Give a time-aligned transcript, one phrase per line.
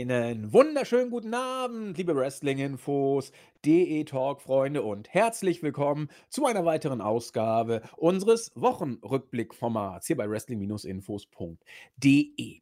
[0.00, 3.32] Einen wunderschönen guten Abend, liebe Wrestling-Infos,
[3.64, 12.60] DE-Talk-Freunde und herzlich willkommen zu einer weiteren Ausgabe unseres Wochenrückblick-Formats hier bei wrestling-infos.de.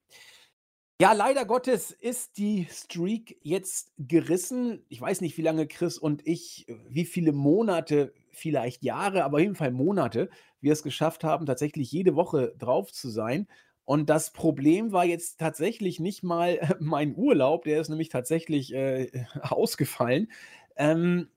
[0.99, 4.87] Ja, leider Gottes ist die Streak jetzt gerissen.
[4.89, 9.43] Ich weiß nicht, wie lange Chris und ich, wie viele Monate, vielleicht Jahre, aber auf
[9.43, 10.31] jeden Fall Monate,
[10.63, 13.47] wir es geschafft haben, tatsächlich jede Woche drauf zu sein.
[13.87, 19.11] Und das Problem war jetzt tatsächlich nicht mal mein Urlaub, der ist nämlich tatsächlich äh,
[19.41, 20.31] ausgefallen.
[20.77, 21.29] Ähm,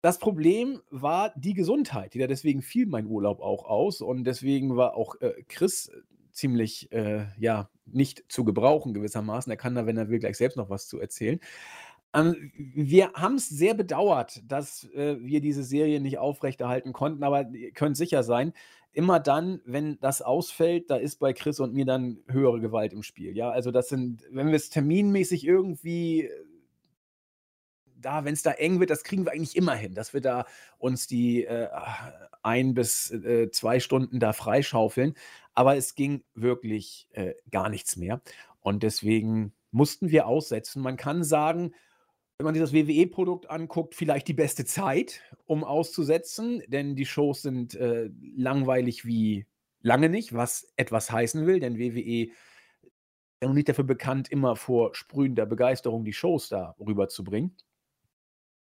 [0.00, 2.14] das Problem war die Gesundheit.
[2.14, 5.90] Ja, deswegen fiel mein Urlaub auch aus und deswegen war auch äh, Chris
[6.32, 9.50] ziemlich äh, ja nicht zu gebrauchen gewissermaßen.
[9.50, 11.40] Er kann da, wenn er will, gleich selbst noch was zu erzählen.
[12.14, 17.50] Ähm, wir haben es sehr bedauert, dass äh, wir diese Serie nicht aufrechterhalten konnten, aber
[17.50, 18.52] ihr könnt sicher sein,
[18.96, 23.02] immer dann, wenn das ausfällt, da ist bei Chris und mir dann höhere Gewalt im
[23.02, 23.36] Spiel.
[23.36, 26.30] Ja, also das sind, wenn wir es terminmäßig irgendwie äh,
[27.98, 30.46] da, wenn es da eng wird, das kriegen wir eigentlich immer hin, dass wir da
[30.78, 31.68] uns die äh,
[32.42, 35.14] ein bis äh, zwei Stunden da freischaufeln.
[35.52, 38.22] Aber es ging wirklich äh, gar nichts mehr.
[38.60, 40.80] Und deswegen mussten wir aussetzen.
[40.80, 41.74] Man kann sagen,
[42.38, 47.42] wenn man sich das WWE-Produkt anguckt, vielleicht die beste Zeit, um auszusetzen, denn die Shows
[47.42, 49.46] sind äh, langweilig wie
[49.80, 52.30] lange nicht, was etwas heißen will, denn WWE
[53.40, 57.56] ist noch nicht dafür bekannt, immer vor sprühender Begeisterung die Shows da rüberzubringen.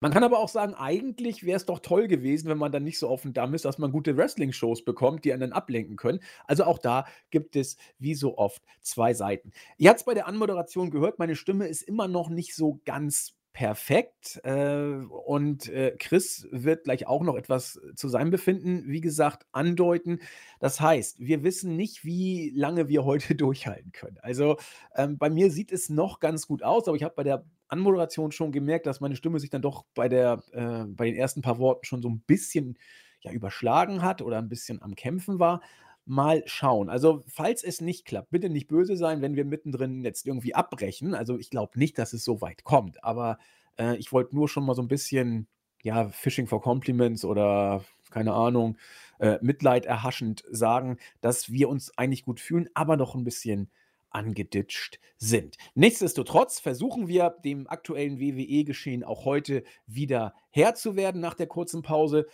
[0.00, 3.00] Man kann aber auch sagen, eigentlich wäre es doch toll gewesen, wenn man dann nicht
[3.00, 6.20] so auf dem ist, dass man gute Wrestling-Shows bekommt, die einen dann ablenken können.
[6.46, 9.50] Also auch da gibt es wie so oft zwei Seiten.
[9.76, 13.37] Ihr habt es bei der Anmoderation gehört, meine Stimme ist immer noch nicht so ganz
[13.52, 14.40] perfekt.
[14.44, 20.20] Äh, und äh, Chris wird gleich auch noch etwas zu seinem Befinden, wie gesagt, andeuten.
[20.60, 24.18] Das heißt, wir wissen nicht, wie lange wir heute durchhalten können.
[24.22, 24.58] Also
[24.94, 28.32] ähm, bei mir sieht es noch ganz gut aus, aber ich habe bei der Anmoderation
[28.32, 31.58] schon gemerkt, dass meine Stimme sich dann doch bei, der, äh, bei den ersten paar
[31.58, 32.78] Worten schon so ein bisschen
[33.20, 35.60] ja, überschlagen hat oder ein bisschen am Kämpfen war
[36.08, 36.88] mal schauen.
[36.88, 41.14] Also, falls es nicht klappt, bitte nicht böse sein, wenn wir mittendrin jetzt irgendwie abbrechen.
[41.14, 43.38] Also, ich glaube nicht, dass es so weit kommt, aber
[43.78, 45.48] äh, ich wollte nur schon mal so ein bisschen,
[45.82, 48.78] ja, Fishing for Compliments oder keine Ahnung,
[49.18, 53.70] äh, Mitleid erhaschend sagen, dass wir uns eigentlich gut fühlen, aber noch ein bisschen
[54.10, 55.56] angeditscht sind.
[55.74, 61.82] Nichtsdestotrotz versuchen wir, dem aktuellen WWE-Geschehen auch heute wieder Herr zu werden nach der kurzen
[61.82, 62.26] Pause.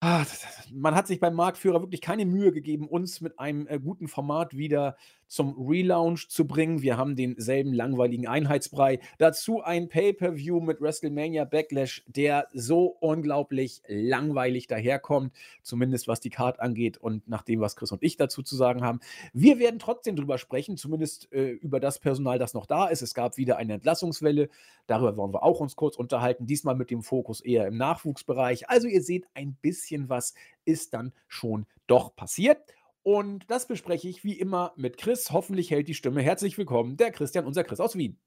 [0.00, 0.24] Ah,
[0.72, 4.54] man hat sich beim Marktführer wirklich keine Mühe gegeben, uns mit einem äh, guten Format
[4.56, 4.96] wieder
[5.26, 6.82] zum Relaunch zu bringen.
[6.82, 9.00] Wir haben denselben langweiligen Einheitsbrei.
[9.18, 15.32] Dazu ein Pay-per-View mit WrestleMania Backlash, der so unglaublich langweilig daherkommt,
[15.62, 18.82] zumindest was die Card angeht und nach dem, was Chris und ich dazu zu sagen
[18.82, 19.00] haben.
[19.32, 23.02] Wir werden trotzdem drüber sprechen, zumindest äh, über das Personal, das noch da ist.
[23.02, 24.48] Es gab wieder eine Entlassungswelle.
[24.86, 26.46] Darüber wollen wir auch uns kurz unterhalten.
[26.46, 28.68] Diesmal mit dem Fokus eher im Nachwuchsbereich.
[28.68, 32.58] Also ihr seht, ein bisschen was ist dann schon doch passiert.
[33.06, 35.30] Und das bespreche ich wie immer mit Chris.
[35.30, 36.22] Hoffentlich hält die Stimme.
[36.22, 38.18] Herzlich willkommen, der Christian, unser Chris aus Wien.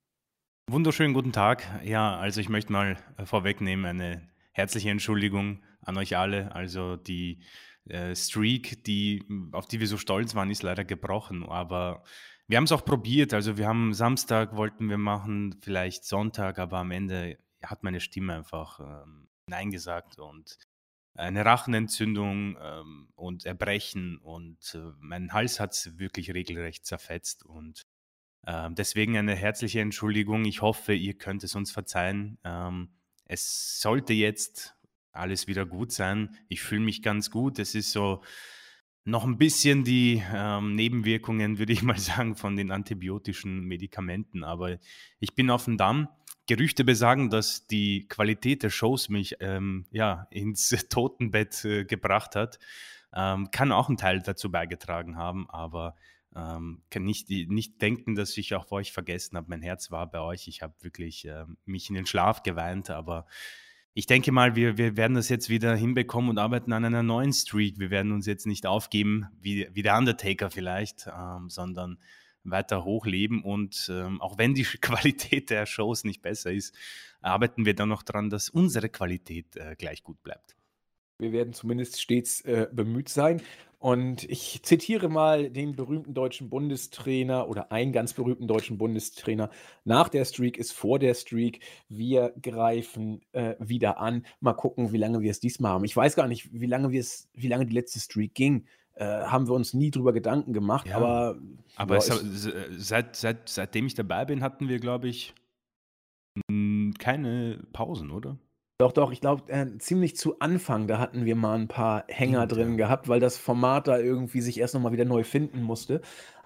[0.72, 1.66] Wunderschönen guten Tag.
[1.84, 6.56] Ja, also ich möchte mal äh, vorwegnehmen eine herzliche Entschuldigung an euch alle.
[6.56, 7.44] Also die
[7.90, 11.44] äh, Streak, die, auf die wir so stolz waren, ist leider gebrochen.
[11.44, 12.02] Aber
[12.48, 13.34] wir haben es auch probiert.
[13.34, 18.34] Also wir haben Samstag wollten wir machen, vielleicht Sonntag, aber am Ende hat meine Stimme
[18.34, 20.58] einfach ähm, Nein gesagt und
[21.16, 27.84] eine Rachenentzündung ähm, und Erbrechen und äh, mein Hals hat es wirklich regelrecht zerfetzt und
[28.46, 30.46] äh, deswegen eine herzliche Entschuldigung.
[30.46, 32.38] Ich hoffe, ihr könnt es uns verzeihen.
[32.44, 32.90] Ähm,
[33.26, 34.76] es sollte jetzt
[35.12, 36.38] alles wieder gut sein.
[36.48, 37.60] Ich fühle mich ganz gut.
[37.60, 38.24] Es ist so
[39.06, 44.78] noch ein bisschen die ähm, Nebenwirkungen, würde ich mal sagen, von den antibiotischen Medikamenten, aber
[45.20, 46.08] ich bin auf dem Damm
[46.50, 52.58] Gerüchte besagen, dass die Qualität der Shows mich ähm, ja, ins Totenbett äh, gebracht hat.
[53.14, 55.96] Ähm, kann auch einen Teil dazu beigetragen haben, aber
[56.36, 59.46] ähm, kann nicht, nicht denken, dass ich auch euch vergessen habe.
[59.48, 60.48] Mein Herz war bei euch.
[60.48, 63.28] Ich habe wirklich äh, mich in den Schlaf geweint, aber
[63.94, 67.32] ich denke mal, wir, wir werden das jetzt wieder hinbekommen und arbeiten an einer neuen
[67.32, 67.78] Streak.
[67.78, 72.00] Wir werden uns jetzt nicht aufgeben, wie, wie der Undertaker vielleicht, ähm, sondern
[72.44, 73.44] weiter hochleben.
[73.44, 76.76] Und ähm, auch wenn die Qualität der Shows nicht besser ist,
[77.22, 80.56] arbeiten wir dann noch daran, dass unsere Qualität äh, gleich gut bleibt.
[81.20, 83.42] Wir werden zumindest stets äh, bemüht sein.
[83.78, 89.50] Und ich zitiere mal den berühmten deutschen Bundestrainer oder einen ganz berühmten deutschen Bundestrainer.
[89.86, 91.62] Nach der Streak ist vor der Streak.
[91.88, 94.26] Wir greifen äh, wieder an.
[94.42, 95.86] Mal gucken, wie lange wir es diesmal haben.
[95.86, 98.66] Ich weiß gar nicht, wie lange, wie lange die letzte Streak ging.
[99.00, 100.88] Äh, haben wir uns nie drüber Gedanken gemacht.
[100.88, 100.98] Ja.
[100.98, 101.38] Aber,
[101.76, 105.34] Aber ist, äh, seit, seit, seitdem ich dabei bin, hatten wir, glaube ich,
[107.00, 108.38] keine Pausen, oder?
[108.80, 112.46] doch, doch, ich glaube, äh, ziemlich zu Anfang, da hatten wir mal ein paar Hänger
[112.46, 116.02] Stimmt, drin gehabt, weil das Format da irgendwie sich erst nochmal wieder neu finden musste.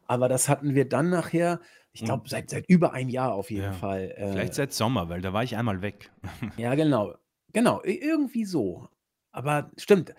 [0.07, 1.59] Aber das hatten wir dann nachher,
[1.91, 4.13] ich glaube, seit, seit über ein Jahr auf jeden ja, Fall.
[4.17, 6.11] vielleicht Äh, seit Sommer, weil da war ich einmal weg.
[6.57, 7.13] ja, genau.
[7.53, 8.89] Genau, irgendwie so.
[9.31, 10.15] Aber stimmt,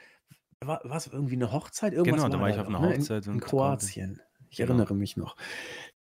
[0.67, 1.93] war es irgendwie eine Hochzeit?
[1.93, 2.95] Irgendwas Genau, da war ich auf einer ne?
[2.95, 3.47] In, Hochzeit in konnte.
[3.47, 4.21] Kroatien.
[4.51, 4.71] Ich Genau.
[4.75, 5.37] erinnere mich noch.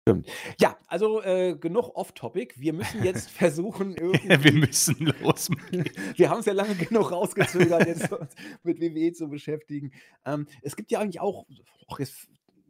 [0.02, 0.28] Stimmt.
[0.60, 2.54] Ja, also äh, genug off-topic.
[2.56, 4.52] Wir müssen jetzt versuchen, Wir irgendwie.
[4.52, 5.48] müssen los.
[6.16, 9.92] Wir haben es ja lange genug rausgezögert, jetzt uns mit WWE zu beschäftigen.
[10.24, 11.46] Ähm, es gibt ja eigentlich auch,
[11.88, 12.28] och, jetzt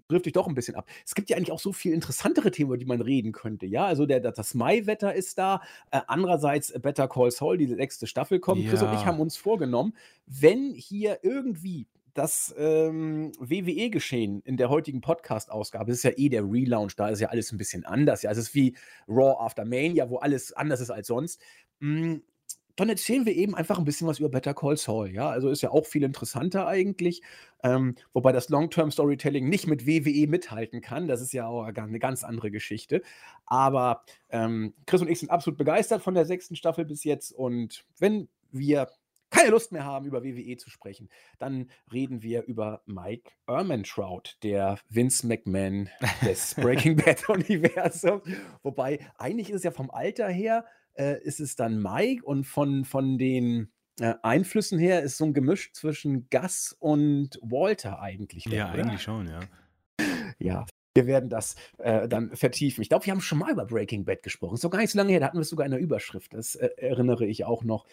[0.08, 0.88] trifft dich doch ein bisschen ab.
[1.04, 3.66] Es gibt ja eigentlich auch so viel interessantere Themen, über die man reden könnte.
[3.66, 5.62] Ja, also der, das Mai-Wetter ist da.
[5.90, 8.66] Äh, andererseits äh, Better Call Saul, die sechste Staffel kommt.
[8.66, 9.94] Chris und ich haben Ja, uns vorgenommen,
[10.26, 16.44] wenn hier irgendwie das ähm, WWE-Geschehen in der heutigen Podcast-Ausgabe, es ist ja eh der
[16.44, 18.22] Relaunch, da ist ja alles ein bisschen anders.
[18.22, 18.76] Ja, es ist wie
[19.08, 21.40] Raw After Mania, wo alles anders ist als sonst.
[22.76, 25.10] Dann erzählen wir eben einfach ein bisschen was über Better Call Saul.
[25.10, 27.22] Ja, also ist ja auch viel interessanter eigentlich.
[27.62, 31.06] Ähm, wobei das Long-Term-Storytelling nicht mit WWE mithalten kann.
[31.06, 33.02] Das ist ja auch eine ganz andere Geschichte.
[33.46, 37.32] Aber ähm, Chris und ich sind absolut begeistert von der sechsten Staffel bis jetzt.
[37.32, 38.88] Und wenn wir
[39.34, 44.78] keine Lust mehr haben, über WWE zu sprechen, dann reden wir über Mike Ehrmantraut, der
[44.88, 45.90] Vince McMahon
[46.24, 48.22] des Breaking Bad-Universums.
[48.62, 50.64] Wobei, eigentlich ist es ja vom Alter her,
[50.94, 53.68] äh, ist es dann Mike und von, von den
[54.00, 58.84] äh, Einflüssen her ist so ein Gemisch zwischen Gus und Walter eigentlich, ja, oder?
[58.84, 59.40] eigentlich schon, ja.
[60.38, 62.82] Ja, wir werden das äh, dann vertiefen.
[62.82, 64.54] Ich glaube, wir haben schon mal über Breaking Bad gesprochen.
[64.54, 66.34] Ist doch gar nicht so lange her, da hatten wir es sogar in der Überschrift.
[66.34, 67.86] Das äh, erinnere ich auch noch.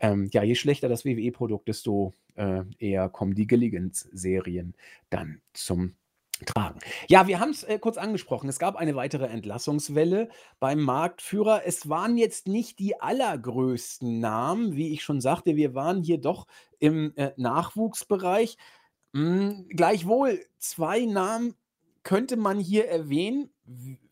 [0.00, 4.74] Ähm, ja, je schlechter das WWE-Produkt, desto äh, eher kommen die Gilligans-Serien
[5.10, 5.94] dann zum
[6.46, 6.78] Tragen.
[7.08, 8.48] Ja, wir haben es äh, kurz angesprochen.
[8.48, 10.28] Es gab eine weitere Entlassungswelle
[10.60, 11.62] beim Marktführer.
[11.64, 15.56] Es waren jetzt nicht die allergrößten Namen, wie ich schon sagte.
[15.56, 16.46] Wir waren hier doch
[16.78, 18.56] im äh, Nachwuchsbereich.
[19.12, 21.54] Mm, gleichwohl, zwei Namen
[22.02, 23.50] könnte man hier erwähnen.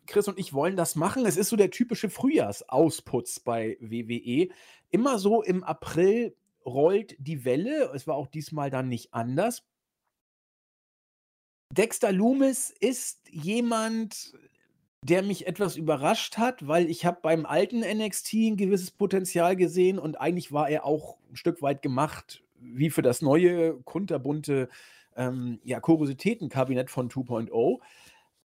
[0.06, 1.26] Chris und ich wollen das machen.
[1.26, 4.48] Es ist so der typische Frühjahrsaus-Putz bei WWE.
[4.90, 7.90] Immer so im April rollt die Welle.
[7.94, 9.64] Es war auch diesmal dann nicht anders.
[11.72, 14.32] Dexter Loomis ist jemand,
[15.02, 19.98] der mich etwas überrascht hat, weil ich habe beim alten NXT ein gewisses Potenzial gesehen
[19.98, 24.68] und eigentlich war er auch ein Stück weit gemacht wie für das neue kunterbunte
[25.16, 27.78] ähm, ja, Kuriositätenkabinett von 2.0.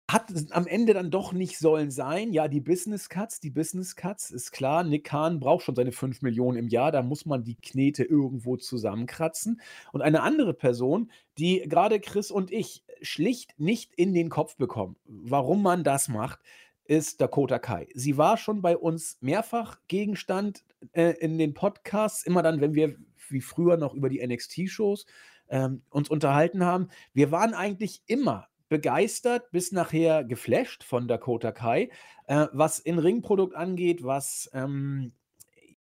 [0.09, 2.33] Hat am Ende dann doch nicht sollen sein.
[2.33, 4.85] Ja, die Business Cuts, die Business Cuts, ist klar.
[4.85, 6.93] Nick Khan braucht schon seine 5 Millionen im Jahr.
[6.93, 9.61] Da muss man die Knete irgendwo zusammenkratzen.
[9.93, 14.97] Und eine andere Person, die gerade Chris und ich schlicht nicht in den Kopf bekommen,
[15.07, 16.39] warum man das macht,
[16.85, 17.89] ist Dakota Kai.
[17.95, 22.97] Sie war schon bei uns mehrfach Gegenstand äh, in den Podcasts, immer dann, wenn wir
[23.29, 25.07] wie früher noch über die NXT-Shows
[25.49, 26.89] ähm, uns unterhalten haben.
[27.13, 31.91] Wir waren eigentlich immer begeistert bis nachher geflasht von Dakota Kai,
[32.27, 35.13] äh, was in Ringprodukt angeht, was ähm,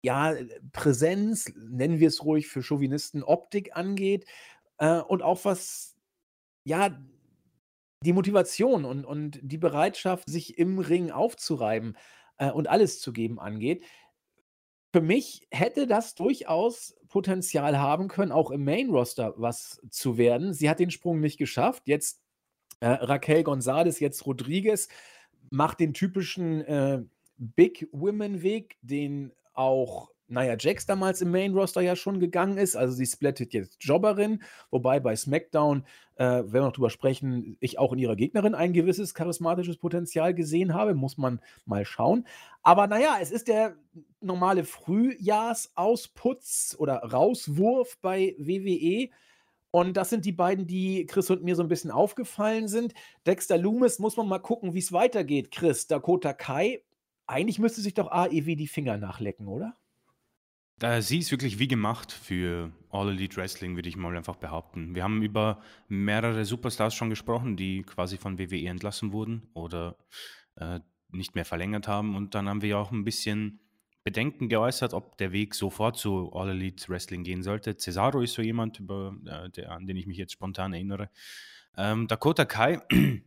[0.03, 0.35] ja
[0.73, 4.27] Präsenz, nennen wir es ruhig für Chauvinisten, Optik angeht
[4.79, 5.97] äh, und auch was
[6.65, 6.99] ja
[8.05, 11.97] die Motivation und, und die Bereitschaft, sich im Ring aufzureiben
[12.39, 13.85] äh, und alles zu geben angeht.
[14.93, 20.53] Für mich hätte das durchaus Potenzial haben können, auch im Main-Roster was zu werden.
[20.53, 21.85] Sie hat den Sprung nicht geschafft.
[21.87, 22.24] Jetzt
[22.81, 24.89] äh, Raquel Gonzalez, jetzt Rodriguez,
[25.51, 27.03] macht den typischen äh,
[27.37, 32.77] Big Women-Weg, den auch Nia Jax damals im Main-Roster ja schon gegangen ist.
[32.77, 35.85] Also sie splittet jetzt Jobberin, wobei bei SmackDown,
[36.17, 40.33] äh, wenn wir noch drüber sprechen, ich auch in ihrer Gegnerin ein gewisses charismatisches Potenzial
[40.35, 40.95] gesehen habe.
[40.95, 42.27] Muss man mal schauen.
[42.63, 43.77] Aber naja, es ist der
[44.21, 49.11] normale Frühjahrsausputz oder Rauswurf bei WWE.
[49.75, 52.95] Und das sind die beiden, die Chris und mir so ein bisschen aufgefallen sind.
[53.27, 55.51] Dexter Loomis muss man mal gucken, wie es weitergeht.
[55.51, 56.85] Chris, Dakota Kai,
[57.27, 59.77] eigentlich müsste sich doch AEW die Finger nachlecken, oder?
[60.79, 64.95] Da, sie ist wirklich wie gemacht für All Elite Wrestling, würde ich mal einfach behaupten.
[64.95, 69.97] Wir haben über mehrere Superstars schon gesprochen, die quasi von WWE entlassen wurden oder
[70.55, 70.79] äh,
[71.09, 72.15] nicht mehr verlängert haben.
[72.15, 73.59] Und dann haben wir ja auch ein bisschen
[74.05, 77.77] Bedenken geäußert, ob der Weg sofort zu All Elite Wrestling gehen sollte.
[77.77, 81.09] Cesaro ist so jemand, über, äh, der, an den ich mich jetzt spontan erinnere.
[81.77, 82.83] Ähm, Dakota Kai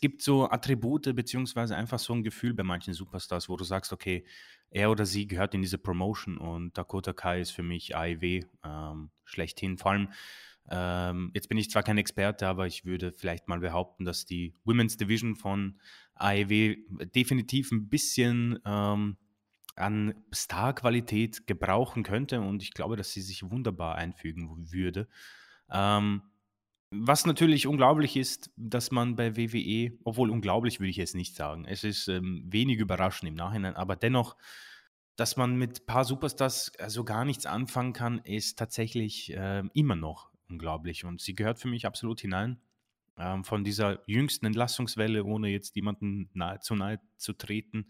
[0.00, 4.24] gibt so Attribute beziehungsweise einfach so ein Gefühl bei manchen Superstars, wo du sagst, okay,
[4.70, 9.10] er oder sie gehört in diese Promotion und Dakota Kai ist für mich AEW ähm,
[9.24, 9.76] schlechthin.
[9.76, 10.08] Vor allem,
[10.70, 14.54] ähm, jetzt bin ich zwar kein Experte, aber ich würde vielleicht mal behaupten, dass die
[14.64, 15.78] Women's Division von
[16.14, 16.76] AEW
[17.14, 19.18] definitiv ein bisschen ähm,
[19.76, 25.08] an Starqualität gebrauchen könnte und ich glaube, dass sie sich wunderbar einfügen würde.
[25.70, 26.22] Ähm,
[26.90, 31.64] was natürlich unglaublich ist, dass man bei WWE, obwohl unglaublich würde ich es nicht sagen,
[31.66, 34.36] es ist ähm, wenig überraschend im Nachhinein, aber dennoch,
[35.16, 39.96] dass man mit ein paar Superstars also gar nichts anfangen kann, ist tatsächlich äh, immer
[39.96, 42.60] noch unglaublich und sie gehört für mich absolut hinein.
[43.18, 47.88] Ähm, von dieser jüngsten Entlassungswelle, ohne jetzt jemanden nahe, zu nahe zu treten,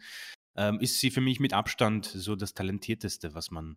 [0.57, 3.77] ähm, ist sie für mich mit Abstand so das Talentierteste, was man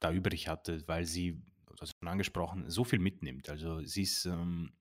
[0.00, 3.48] da übrig hatte, weil sie du hast schon angesprochen, so viel mitnimmt.
[3.48, 4.72] Also sie ist ähm,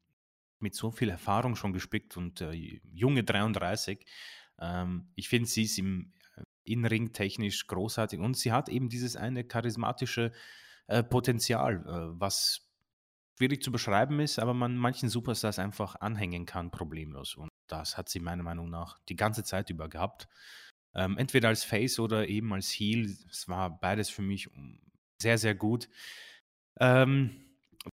[0.60, 4.06] mit so viel Erfahrung schon gespickt und äh, junge 33.
[4.60, 9.16] Ähm, ich finde, sie ist im äh, Innenring technisch großartig und sie hat eben dieses
[9.16, 10.32] eine charismatische
[10.88, 12.68] äh, Potenzial, äh, was
[13.38, 17.36] schwierig zu beschreiben ist, aber man manchen Superstars einfach anhängen kann, problemlos.
[17.36, 20.28] Und das hat sie meiner Meinung nach die ganze Zeit über gehabt.
[20.94, 23.16] Ähm, entweder als Face oder eben als Heel.
[23.30, 24.50] Es war beides für mich
[25.22, 25.90] sehr, sehr gut.
[26.80, 27.46] Ähm,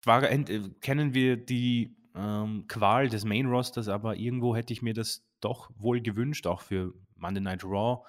[0.02, 0.44] zwar äh,
[0.80, 5.70] kennen wir die ähm, Qual des Main Rosters, aber irgendwo hätte ich mir das doch
[5.76, 8.06] wohl gewünscht, auch für Monday Night Raw.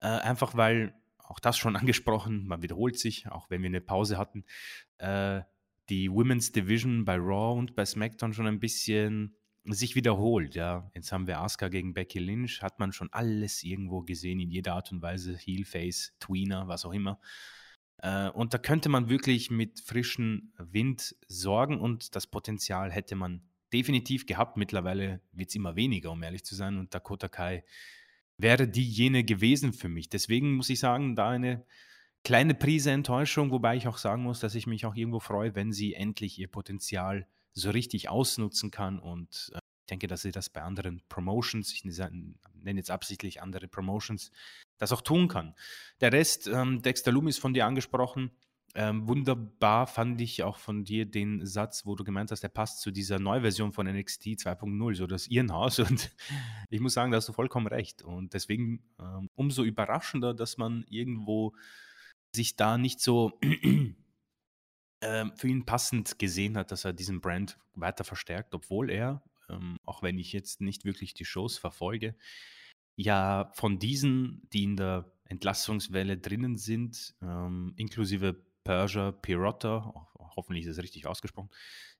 [0.00, 4.18] Äh, einfach weil, auch das schon angesprochen, man wiederholt sich, auch wenn wir eine Pause
[4.18, 4.44] hatten,
[4.98, 5.42] äh,
[5.90, 10.54] die Women's Division bei Raw und bei SmackDown schon ein bisschen sich wiederholt.
[10.54, 14.50] Ja, jetzt haben wir Asuka gegen Becky Lynch, hat man schon alles irgendwo gesehen in
[14.50, 17.18] jeder Art und Weise, Heel, Face, Tweener, was auch immer.
[17.98, 23.42] Äh, und da könnte man wirklich mit frischem Wind sorgen und das Potenzial hätte man
[23.72, 24.56] definitiv gehabt.
[24.56, 26.78] Mittlerweile wird es immer weniger, um ehrlich zu sein.
[26.78, 27.64] Und Dakota Kai
[28.36, 30.08] wäre diejenige gewesen für mich.
[30.08, 31.64] Deswegen muss ich sagen, da eine
[32.24, 35.72] kleine Prise Enttäuschung, wobei ich auch sagen muss, dass ich mich auch irgendwo freue, wenn
[35.72, 38.98] sie endlich ihr Potenzial so richtig ausnutzen kann.
[38.98, 42.34] Und äh, ich denke, dass sie das bei anderen Promotions, ich nenne
[42.78, 44.30] jetzt absichtlich andere Promotions,
[44.78, 45.54] das auch tun kann.
[46.00, 48.30] Der Rest, ähm, Dexter Loomis von dir angesprochen,
[48.76, 52.80] ähm, wunderbar fand ich auch von dir den Satz, wo du gemeint hast, der passt
[52.80, 55.78] zu dieser Neuversion von NXT 2.0, so das Irrenhaus.
[55.78, 56.10] Und
[56.70, 58.02] ich muss sagen, da hast du vollkommen recht.
[58.02, 61.54] Und deswegen ähm, umso überraschender, dass man irgendwo
[62.34, 63.38] sich da nicht so
[65.04, 69.78] äh, für ihn passend gesehen hat, dass er diesen Brand weiter verstärkt, obwohl er, ähm,
[69.84, 72.14] auch wenn ich jetzt nicht wirklich die Shows verfolge,
[72.96, 78.34] ja von diesen, die in der Entlassungswelle drinnen sind, ähm, inklusive
[78.64, 79.92] Persia Pirotta,
[80.36, 81.50] hoffentlich ist es richtig ausgesprochen,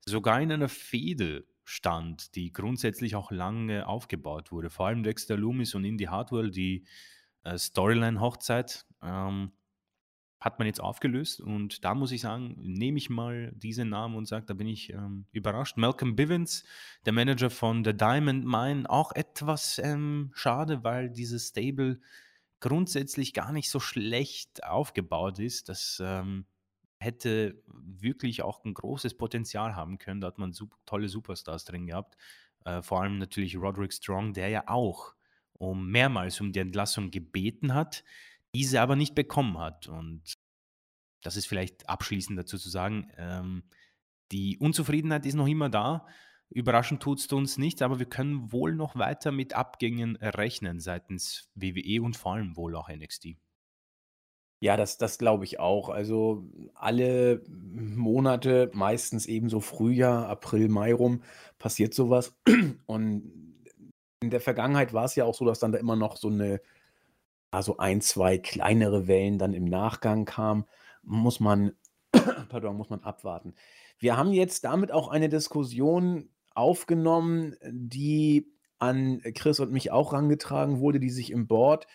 [0.06, 4.70] sogar in einer Fehde stand, die grundsätzlich auch lange aufgebaut wurde.
[4.70, 6.84] Vor allem Dexter Loomis und Indy Hartwell, die
[7.42, 9.52] äh, Storyline-Hochzeit, ähm,
[10.44, 14.28] hat man jetzt aufgelöst und da muss ich sagen, nehme ich mal diesen Namen und
[14.28, 15.78] sage, da bin ich ähm, überrascht.
[15.78, 16.64] Malcolm Bivens,
[17.06, 21.98] der Manager von The Diamond Mine, auch etwas ähm, schade, weil dieses Stable
[22.60, 25.70] grundsätzlich gar nicht so schlecht aufgebaut ist.
[25.70, 26.44] Das ähm,
[26.98, 30.20] hätte wirklich auch ein großes Potenzial haben können.
[30.20, 32.18] Da hat man super, tolle Superstars drin gehabt.
[32.66, 35.14] Äh, vor allem natürlich Roderick Strong, der ja auch
[35.54, 38.04] um mehrmals um die Entlassung gebeten hat
[38.54, 39.88] diese aber nicht bekommen hat.
[39.88, 40.34] Und
[41.22, 43.64] das ist vielleicht abschließend dazu zu sagen, ähm,
[44.32, 46.06] die Unzufriedenheit ist noch immer da.
[46.50, 51.50] Überraschend tut es uns nicht, aber wir können wohl noch weiter mit Abgängen rechnen seitens
[51.54, 53.36] WWE und vor allem wohl auch NXT.
[54.60, 55.88] Ja, das, das glaube ich auch.
[55.88, 61.22] Also alle Monate, meistens eben so Frühjahr, April, Mai rum,
[61.58, 62.34] passiert sowas.
[62.86, 63.60] Und
[64.22, 66.60] in der Vergangenheit war es ja auch so, dass dann da immer noch so eine
[67.62, 70.64] so ein, zwei kleinere Wellen dann im Nachgang kamen,
[71.02, 71.72] muss man,
[72.48, 73.54] pardon, muss man abwarten.
[73.98, 80.80] Wir haben jetzt damit auch eine Diskussion aufgenommen, die an Chris und mich auch rangetragen
[80.80, 81.86] wurde, die sich im Board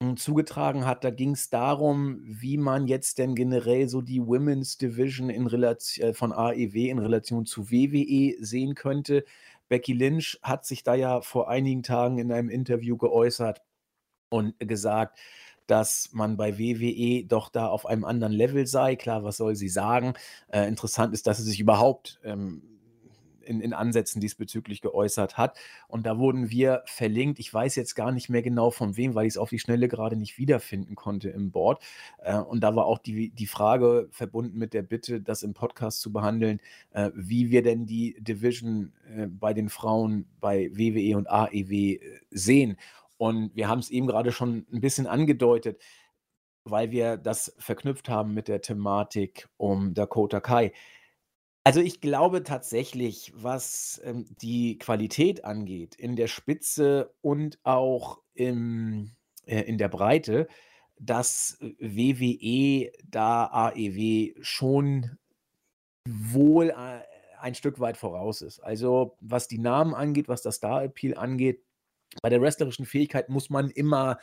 [0.00, 1.04] hm, zugetragen hat.
[1.04, 6.08] Da ging es darum, wie man jetzt denn generell so die Women's Division in Relation,
[6.08, 9.24] äh, von AEW in Relation zu WWE sehen könnte.
[9.68, 13.62] Becky Lynch hat sich da ja vor einigen Tagen in einem Interview geäußert,
[14.34, 15.18] und gesagt,
[15.66, 18.96] dass man bei WWE doch da auf einem anderen Level sei.
[18.96, 20.14] Klar, was soll sie sagen?
[20.48, 22.62] Äh, interessant ist, dass sie sich überhaupt ähm,
[23.40, 25.58] in, in, Ansätzen diesbezüglich geäußert hat.
[25.86, 27.38] Und da wurden wir verlinkt.
[27.38, 29.88] Ich weiß jetzt gar nicht mehr genau von wem, weil ich es auf die Schnelle
[29.88, 31.82] gerade nicht wiederfinden konnte im Board.
[32.18, 36.00] Äh, und da war auch die, die Frage verbunden mit der Bitte, das im Podcast
[36.00, 36.60] zu behandeln,
[36.92, 42.00] äh, wie wir denn die Division äh, bei den Frauen bei WWE und AEW äh,
[42.30, 42.76] sehen.
[43.24, 45.80] Und wir haben es eben gerade schon ein bisschen angedeutet,
[46.64, 50.72] weil wir das verknüpft haben mit der Thematik um Dakota Kai.
[51.64, 59.12] Also, ich glaube tatsächlich, was, ähm, die Qualität angeht in der Spitze und auch im
[59.46, 60.46] äh, in der Breite,
[60.98, 65.16] dass WWE da AEW schon
[66.06, 67.00] wohl, äh,
[67.40, 68.60] ein Stück weit voraus ist.
[68.60, 71.62] Also, was die Namen angeht, was das Star-Appeal angeht,
[72.22, 74.18] bei der wrestlerischen Fähigkeit muss man immer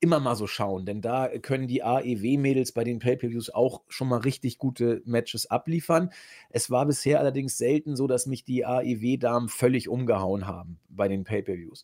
[0.00, 4.20] immer mal so schauen, denn da können die AEW-Mädels bei den Pay-Per-Views auch schon mal
[4.20, 6.10] richtig gute Matches abliefern.
[6.50, 11.24] Es war bisher allerdings selten so, dass mich die AEW-Damen völlig umgehauen haben bei den
[11.24, 11.82] Pay-Per-Views.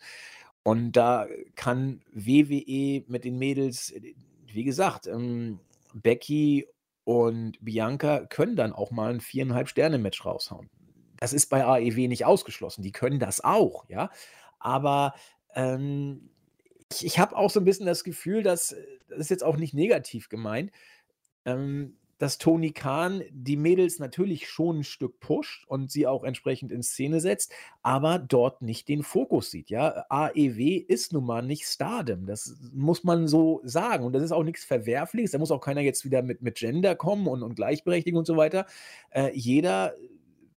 [0.62, 1.26] Und da
[1.57, 3.95] kann WWE mit den Mädels,
[4.47, 5.59] wie gesagt, ähm,
[5.95, 6.66] Becky
[7.04, 10.71] und Bianca können dann auch mal ein 4,5 Sterne-Match raushauen.
[11.19, 12.83] Das ist bei AEW nicht ausgeschlossen.
[12.83, 14.11] Die können das auch, ja.
[14.59, 15.14] Aber
[15.54, 16.30] ähm,
[16.92, 19.56] ich, ich habe auch so ein bisschen das Gefühl, dass, äh, das ist jetzt auch
[19.56, 20.71] nicht negativ gemeint,
[21.44, 26.71] ähm, dass Tony Khan die Mädels natürlich schon ein Stück pusht und sie auch entsprechend
[26.71, 30.04] in Szene setzt, aber dort nicht den Fokus sieht, ja.
[30.09, 34.44] AEW ist nun mal nicht Stardom, das muss man so sagen und das ist auch
[34.44, 38.21] nichts Verwerfliches, da muss auch keiner jetzt wieder mit mit Gender kommen und und Gleichberechtigung
[38.21, 38.66] und so weiter.
[39.11, 39.92] Äh, jeder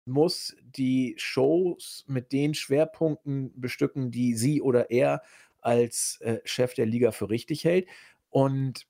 [0.05, 5.21] muss die Shows mit den Schwerpunkten bestücken, die sie oder er
[5.61, 7.87] als, äh, Chef der Liga für richtig hält
[8.29, 8.87] und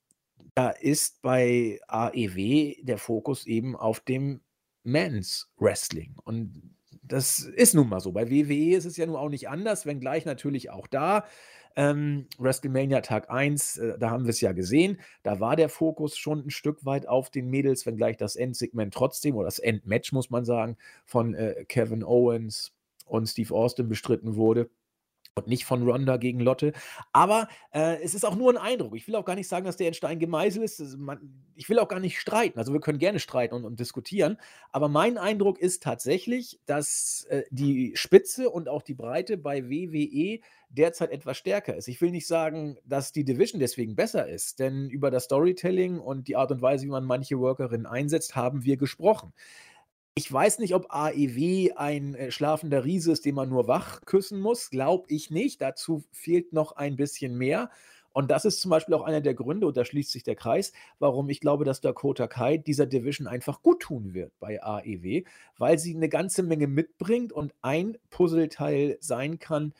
[0.55, 4.41] da ist bei AEW der Fokus eben auf dem
[4.83, 6.15] Men's Wrestling.
[6.23, 8.11] Und das ist nun mal so.
[8.11, 11.25] Bei WWE ist es ja nun auch nicht anders, wenngleich natürlich auch da.
[11.75, 14.99] Ähm, WrestleMania Tag 1, äh, da haben wir es ja gesehen.
[15.23, 19.35] Da war der Fokus schon ein Stück weit auf den Mädels, wenngleich das Endsegment trotzdem,
[19.35, 22.73] oder das Endmatch, muss man sagen, von äh, Kevin Owens
[23.05, 24.69] und Steve Austin bestritten wurde
[25.37, 26.71] und nicht von Ronda gegen Lotte.
[27.11, 28.95] Aber äh, es ist auch nur ein Eindruck.
[28.95, 30.79] Ich will auch gar nicht sagen, dass der in Stein gemeißelt ist.
[30.79, 31.19] Also man,
[31.55, 32.57] ich will auch gar nicht streiten.
[32.57, 34.37] Also wir können gerne streiten und, und diskutieren.
[34.71, 40.39] Aber mein Eindruck ist tatsächlich, dass äh, die Spitze und auch die Breite bei WWE
[40.69, 41.89] derzeit etwas stärker ist.
[41.89, 46.29] Ich will nicht sagen, dass die Division deswegen besser ist, denn über das Storytelling und
[46.29, 49.33] die Art und Weise, wie man manche Workerinnen einsetzt, haben wir gesprochen.
[50.17, 54.39] Ich weiß nicht, ob AEW ein, äh, schlafender Riese ist, den man nur wach küssen
[54.39, 54.69] muss.
[54.69, 55.61] Glaube ich nicht.
[55.61, 57.69] Dazu fehlt noch ein bisschen mehr.
[58.13, 60.71] Und das ist zum Beispiel auch einer der Gründe, und da schließt sich der Kreis,
[60.99, 65.23] warum ich glaube, dass Dakota Kai dieser Division einfach gut tun wird bei AEW,
[65.57, 69.73] weil sie eine ganze Menge mitbringt und ein Puzzleteil sein kann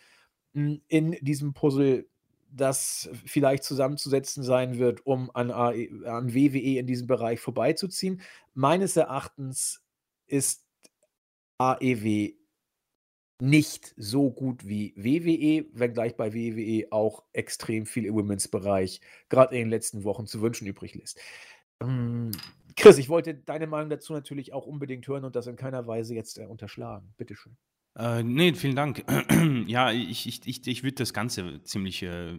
[0.54, 2.08] hm, in diesem Puzzle,
[2.52, 8.19] das vielleicht zusammenzusetzen sein wird, um an, AE, an WWE in diesem Bereich vorbeizuziehen.
[8.54, 9.85] Meines Erachtens
[10.27, 10.65] ist
[11.57, 12.33] AEW
[13.41, 19.63] nicht so gut wie WWE, wenngleich bei WWE auch extrem viel im Women's-Bereich gerade in
[19.63, 21.19] den letzten Wochen zu wünschen übrig lässt.
[21.81, 22.31] Ähm,
[22.77, 26.15] Chris, ich wollte deine Meinung dazu natürlich auch unbedingt hören und das in keiner Weise
[26.15, 27.13] jetzt äh, unterschlagen.
[27.17, 27.57] Bitteschön.
[27.97, 29.03] Äh, nee, vielen Dank.
[29.67, 32.38] ja, ich, ich, ich, ich würde das Ganze ziemlich äh,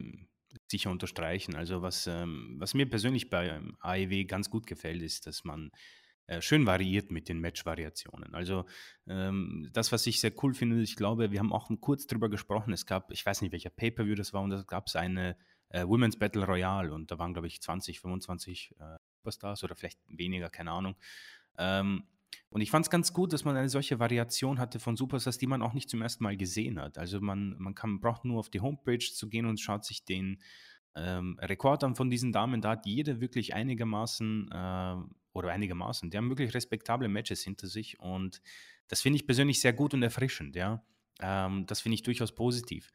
[0.69, 1.55] sicher unterstreichen.
[1.55, 5.71] Also was, ähm, was mir persönlich bei AEW ganz gut gefällt, ist, dass man
[6.41, 8.35] schön variiert mit den Match-Variationen.
[8.35, 8.65] Also
[9.07, 12.73] ähm, das, was ich sehr cool finde, ich glaube, wir haben auch kurz drüber gesprochen.
[12.73, 15.37] Es gab, ich weiß nicht, welcher Pay-Per-View das war, und da gab es eine
[15.69, 20.01] äh, Women's Battle Royale und da waren, glaube ich, 20, 25 äh, Superstars oder vielleicht
[20.09, 20.97] weniger, keine Ahnung.
[21.59, 22.05] Ähm,
[22.49, 25.47] und ich fand es ganz gut, dass man eine solche Variation hatte von Superstars, die
[25.47, 26.97] man auch nicht zum ersten Mal gesehen hat.
[26.97, 30.39] Also man, man kann, braucht nur auf die Homepage zu gehen und schaut sich den
[30.97, 32.61] ähm, Rekord an von diesen Damen.
[32.61, 34.97] Da hat jede wirklich einigermaßen äh,
[35.33, 36.11] oder einigermaßen.
[36.11, 38.41] Die haben wirklich respektable Matches hinter sich und
[38.89, 40.85] das finde ich persönlich sehr gut und erfrischend, ja.
[41.21, 42.91] Ähm, das finde ich durchaus positiv.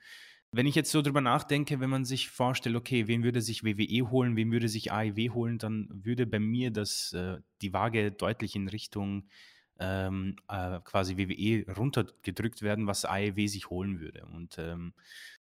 [0.54, 4.10] Wenn ich jetzt so drüber nachdenke, wenn man sich vorstellt, okay, wen würde sich WWE
[4.10, 8.56] holen, wen würde sich AEW holen, dann würde bei mir das, äh, die Waage deutlich
[8.56, 9.30] in Richtung
[9.80, 14.26] ähm, äh, quasi WWE runtergedrückt werden, was AEW sich holen würde.
[14.26, 14.94] Und ähm,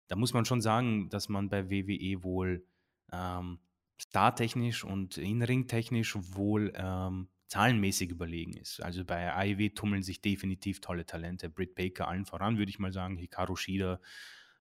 [0.08, 2.66] da muss man schon sagen, dass man bei WWE wohl
[3.12, 3.58] ähm,
[3.98, 8.82] startechnisch und in-ring-technisch wohl ähm, zahlenmäßig überlegen ist.
[8.82, 11.48] Also bei AEW tummeln sich definitiv tolle Talente.
[11.48, 13.16] Britt Baker allen voran, würde ich mal sagen.
[13.16, 14.00] Hikaru Shida,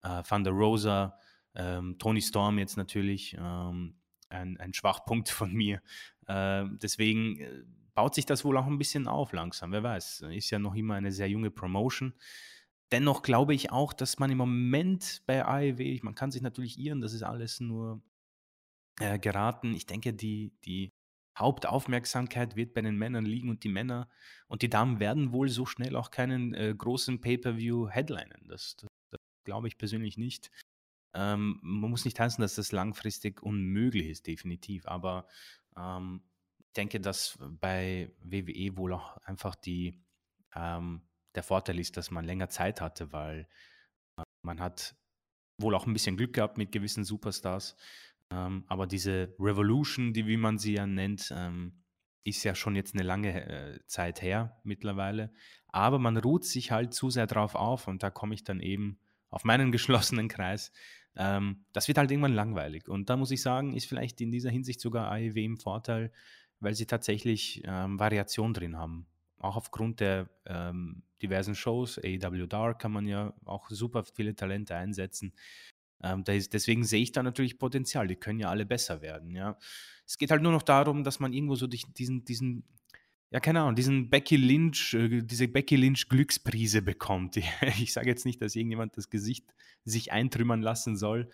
[0.02, 1.18] äh, Van der Rosa,
[1.56, 3.36] ähm, Tony Storm jetzt natürlich.
[3.38, 3.96] Ähm,
[4.30, 5.82] ein, ein, Schwachpunkt von mir.
[6.28, 9.72] Äh, deswegen baut sich das wohl auch ein bisschen auf langsam.
[9.72, 10.22] Wer weiß.
[10.32, 12.14] Ist ja noch immer eine sehr junge Promotion.
[12.92, 17.02] Dennoch glaube ich auch, dass man im Moment bei AEW, man kann sich natürlich irren,
[17.02, 18.02] das ist alles nur
[19.00, 19.74] äh, geraten.
[19.76, 20.92] Ich denke, die, die
[21.38, 24.10] Hauptaufmerksamkeit wird bei den Männern liegen und die Männer
[24.48, 28.48] und die Damen werden wohl so schnell auch keinen äh, großen Pay-per-view headlinen.
[28.48, 30.52] Das, das, das glaube ich persönlich nicht.
[31.14, 34.88] Ähm, man muss nicht heißen, dass das langfristig unmöglich ist, definitiv.
[34.88, 35.28] Aber
[35.78, 36.22] ähm,
[36.60, 40.04] ich denke, dass bei WWE wohl auch einfach die,
[40.56, 41.02] ähm,
[41.36, 43.48] der Vorteil ist, dass man länger Zeit hatte, weil
[44.42, 44.96] man hat
[45.58, 47.76] wohl auch ein bisschen Glück gehabt mit gewissen Superstars.
[48.32, 51.84] Ähm, aber diese Revolution, die wie man sie ja nennt, ähm,
[52.24, 55.32] ist ja schon jetzt eine lange äh, Zeit her mittlerweile.
[55.68, 59.00] Aber man ruht sich halt zu sehr drauf auf und da komme ich dann eben
[59.30, 60.72] auf meinen geschlossenen Kreis.
[61.16, 62.88] Ähm, das wird halt irgendwann langweilig.
[62.88, 66.12] Und da muss ich sagen, ist vielleicht in dieser Hinsicht sogar AEW im Vorteil,
[66.60, 69.08] weil sie tatsächlich ähm, Variation drin haben.
[69.40, 74.76] Auch aufgrund der ähm, diversen Shows, AEW Dark kann man ja auch super viele Talente
[74.76, 75.34] einsetzen.
[76.02, 78.08] Ähm, ist, deswegen sehe ich da natürlich Potenzial.
[78.08, 79.36] Die können ja alle besser werden.
[79.36, 79.58] Ja.
[80.06, 82.64] Es geht halt nur noch darum, dass man irgendwo so diesen, diesen
[83.32, 87.38] ja, keine Ahnung, diesen Becky Lynch, äh, diese Becky Lynch Glücksprise bekommt.
[87.80, 89.46] Ich sage jetzt nicht, dass irgendjemand das Gesicht
[89.86, 91.30] sich eintrümmern lassen soll,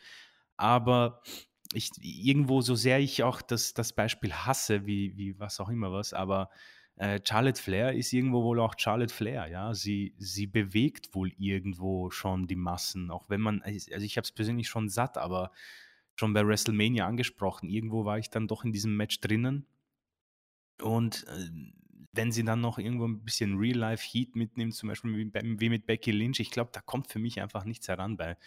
[0.57, 1.21] aber
[1.73, 5.91] ich, irgendwo, so sehr ich auch das, das Beispiel hasse, wie, wie was auch immer
[5.91, 6.49] was, aber
[6.97, 9.73] äh, Charlotte Flair ist irgendwo wohl auch Charlotte Flair, ja.
[9.73, 14.31] Sie, sie bewegt wohl irgendwo schon die Massen, auch wenn man, also ich habe es
[14.31, 15.51] persönlich schon satt, aber
[16.15, 19.65] schon bei WrestleMania angesprochen, irgendwo war ich dann doch in diesem Match drinnen.
[20.81, 21.49] Und äh,
[22.13, 26.11] wenn sie dann noch irgendwo ein bisschen Real-Life-Heat mitnimmt, zum Beispiel wie, wie mit Becky
[26.11, 28.37] Lynch, ich glaube, da kommt für mich einfach nichts heran bei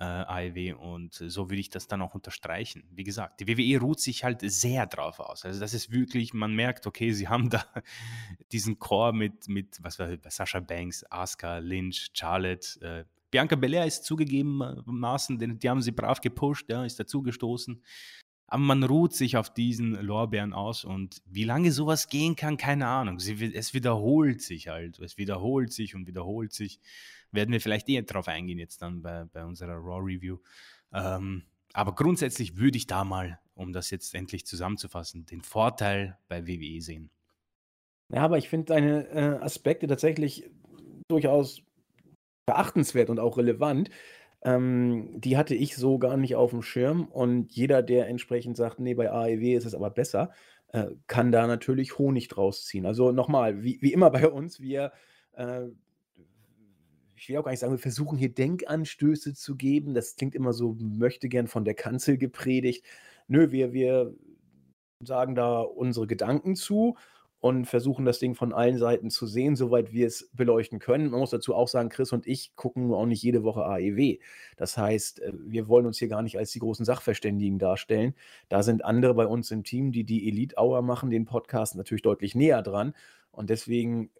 [0.00, 2.84] äh, AEW und so würde ich das dann auch unterstreichen.
[2.90, 5.44] Wie gesagt, die WWE ruht sich halt sehr drauf aus.
[5.44, 7.64] Also das ist wirklich, man merkt, okay, sie haben da
[8.50, 14.04] diesen Chor mit, mit was war Sascha Banks, Asuka, Lynch, Charlotte, äh, Bianca Belair ist
[14.04, 17.80] zugegebenermaßen, die haben sie brav gepusht, ja, ist dazugestoßen.
[18.48, 22.88] Aber man ruht sich auf diesen Lorbeeren aus und wie lange sowas gehen kann, keine
[22.88, 23.20] Ahnung.
[23.20, 24.98] Sie, es wiederholt sich halt.
[24.98, 26.80] Es wiederholt sich und wiederholt sich.
[27.32, 30.38] Werden wir vielleicht eher drauf eingehen jetzt dann bei, bei unserer Raw Review.
[30.92, 36.46] Ähm, aber grundsätzlich würde ich da mal, um das jetzt endlich zusammenzufassen, den Vorteil bei
[36.46, 37.10] WWE sehen.
[38.12, 40.50] Ja, aber ich finde deine äh, Aspekte tatsächlich
[41.08, 41.62] durchaus
[42.46, 43.90] beachtenswert und auch relevant.
[44.42, 48.80] Ähm, die hatte ich so gar nicht auf dem Schirm und jeder, der entsprechend sagt:
[48.80, 50.32] „Ne, bei AEW ist es aber besser“,
[50.68, 52.86] äh, kann da natürlich Honig draus ziehen.
[52.86, 54.92] Also, nochmal, wie wie immer bei uns, wir,
[55.34, 55.68] äh
[57.20, 59.92] ich will auch gar nicht sagen, wir versuchen hier Denkanstöße zu geben.
[59.92, 62.84] Das klingt immer so möchte gern von der Kanzel gepredigt.
[63.28, 64.14] Nö, wir wir
[65.02, 66.96] sagen da unsere Gedanken zu
[67.40, 71.10] und versuchen das Ding von allen Seiten zu sehen, soweit wir es beleuchten können.
[71.10, 74.18] Man muss dazu auch sagen, Chris und ich gucken auch nicht jede Woche AEW.
[74.56, 78.14] Das heißt, äh, wir wollen uns hier gar nicht als die großen Sachverständigen darstellen.
[78.48, 82.02] Da sind andere bei uns im Team, die die Elite Hour machen, den Podcast natürlich
[82.02, 82.94] deutlich näher dran.
[83.30, 84.10] Und deswegen,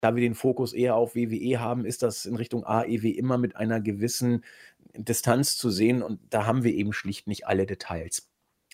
[0.00, 3.56] da wir den Fokus eher auf WWE haben, ist das in Richtung AEW immer mit
[3.56, 4.44] einer gewissen
[4.94, 6.02] Distanz zu sehen.
[6.02, 8.28] Und da haben wir eben schlicht nicht alle Details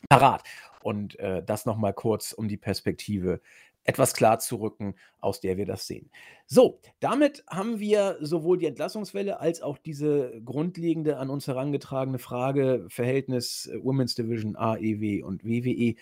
[0.09, 0.43] parat.
[0.83, 3.41] Und äh, das nochmal kurz, um die Perspektive
[3.85, 6.11] etwas klar zu rücken, aus der wir das sehen.
[6.47, 12.87] So, damit haben wir sowohl die Entlassungswelle als auch diese grundlegende an uns herangetragene Frage
[12.89, 15.95] Verhältnis äh, Women's Division AEW und WWE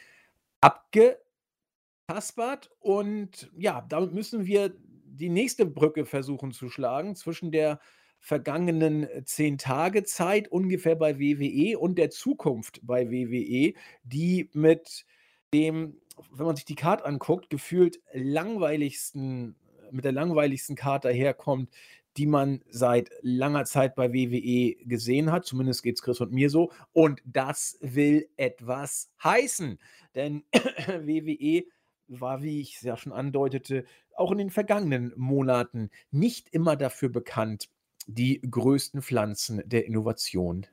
[0.61, 2.71] abgekaspert.
[2.79, 4.75] Und ja, damit müssen wir
[5.13, 7.81] die nächste Brücke versuchen zu schlagen zwischen der
[8.19, 15.05] vergangenen äh, zehn Tage Zeit ungefähr bei WWE und der Zukunft bei WWE, die mit
[15.53, 15.99] dem
[16.31, 19.57] wenn man sich die Karte anguckt, gefühlt langweiligsten
[19.91, 21.71] mit der langweiligsten Karte daherkommt,
[22.17, 25.45] die man seit langer Zeit bei WWE gesehen hat.
[25.47, 26.73] Zumindest geht es Chris und mir so.
[26.93, 29.79] Und das will etwas heißen.
[30.15, 31.65] Denn WWE
[32.09, 33.85] war, wie ich es ja schon andeutete,
[34.23, 37.69] auch in den vergangenen Monaten nicht immer dafür bekannt,
[38.07, 40.67] die größten Pflanzen der Innovation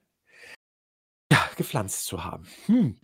[1.31, 2.47] ja, gepflanzt zu haben.
[2.67, 2.97] Hm.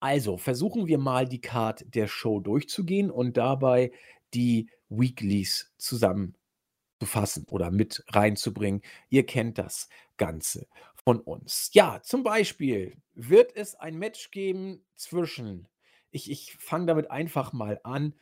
[0.00, 3.90] Also, versuchen wir mal die Card der Show durchzugehen und dabei
[4.32, 8.82] die Weeklies zusammenzufassen oder mit reinzubringen.
[9.08, 10.68] Ihr kennt das Ganze
[11.04, 11.70] von uns.
[11.72, 15.66] Ja, zum Beispiel wird es ein Match geben zwischen
[16.10, 18.14] ich ich fange damit einfach mal an,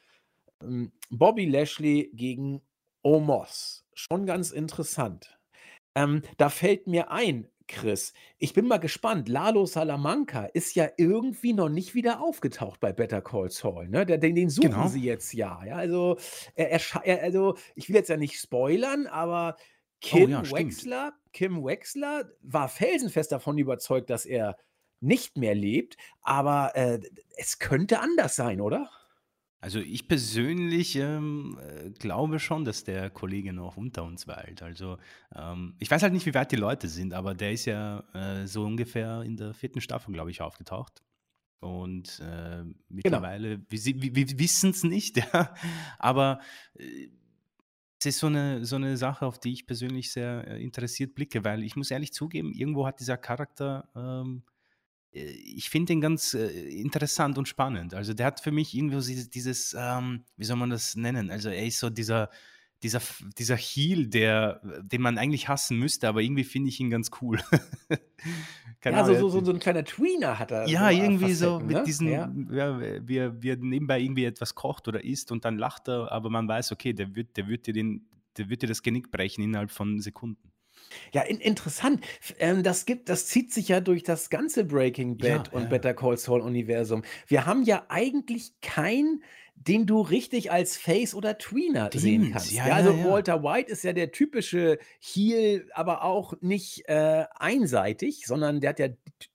[1.10, 2.62] Bobby Lashley gegen
[3.02, 3.84] Omos.
[3.94, 5.38] Schon ganz interessant.
[5.94, 8.12] Ähm, da fällt mir ein Chris.
[8.38, 9.28] Ich bin mal gespannt.
[9.28, 14.06] Lalo Salamanca ist ja irgendwie noch nicht wieder aufgetaucht bei Better Call Saul, ne?
[14.06, 14.86] den den suchen Genau.
[14.86, 15.74] sie jetzt ja, ja.
[15.76, 16.16] Also,
[16.54, 16.70] er
[17.04, 19.56] er also, ich will jetzt ja nicht spoilern, aber
[20.10, 20.52] Oh ja, Kim stimmt.
[20.52, 24.56] Wexler Kim Wexler war felsenfest davon überzeugt, dass er
[25.00, 27.00] nicht mehr lebt, aber, äh,
[27.36, 28.90] es könnte anders sein, oder?
[29.60, 34.62] Also ich persönlich ähm, äh, glaube schon, dass der Kollege noch unter uns weilt.
[34.62, 34.98] Also
[35.34, 38.46] ähm, ich weiß halt nicht, wie weit die Leute sind, aber der ist ja äh,
[38.46, 41.02] so ungefähr in der vierten Staffel, glaube ich, aufgetaucht.
[41.60, 42.74] Und äh, Genau.
[42.88, 45.54] mittlerweile, wir, sie- wir, wir wissen es nicht, ja.
[45.98, 46.40] aber
[46.74, 47.08] äh,
[47.98, 51.44] es ist so eine, so eine Sache, auf die ich persönlich sehr äh, interessiert blicke,
[51.44, 54.55] weil ich muss ehrlich zugeben, irgendwo hat dieser Charakter ähm, äh,
[55.16, 57.94] ich finde den ganz äh, interessant und spannend.
[57.94, 61.30] Also der hat für mich irgendwie so dieses, ähm, wie soll man das nennen?
[61.30, 62.30] Also er ist so dieser,
[62.82, 63.00] dieser,
[63.38, 67.40] dieser Heel, der, den man eigentlich hassen müsste, aber irgendwie finde ich ihn ganz cool.
[68.84, 70.68] Ja, so, so, so, so ein kleiner Tweener hat er.
[70.68, 71.82] ja, so irgendwie so Facetten, mit ne?
[71.82, 72.32] diesen, Ja.
[72.52, 76.46] ja, wir, wir nebenbei irgendwie etwas kocht oder isst und dann lacht er, aber man
[76.46, 79.72] weiß, okay, der wird, der wird dir den, der wird dir das Genick brechen innerhalb
[79.72, 80.52] von Sekunden.
[81.12, 82.04] Ja, in, interessant.
[82.38, 85.68] Ähm, das gibt, das zieht sich ja durch das ganze Breaking Ja, Bad und ja.
[85.68, 87.02] Better Call Saul Universum.
[87.26, 89.22] Wir haben ja eigentlich keinen,
[89.54, 92.52] den du richtig als Face oder Tweener sehen Stimmt, kannst.
[92.52, 93.10] ja, Ja, also ja, ja.
[93.10, 98.78] Walter White ist ja der typische Heel, aber auch nicht äh, einseitig, sondern der hat
[98.78, 98.88] ja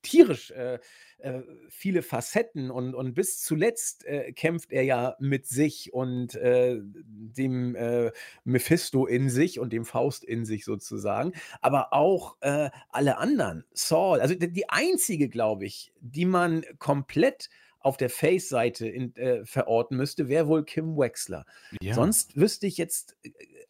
[0.03, 0.79] tierisch äh,
[1.21, 6.79] äh, viele Facetten und, und bis zuletzt äh, kämpft er ja mit sich und äh,
[6.81, 8.11] dem äh,
[8.43, 14.19] Mephisto in sich und dem Faust in sich sozusagen, aber auch äh, alle anderen, Saul,
[14.19, 20.47] also die, einzige, glaube ich, die man komplett auf der Face-Seite äh, verorten müsste, wäre
[20.47, 21.45] wohl Kim Wexler.
[21.81, 21.95] Ja.
[21.95, 23.17] Sonst wüsste ich jetzt,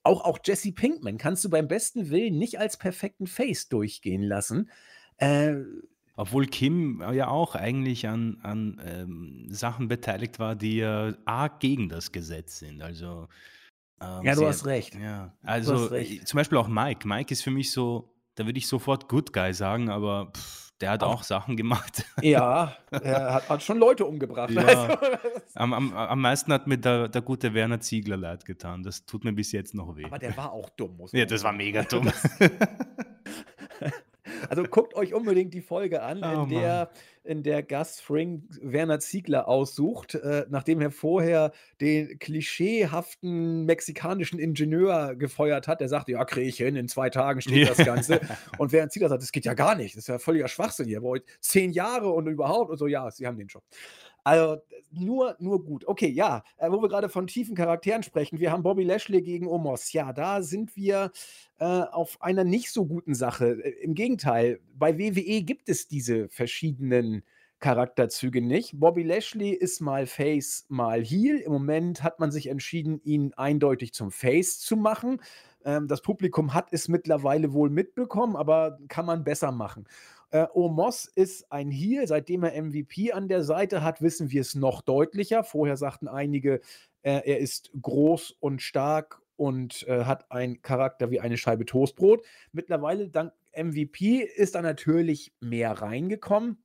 [0.03, 4.69] auch, auch Jesse Pinkman kannst du beim besten Willen nicht als perfekten Face durchgehen lassen.
[5.17, 5.55] Äh,
[6.21, 11.89] Obwohl Kim ja auch eigentlich an, an ähm, Sachen beteiligt war, die ja arg gegen
[11.89, 12.83] das Gesetz sind.
[12.83, 13.27] Also
[13.99, 14.93] ähm, Ja, du sie hast recht.
[14.93, 16.21] Ja, also hast recht.
[16.21, 17.07] äh, zum Beispiel auch Mike.
[17.07, 20.91] Mike ist für mich so, da würde ich sofort Good Guy sagen, aber pff, der
[20.91, 22.05] hat Auch- auch Sachen gemacht.
[22.21, 24.51] ja, er hat, hat schon Leute umgebracht.
[24.51, 24.61] Ja.
[24.61, 24.97] Also,
[25.55, 28.83] Am, am, am meisten hat mir der, der gute Werner Ziegler leid getan.
[28.83, 30.05] Das tut mir bis jetzt noch weh.
[30.05, 32.11] aber der war auch dumm, muss ja, man das war mega dumm.
[34.49, 36.91] Also guckt euch unbedingt die Folge an, Oh, in, der,
[37.23, 45.15] in der Gus Fring Werner Ziegler aussucht, äh, nachdem er vorher den klischeehaften mexikanischen Ingenieur
[45.15, 45.81] gefeuert hat.
[45.81, 48.21] Der sagte, ja, kriege ich hin, in zwei Tagen steht das Ganze.
[48.57, 51.01] Und Werner Ziegler sagt, das geht ja gar nicht, das ist ja völliger Schwachsinn hier.
[51.01, 53.63] Ihr zehn Jahre und überhaupt und so, ja, sie haben den Job.
[54.23, 55.87] Also nur, nur gut.
[55.87, 59.47] Okay, ja, äh, wo wir gerade von tiefen Charakteren sprechen, wir haben Bobby Lashley gegen
[59.47, 59.93] Omos.
[59.93, 61.11] Ja, da sind wir
[61.59, 63.63] äh, auf einer nicht so guten Sache.
[63.63, 67.23] Äh, Im Gegenteil, bei WWE gibt es diese verschiedenen
[67.59, 68.79] Charakterzüge nicht.
[68.79, 71.37] Bobby Lashley ist mal Face, mal Heel.
[71.37, 75.21] Im Moment hat man sich entschieden, ihn eindeutig zum Face zu machen.
[75.63, 79.85] Ähm, das Publikum hat es mittlerweile wohl mitbekommen, aber kann man besser machen.
[80.31, 82.07] Äh, Omos ist ein Heel.
[82.07, 85.43] Seitdem er MVP an der Seite hat, wissen wir es noch deutlicher.
[85.43, 86.61] Vorher sagten einige,
[87.03, 92.23] äh, er ist groß und stark und äh, hat einen Charakter wie eine Scheibe Toastbrot.
[92.51, 96.63] Mittlerweile, dank MVP, ist er natürlich mehr reingekommen.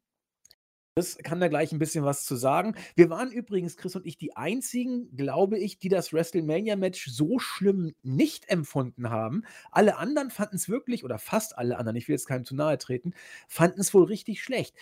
[0.98, 2.74] Chris kann da gleich ein bisschen was zu sagen.
[2.94, 7.92] Wir waren übrigens, Chris und ich, die einzigen, glaube ich, die das WrestleMania-Match so schlimm
[8.02, 9.42] nicht empfunden haben.
[9.70, 12.78] Alle anderen fanden es wirklich, oder fast alle anderen, ich will jetzt keinem zu nahe
[12.78, 13.12] treten,
[13.46, 14.74] fanden es wohl richtig schlecht.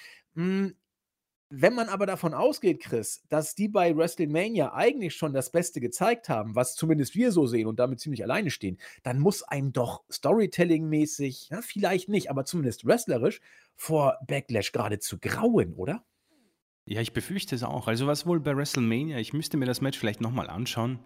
[1.51, 6.29] Wenn man aber davon ausgeht, Chris, dass die bei WrestleMania eigentlich schon das Beste gezeigt
[6.29, 10.05] haben, was zumindest wir so sehen und damit ziemlich alleine stehen, dann muss einem doch
[10.11, 13.41] Storytelling-mäßig, ja, vielleicht nicht, aber zumindest wrestlerisch,
[13.77, 16.05] vor Backlash geradezu grauen, oder?
[16.87, 17.89] Ja, ich befürchte es auch.
[17.89, 20.99] Also was wohl bei WrestleMania, ich müsste mir das Match vielleicht nochmal anschauen,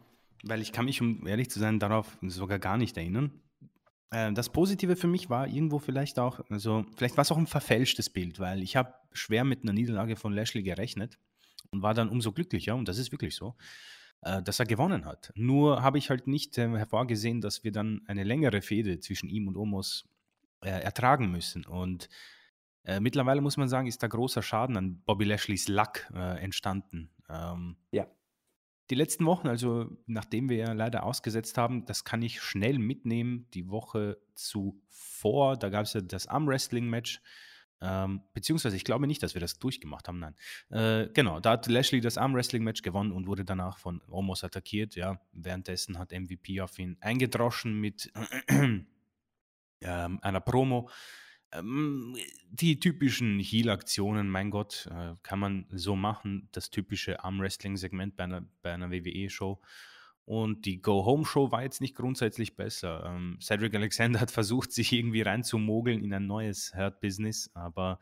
[0.44, 3.32] weil ich kann mich, um ehrlich zu sein, darauf sogar gar nicht erinnern.
[4.10, 7.46] Äh, das Positive für mich war irgendwo vielleicht auch, also vielleicht war es auch ein
[7.46, 11.18] verfälschtes Bild, weil ich habe schwer mit einer Niederlage von Lashley gerechnet
[11.70, 13.54] und war dann umso glücklicher, und das ist wirklich so,
[14.22, 15.32] äh, dass er gewonnen hat.
[15.34, 19.48] Nur habe ich halt nicht äh, hervorgesehen, dass wir dann eine längere Fehde zwischen ihm
[19.48, 20.08] und Omos
[20.62, 21.64] äh, ertragen müssen.
[21.66, 22.08] Und
[22.84, 27.10] äh, mittlerweile muss man sagen, ist da großer Schaden an Bobby Lashleys Luck äh, entstanden.
[27.28, 28.06] Ähm, Ja.
[28.90, 33.46] Die letzten Wochen, also nachdem wir ja leider ausgesetzt haben, das kann ich schnell mitnehmen.
[33.52, 37.20] Die Woche zuvor, da gab es ja das Armwrestling-Match.
[37.80, 40.34] Ähm, beziehungsweise, ich glaube nicht, dass wir das durchgemacht haben, nein.
[40.70, 44.96] Äh, genau, da hat Lashley das Armwrestling-Match gewonnen und wurde danach von Omos attackiert.
[44.96, 48.10] Ja, währenddessen hat MVP auf ihn eingedroschen mit
[48.48, 48.88] ähm,
[49.80, 50.90] einer Promo.
[51.52, 52.16] Ähm,
[52.50, 56.48] die typischen Heal-Aktionen, mein Gott, äh, kann man so machen.
[56.52, 59.60] Das typische Armwrestling-Segment bei einer, bei einer WWE-Show.
[60.24, 63.04] Und die Go-Home-Show war jetzt nicht grundsätzlich besser.
[63.06, 67.98] Ähm, Cedric Alexander hat versucht, sich irgendwie reinzumogeln in ein neues Hurt-Business, aber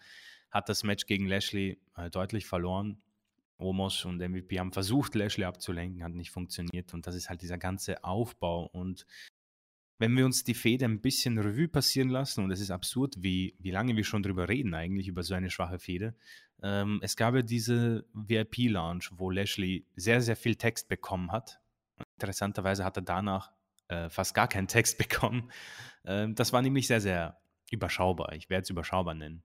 [0.50, 3.00] hat das Match gegen Lashley äh, deutlich verloren.
[3.59, 6.92] Omos und MVP haben versucht, Lashley abzulenken, hat nicht funktioniert.
[6.94, 8.66] Und das ist halt dieser ganze Aufbau.
[8.66, 9.06] Und
[9.98, 13.54] wenn wir uns die Fehde ein bisschen Revue passieren lassen, und es ist absurd, wie,
[13.59, 16.14] wie lange wir schon drüber reden, eigentlich über so eine schwache Fehde.
[16.62, 21.61] Ähm, es gab ja diese VIP-Lounge, wo Lashley sehr, sehr viel Text bekommen hat.
[22.18, 23.52] Interessanterweise hat er danach
[23.88, 25.50] äh, fast gar keinen Text bekommen.
[26.04, 27.38] Ähm, das war nämlich sehr, sehr
[27.70, 28.32] überschaubar.
[28.32, 29.42] Ich werde es überschaubar nennen.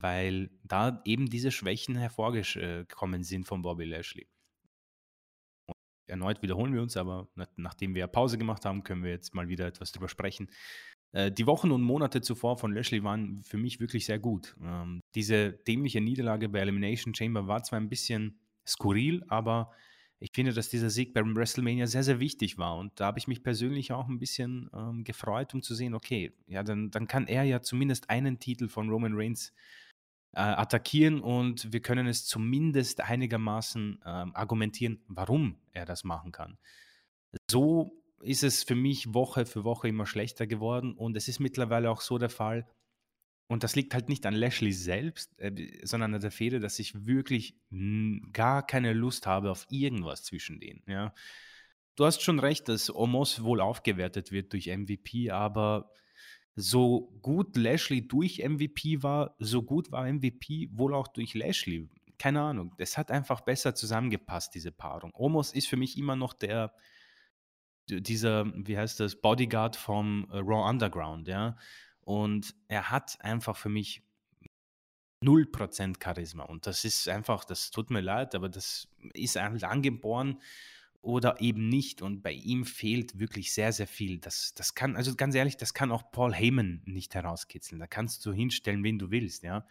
[0.00, 4.28] Weil da eben diese Schwächen hervorgekommen sind von Bobby Lashley
[6.08, 9.66] erneut wiederholen wir uns, aber nachdem wir Pause gemacht haben, können wir jetzt mal wieder
[9.66, 10.48] etwas drüber sprechen.
[11.12, 14.56] Äh, die Wochen und Monate zuvor von Lashley waren für mich wirklich sehr gut.
[14.62, 19.70] Ähm, diese dämliche Niederlage bei Elimination Chamber war zwar ein bisschen skurril, aber
[20.20, 22.76] ich finde, dass dieser Sieg beim WrestleMania sehr, sehr wichtig war.
[22.76, 26.32] Und da habe ich mich persönlich auch ein bisschen ähm, gefreut, um zu sehen, okay,
[26.48, 29.52] ja, dann, dann kann er ja zumindest einen Titel von Roman Reigns
[30.32, 36.58] attackieren und wir können es zumindest einigermaßen äh, argumentieren, warum er das machen kann.
[37.50, 41.90] So ist es für mich Woche für Woche immer schlechter geworden und es ist mittlerweile
[41.90, 42.66] auch so der Fall,
[43.48, 47.06] und das liegt halt nicht an Lashley selbst, äh, sondern an der Fehde, dass ich
[47.06, 47.56] wirklich
[48.32, 50.82] gar keine Lust habe auf irgendwas zwischen denen.
[50.86, 51.14] Ja.
[51.96, 55.90] Du hast schon recht, dass Omos wohl aufgewertet wird durch MVP, aber
[56.58, 61.88] so gut Lashley durch MVP war, so gut war MVP wohl auch durch Lashley.
[62.18, 62.74] Keine Ahnung.
[62.78, 65.12] Es hat einfach besser zusammengepasst, diese Paarung.
[65.14, 66.74] Omos ist für mich immer noch der,
[67.88, 71.56] dieser, wie heißt das, Bodyguard vom äh, Raw Underground, ja.
[72.00, 74.02] Und er hat einfach für mich
[75.22, 76.42] 0% Charisma.
[76.42, 80.40] Und das ist einfach, das tut mir leid, aber das ist angeboren
[81.00, 82.02] oder eben nicht.
[82.02, 84.18] Und bei ihm fehlt wirklich sehr, sehr viel.
[84.18, 87.80] Das, das kann, also ganz ehrlich, das kann auch Paul Heyman nicht herauskitzeln.
[87.80, 89.66] Da kannst du hinstellen, wen du willst, ja.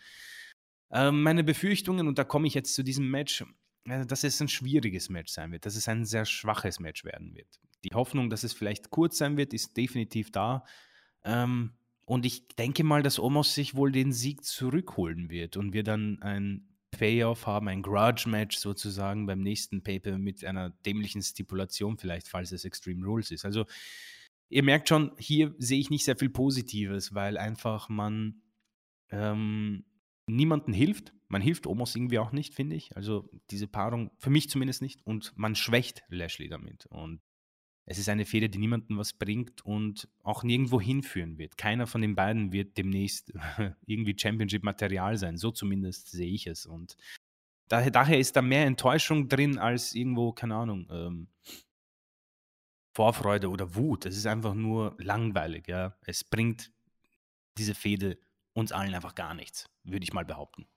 [0.89, 3.43] Ähm, meine Befürchtungen, und da komme ich jetzt zu diesem Match,
[3.85, 7.35] äh, dass es ein schwieriges Match sein wird, dass es ein sehr schwaches Match werden
[7.35, 7.59] wird.
[7.83, 10.63] Die Hoffnung, dass es vielleicht kurz sein wird, ist definitiv da.
[11.23, 11.73] Ähm,
[12.05, 16.21] und ich denke mal, dass Omos sich wohl den Sieg zurückholen wird und wir dann
[16.21, 22.51] ein Payoff haben, ein Grudge-Match sozusagen beim nächsten Paper mit einer dämlichen Stipulation, vielleicht, falls
[22.51, 23.45] es Extreme Rules ist.
[23.45, 23.65] Also,
[24.49, 28.41] ihr merkt schon, hier sehe ich nicht sehr viel Positives, weil einfach man
[29.11, 29.85] ähm,
[30.25, 31.13] niemanden hilft.
[31.27, 32.95] Man hilft Omos irgendwie auch nicht, finde ich.
[32.97, 35.05] Also, diese Paarung, für mich zumindest nicht.
[35.05, 36.87] Und man schwächt Lashley damit.
[36.87, 37.21] Und
[37.89, 41.57] es ist eine Fehde, die niemandem was bringt und auch nirgendwo hinführen wird.
[41.57, 43.31] Keiner von den beiden wird demnächst
[43.85, 45.37] irgendwie Championship-Material sein.
[45.37, 46.65] So zumindest sehe ich es.
[46.65, 46.97] Und
[47.69, 51.27] daher, daher, ist da mehr Enttäuschung drin als irgendwo, keine Ahnung, ähm,
[52.93, 54.05] Vorfreude oder Wut.
[54.05, 55.69] Es ist einfach nur langweilig.
[55.69, 55.95] Ja?
[56.05, 56.73] Es bringt
[57.57, 58.19] diese Fehde
[58.51, 60.67] uns allen einfach gar nichts, würde ich mal behaupten.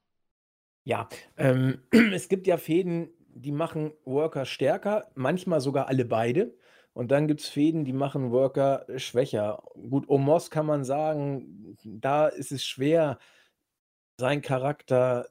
[0.85, 6.55] Ja, ähm, es gibt ja Fäden, die machen Worker stärker, manchmal sogar alle beide.
[6.93, 9.63] Und dann gibt es Fäden, die machen Worker schwächer.
[9.89, 13.19] Gut, Omos kann man sagen, da ist es schwer,
[14.19, 15.29] seinen Charakter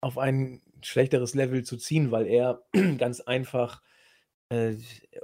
[0.00, 2.62] auf ein schlechteres Level zu ziehen, weil er
[2.98, 3.82] ganz einfach
[4.50, 4.76] äh,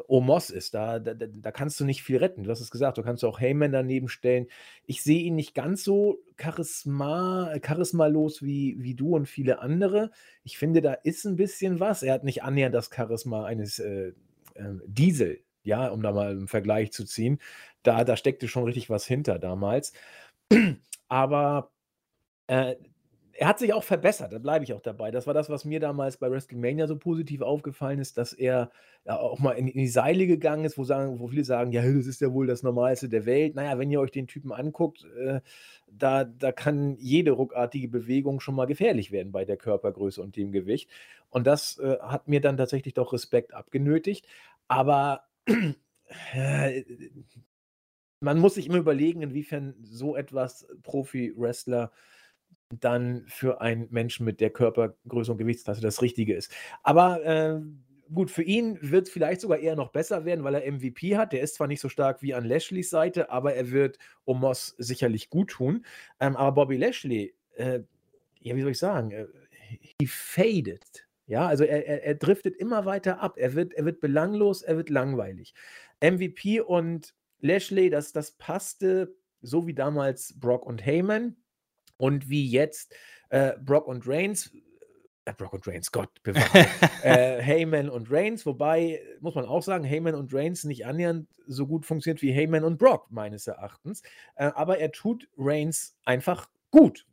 [0.09, 0.75] Omos ist.
[0.75, 2.45] Da, da, da kannst du nicht viel retten.
[2.45, 4.49] Du hast es gesagt, du kannst auch Heyman daneben stellen.
[4.87, 10.11] Ich sehe ihn nicht ganz so charisma, charismalos wie, wie du und viele andere.
[10.43, 12.03] Ich finde, da ist ein bisschen was.
[12.03, 14.13] Er hat nicht annähernd das Charisma eines äh,
[14.55, 17.41] äh, Diesel, ja, um da mal einen Vergleich zu ziehen.
[17.83, 19.93] Da, da steckte schon richtig was hinter damals.
[21.09, 21.71] Aber
[22.49, 22.77] äh,
[23.37, 25.11] er hat sich auch verbessert, da bleibe ich auch dabei.
[25.11, 28.71] Das war das, was mir damals bei WrestleMania so positiv aufgefallen ist, dass er
[29.05, 31.83] ja, auch mal in, in, die Seile gegangen ist, wo, sagen, wo viele sagen, ja,
[31.83, 33.55] das ist ja wohl das Normalste der Welt.
[33.55, 35.41] Naja, wenn ihr euch den Typen anguckt, äh,
[35.91, 40.53] da, da kann jede ruckartige Bewegung schon mal gefährlich werden bei der Körpergröße und dem
[40.53, 40.89] Gewicht.
[41.31, 44.27] Und das äh, hat mir dann tatsächlich doch Respekt abgenötigt.
[44.69, 45.25] Aber
[46.35, 46.85] äh,
[48.21, 51.91] man muss sich immer überlegen, inwiefern so etwas Profi-Wrestler
[52.81, 56.53] dann für einen Menschen mit der Körpergröße und Gewichtsklasse das Richtige ist.
[56.83, 57.61] Aber äh,
[58.13, 61.33] gut, für ihn wird es vielleicht sogar eher noch besser werden, weil er MVP hat.
[61.33, 65.31] Der ist zwar nicht so stark wie an Lashleys Seite, aber er wird Omos sicherlich
[65.31, 65.85] gut tun.
[66.21, 67.81] Ähm, aber Bobby Lashley, äh,
[68.41, 69.27] ja, wie soll ich sagen, äh,
[70.01, 71.07] he faded.
[71.27, 73.39] Ja, also er, er, er, driftet immer weiter ab.
[73.39, 75.55] Er wird, er wird belanglos, er wird langweilig.
[76.03, 81.37] MVP und Lashley, das, das passte so wie damals Brock und Heyman
[81.97, 82.95] und wie jetzt
[83.31, 84.53] äh, Brock und Reigns,
[85.25, 86.67] äh, Brock und Reigns, Gott bewahre,
[87.03, 91.67] äh, Heyman und Reigns, wobei, muss man auch sagen, Heyman und Reigns nicht annähernd so
[91.67, 94.03] gut funktioniert wie Heyman und Brock, meines Erachtens.
[94.37, 97.07] Äh, aber er tut Reigns einfach gut.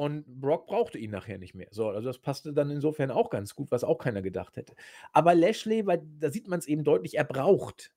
[0.00, 1.66] Und Brock brauchte ihn nachher nicht mehr.
[1.72, 4.76] So, also das passte dann insofern auch ganz gut, was auch keiner gedacht hätte.
[5.12, 7.92] Aber Lashley, weil da sieht man es eben deutlich, er braucht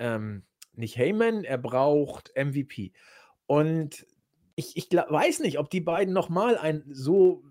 [0.00, 2.92] ähm, nicht Heyman, er braucht MVP.
[3.46, 4.06] Und
[4.60, 7.42] ich, ich weiß nicht, ob die beiden nochmal ein so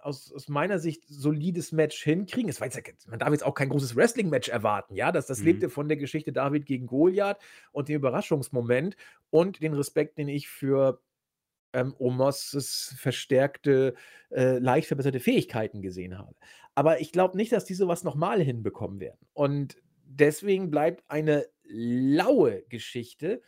[0.00, 2.50] aus, aus, meiner Sicht solides Match hinkriegen.
[2.50, 5.12] Es war jetzt, man darf jetzt auch kein großes Wrestling-Match erwarten, ja.
[5.12, 5.46] Das, das mhm.
[5.46, 7.38] lebte von der Geschichte David gegen Goliath
[7.72, 8.96] und dem Überraschungsmoment
[9.30, 11.00] und den Respekt, den ich für
[11.72, 13.94] ähm, Omos verstärkte,
[14.30, 16.34] äh, leicht verbesserte Fähigkeiten gesehen habe.
[16.74, 19.26] Aber ich glaube nicht, dass die sowas nochmal hinbekommen werden.
[19.32, 23.40] Und deswegen bleibt eine laue Geschichte,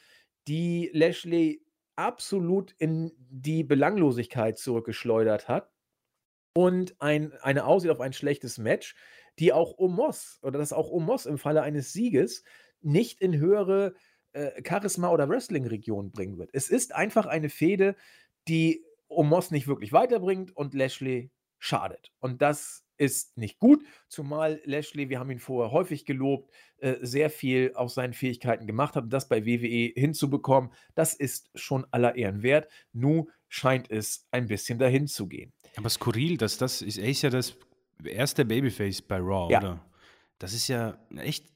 [0.49, 1.66] die Lashley
[1.97, 5.71] absolut in die Belanglosigkeit zurückgeschleudert hat
[6.55, 8.95] und ein, eine Aussicht auf ein schlechtes Match,
[9.39, 12.45] die auch Omos oder das auch Omos im Falle eines Sieges
[12.81, 13.95] nicht in höhere
[14.33, 16.51] äh, Charisma oder Wrestling-Regionen bringen wird.
[16.53, 17.97] Es ist einfach eine Fehde,
[18.49, 22.13] die Omos nicht wirklich weiterbringt und Lashley schadet.
[22.21, 27.31] Und das ist nicht gut, zumal Lashley, wir haben ihn vorher häufig gelobt, äh, sehr
[27.31, 29.13] viel aus seinen Fähigkeiten gemacht hat.
[29.13, 32.69] Das bei WWE hinzubekommen, das ist schon aller Ehren wert.
[32.93, 35.53] Nun scheint es ein bisschen dahin zu gehen.
[35.77, 37.57] Aber skurril, dass das ist, er ist ja das
[38.05, 39.59] erste Babyface bei Raw, ja.
[39.59, 39.87] oder?
[40.39, 41.47] Das ist ja echt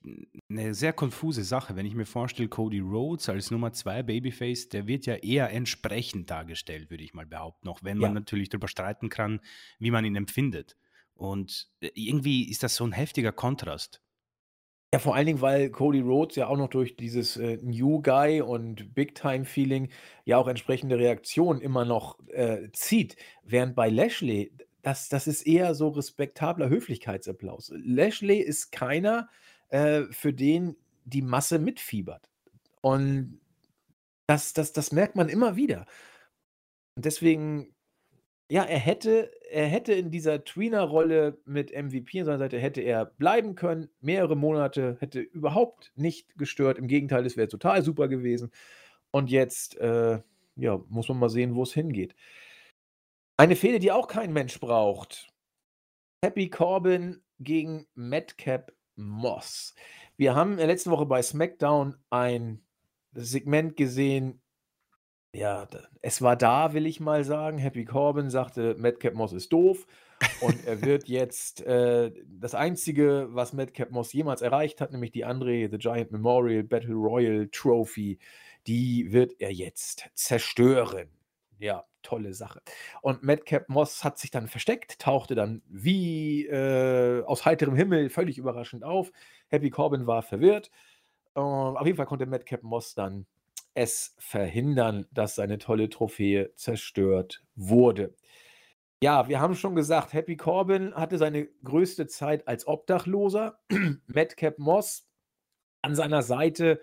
[0.49, 1.77] eine sehr konfuse Sache.
[1.77, 6.31] Wenn ich mir vorstelle, Cody Rhodes als Nummer zwei Babyface, der wird ja eher entsprechend
[6.31, 7.69] dargestellt, würde ich mal behaupten.
[7.69, 9.41] Auch wenn man natürlich darüber streiten kann,
[9.79, 10.79] wie man ihn empfindet.
[11.21, 14.01] Und äh, irgendwie ist das so ein heftiger Kontrast.
[14.93, 18.41] Ja, vor allen Dingen, weil Cody Rhodes ja auch noch durch dieses äh, New Guy
[18.41, 19.91] und Big Time Feeling
[20.25, 23.17] ja auch entsprechende Reaktionen immer noch äh, zieht.
[23.45, 24.53] Während bei Lashley,
[24.83, 27.71] das, das ist eher so respektabler Höflichkeitsapplaus.
[27.77, 29.29] Lashley ist keiner,
[29.69, 32.31] äh, für den die Masse mitfiebert.
[32.81, 33.41] Und
[34.27, 35.85] das, das, das merkt man immer wieder.
[36.97, 37.75] Und deswegen
[38.51, 43.05] ja, er hätte er hätte in dieser Tweener-Rolle mit MVP an seiner Seite hätte er
[43.05, 46.79] bleiben können, mehrere Monate, hätte überhaupt nicht gestört.
[46.79, 48.51] Im Gegenteil, es wäre total super gewesen.
[49.11, 50.21] Und jetzt, äh,
[50.57, 52.15] ja, muss man mal sehen, wo es hingeht.
[53.37, 55.33] Eine Fehde, die auch kein Mensch braucht.
[56.25, 59.75] Happy Corbin gegen Madcap Moss.
[60.17, 62.63] Wir haben in der letzten Woche bei SmackDown ein
[63.15, 64.43] Segment gesehen,
[65.33, 65.69] ja,
[66.03, 67.59] es war da, will ich mal sagen.
[67.59, 69.87] Happy Corbin sagte, Madcap Moss ist doof.
[70.41, 75.25] Und er wird jetzt äh, das Einzige, was Madcap Moss jemals erreicht hat, nämlich die
[75.25, 78.19] Andre The Giant Memorial Battle Royal Trophy,
[78.67, 81.09] die wird er jetzt zerstören.
[81.59, 82.61] Ja, tolle Sache.
[83.03, 88.37] Und Madcap Moss hat sich dann versteckt, tauchte dann wie äh, aus heiterem Himmel völlig
[88.39, 89.13] überraschend auf.
[89.49, 90.71] Happy Corbin war verwirrt.
[91.37, 93.27] Uh, auf jeden Fall konnte Madcap Moss dann
[93.75, 98.15] es verhindern, dass seine tolle Trophäe zerstört wurde.
[99.03, 103.59] Ja, wir haben schon gesagt, Happy Corbin hatte seine größte Zeit als Obdachloser.
[104.07, 105.09] Madcap Moss
[105.83, 106.83] an seiner Seite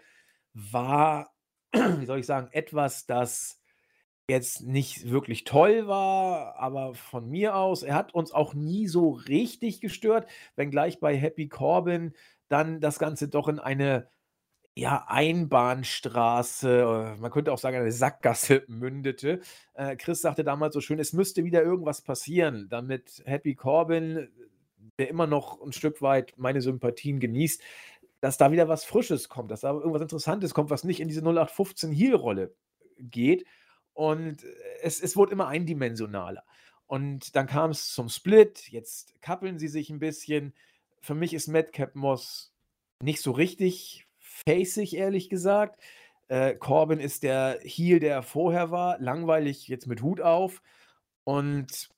[0.53, 1.35] war,
[1.73, 3.61] wie soll ich sagen, etwas, das
[4.29, 9.11] jetzt nicht wirklich toll war, aber von mir aus, er hat uns auch nie so
[9.11, 12.13] richtig gestört, wenngleich bei Happy Corbin
[12.49, 14.09] dann das Ganze doch in eine
[14.77, 19.41] ja, Einbahnstraße, äh, man könnte auch sagen, eine Sackgasse mündete.
[19.73, 24.29] Äh, Chris sagte damals so schön, es müsste wieder irgendwas passieren, damit Happy Corbin,
[24.99, 27.59] der immer noch ein Stück weit meine Sympathien genießt,
[28.21, 31.21] dass da wieder was Frisches kommt, dass da irgendwas Interessantes kommt, was nicht in diese
[31.21, 32.53] 0815 Heel-Rolle
[32.99, 33.45] geht.
[33.93, 34.45] Und
[34.83, 36.43] es, es wurde immer eindimensionaler.
[36.85, 40.53] Und dann kam es zum Split, jetzt kappeln sie sich ein bisschen.
[41.01, 42.53] Für mich ist Madcap Moss
[43.01, 44.06] nicht so richtig
[44.45, 45.81] facig, ehrlich gesagt.
[46.27, 48.99] Äh, Corbin ist der Heel, der vorher war.
[48.99, 50.61] Langweilig jetzt mit Hut auf.
[51.23, 51.89] Und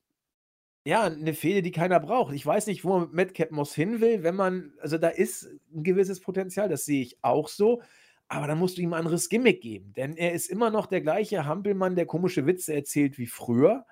[0.86, 2.34] ja, eine Fehde, die keiner braucht.
[2.34, 6.20] Ich weiß nicht, wo Madcap Moss hin will, wenn man, also da ist ein gewisses
[6.20, 7.82] Potenzial, das sehe ich auch so.
[8.28, 9.94] Aber dann musst du ihm ein anderes Gimmick geben.
[9.94, 13.86] Denn er ist immer noch der gleiche Hampelmann, der komische Witze erzählt wie früher.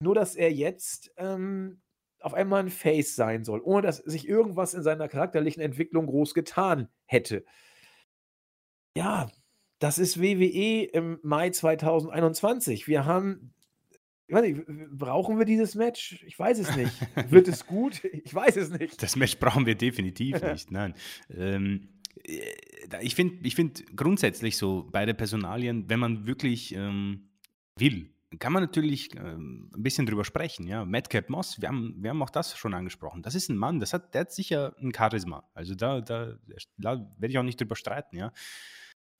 [0.00, 1.80] Nur, dass er jetzt ähm,
[2.20, 6.34] auf einmal ein Face sein soll, ohne dass sich irgendwas in seiner charakterlichen Entwicklung groß
[6.34, 7.44] getan hätte.
[8.98, 9.30] Ja,
[9.78, 12.88] das ist WWE im Mai 2021.
[12.88, 13.54] Wir haben
[14.26, 16.20] ich weiß nicht, brauchen wir dieses Match?
[16.26, 16.92] Ich weiß es nicht.
[17.30, 18.02] Wird es gut?
[18.04, 19.00] Ich weiß es nicht.
[19.00, 20.94] Das Match brauchen wir definitiv nicht, nein.
[21.30, 21.90] Ähm,
[22.24, 22.40] äh,
[23.00, 27.30] ich finde ich find grundsätzlich so beide Personalien, wenn man wirklich ähm,
[27.78, 30.66] will, kann man natürlich ähm, ein bisschen drüber sprechen.
[30.66, 33.22] Ja, Madcap Moss, wir haben, wir haben auch das schon angesprochen.
[33.22, 35.48] Das ist ein Mann, das hat, der hat sicher ein Charisma.
[35.54, 36.34] Also da, da,
[36.76, 38.32] da werde ich auch nicht drüber streiten, ja.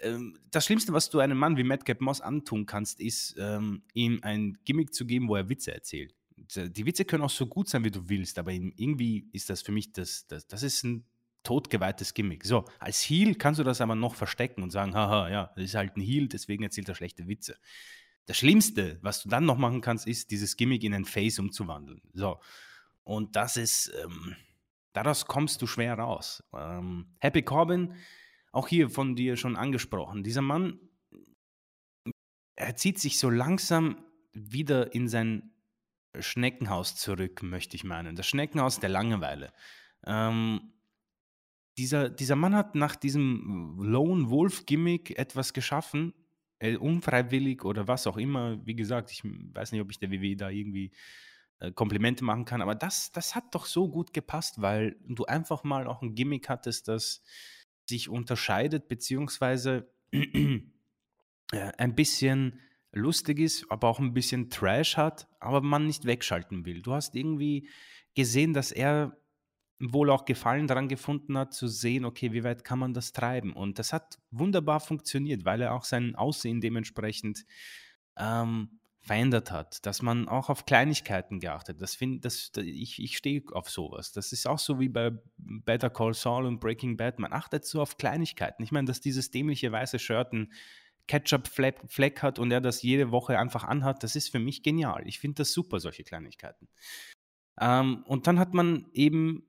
[0.00, 4.20] Ähm, das Schlimmste, was du einem Mann wie Madcap Moss antun kannst, ist, ähm, ihm
[4.22, 6.14] ein Gimmick zu geben, wo er Witze erzählt.
[6.36, 9.72] Die Witze können auch so gut sein, wie du willst, aber irgendwie ist das für
[9.72, 11.04] mich, das, das, das ist ein
[11.42, 12.44] totgeweihtes Gimmick.
[12.44, 15.74] So, als Heel kannst du das aber noch verstecken und sagen, haha, ja, das ist
[15.74, 17.56] halt ein Heel, deswegen erzählt er schlechte Witze.
[18.26, 22.02] Das Schlimmste, was du dann noch machen kannst, ist, dieses Gimmick in ein Face umzuwandeln.
[22.12, 22.40] So,
[23.02, 24.36] und das ist, ähm,
[24.92, 26.44] daraus kommst du schwer raus.
[26.54, 27.94] Ähm, Happy Corbin,
[28.52, 30.78] auch hier von dir schon angesprochen, dieser Mann,
[32.56, 35.52] er zieht sich so langsam wieder in sein
[36.18, 38.16] Schneckenhaus zurück, möchte ich meinen.
[38.16, 39.52] Das Schneckenhaus der Langeweile.
[40.04, 40.72] Ähm,
[41.76, 46.12] dieser, dieser Mann hat nach diesem Lone Wolf-Gimmick etwas geschaffen,
[46.58, 48.64] äh, unfreiwillig oder was auch immer.
[48.66, 50.90] Wie gesagt, ich weiß nicht, ob ich der WWE da irgendwie
[51.60, 55.62] äh, Komplimente machen kann, aber das, das hat doch so gut gepasst, weil du einfach
[55.62, 57.22] mal auch ein Gimmick hattest, das
[57.88, 60.60] sich unterscheidet, beziehungsweise äh,
[61.52, 62.60] ein bisschen
[62.92, 66.82] lustig ist, aber auch ein bisschen Trash hat, aber man nicht wegschalten will.
[66.82, 67.68] Du hast irgendwie
[68.14, 69.16] gesehen, dass er
[69.80, 73.52] wohl auch Gefallen daran gefunden hat, zu sehen, okay, wie weit kann man das treiben?
[73.52, 77.44] Und das hat wunderbar funktioniert, weil er auch sein Aussehen dementsprechend
[78.16, 78.77] ähm,
[79.08, 81.80] verändert hat, dass man auch auf Kleinigkeiten geachtet.
[81.80, 84.12] Das find, das, ich, ich stehe auf sowas.
[84.12, 87.18] Das ist auch so wie bei Better Call Saul und Breaking Bad.
[87.18, 88.62] Man achtet so auf Kleinigkeiten.
[88.62, 90.52] Ich meine, dass dieses dämliche weiße Shirt ein
[91.06, 95.02] Ketchup-Fleck hat und er das jede Woche einfach anhat, das ist für mich genial.
[95.06, 96.68] Ich finde das super, solche Kleinigkeiten.
[97.58, 99.42] Ähm, und dann hat man eben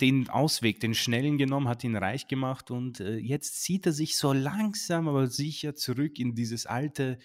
[0.00, 4.16] den Ausweg, den schnellen genommen, hat ihn reich gemacht und äh, jetzt zieht er sich
[4.16, 7.18] so langsam, aber sicher zurück in dieses alte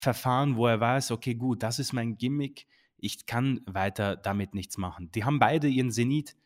[0.00, 4.76] Verfahren, wo er weiß, okay, gut, das ist mein Gimmick, ich kann weiter damit nichts
[4.76, 5.10] machen.
[5.12, 6.36] Die haben beide ihren Zenit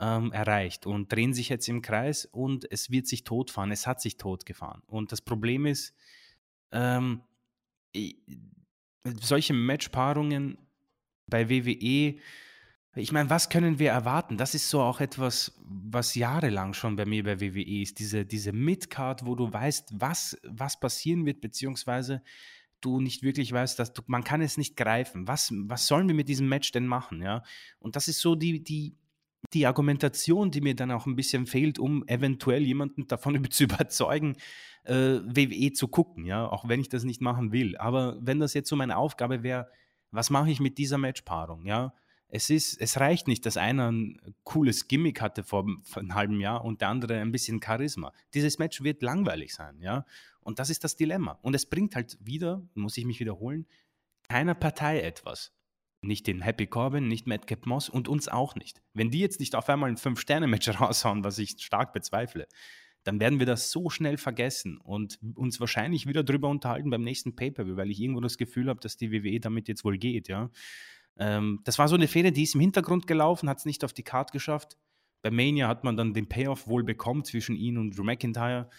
[0.00, 4.00] ähm, erreicht und drehen sich jetzt im Kreis und es wird sich totfahren, es hat
[4.00, 4.82] sich totgefahren.
[4.86, 5.94] Und das Problem ist,
[6.72, 7.22] ähm,
[9.04, 10.58] solche Matchpaarungen
[11.26, 12.18] bei WWE,
[12.96, 14.36] ich meine, was können wir erwarten?
[14.36, 17.98] Das ist so auch etwas, was jahrelang schon bei mir bei WWE ist.
[18.00, 22.22] Diese, diese Midcard, wo du weißt, was, was passieren wird, beziehungsweise
[22.80, 25.28] du nicht wirklich weißt, dass du, man kann es nicht greifen.
[25.28, 27.22] Was, was sollen wir mit diesem Match denn machen?
[27.22, 27.42] Ja?
[27.78, 28.94] Und das ist so die, die,
[29.52, 34.36] die Argumentation, die mir dann auch ein bisschen fehlt, um eventuell jemanden davon zu überzeugen,
[34.84, 37.76] äh, WWE zu gucken, ja, auch wenn ich das nicht machen will.
[37.76, 39.68] Aber wenn das jetzt so meine Aufgabe wäre,
[40.10, 41.94] was mache ich mit dieser Matchpaarung, ja?
[42.30, 46.40] es ist, es reicht nicht, dass einer ein cooles Gimmick hatte vor, vor einem halben
[46.40, 48.12] Jahr und der andere ein bisschen Charisma.
[48.34, 50.06] Dieses Match wird langweilig sein, ja.
[50.40, 51.38] Und das ist das Dilemma.
[51.42, 53.66] Und es bringt halt wieder, muss ich mich wiederholen,
[54.28, 55.52] keiner Partei etwas.
[56.02, 58.80] Nicht den Happy Corbin, nicht Madcap Moss und uns auch nicht.
[58.94, 62.46] Wenn die jetzt nicht auf einmal ein Fünf-Sterne-Match raushauen, was ich stark bezweifle,
[63.04, 67.34] dann werden wir das so schnell vergessen und uns wahrscheinlich wieder drüber unterhalten beim nächsten
[67.34, 70.50] Pay-Per-View, weil ich irgendwo das Gefühl habe, dass die WWE damit jetzt wohl geht, ja.
[71.18, 73.92] Ähm, das war so eine Fehde, die ist im Hintergrund gelaufen, hat es nicht auf
[73.92, 74.76] die Karte geschafft.
[75.22, 78.70] Bei Mania hat man dann den Payoff wohl bekommen zwischen ihn und Drew McIntyre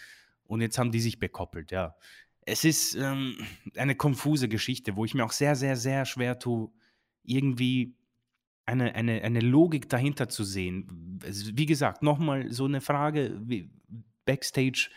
[0.44, 1.96] und jetzt haben die sich bekoppelt, ja.
[2.44, 3.36] Es ist ähm,
[3.76, 6.72] eine konfuse Geschichte, wo ich mir auch sehr, sehr, sehr schwer tue,
[7.22, 7.94] irgendwie
[8.66, 11.20] eine, eine, eine Logik dahinter zu sehen.
[11.24, 13.70] Wie gesagt, nochmal so eine Frage wie
[14.24, 14.90] Backstage.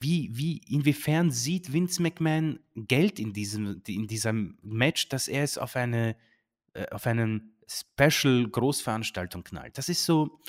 [0.00, 5.58] Wie, wie, inwiefern sieht Vince McMahon Geld in diesem, in diesem Match, dass er es
[5.58, 6.16] auf eine,
[6.74, 9.78] äh, auf einen Special Großveranstaltung knallt?
[9.78, 10.40] Das ist so,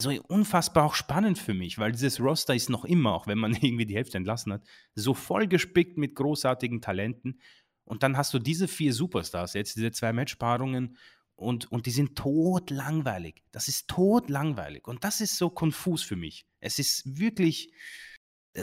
[0.00, 3.54] so unfassbar auch spannend für mich, weil dieses Roster ist noch immer, auch wenn man
[3.60, 4.62] irgendwie die Hälfte entlassen hat,
[4.94, 7.40] so vollgespickt mit großartigen Talenten.
[7.84, 10.96] Und dann hast du diese vier Superstars jetzt, diese zwei Matchpaarungen
[11.36, 13.44] und, und die sind tot langweilig.
[13.52, 14.88] Das ist tot langweilig.
[14.88, 16.46] Und das ist so konfus für mich.
[16.60, 17.72] Es ist wirklich,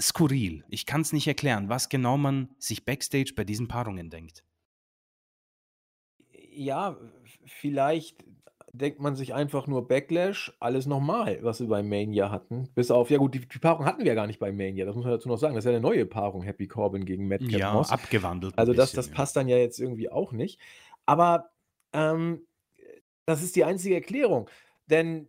[0.01, 0.63] skurril.
[0.69, 4.43] Ich kann es nicht erklären, was genau man sich backstage bei diesen Paarungen denkt.
[6.55, 6.97] Ja,
[7.45, 8.23] vielleicht
[8.73, 12.69] denkt man sich einfach nur Backlash, alles nochmal, was wir bei Mania hatten.
[12.73, 14.95] Bis auf, ja gut, die, die, Paarung hatten wir ja gar nicht bei Mania, das
[14.95, 15.53] muss man dazu noch sagen.
[15.53, 17.91] Das ist ja eine neue Paarung, Happy Corbin gegen Matt Ja, Moss.
[17.91, 18.57] abgewandelt.
[18.57, 20.59] Also das, bisschen, das passt dann ja jetzt irgendwie auch nicht.
[21.05, 21.51] Aber
[21.93, 22.47] ähm,
[23.25, 24.49] das ist die einzige Erklärung.
[24.87, 25.27] Denn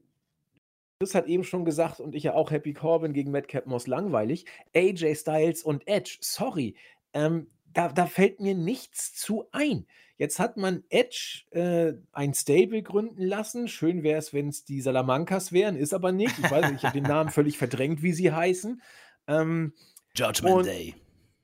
[0.99, 4.47] Chris hat eben schon gesagt und ich ja auch Happy Corbin gegen Madcap Moss langweilig.
[4.75, 6.77] AJ Styles und Edge, sorry,
[7.13, 9.87] ähm, da, da, fällt mir nichts zu ein.
[10.17, 13.67] Jetzt hat man Edge äh, ein Stable gründen lassen.
[13.67, 16.39] Schön wäre es, wenn es die Salamancas wären, ist aber nicht.
[16.39, 18.81] Ich weiß nicht, ich habe den Namen völlig verdrängt, wie sie heißen.
[19.27, 19.73] Ähm,
[20.15, 20.95] Judgment und, Day.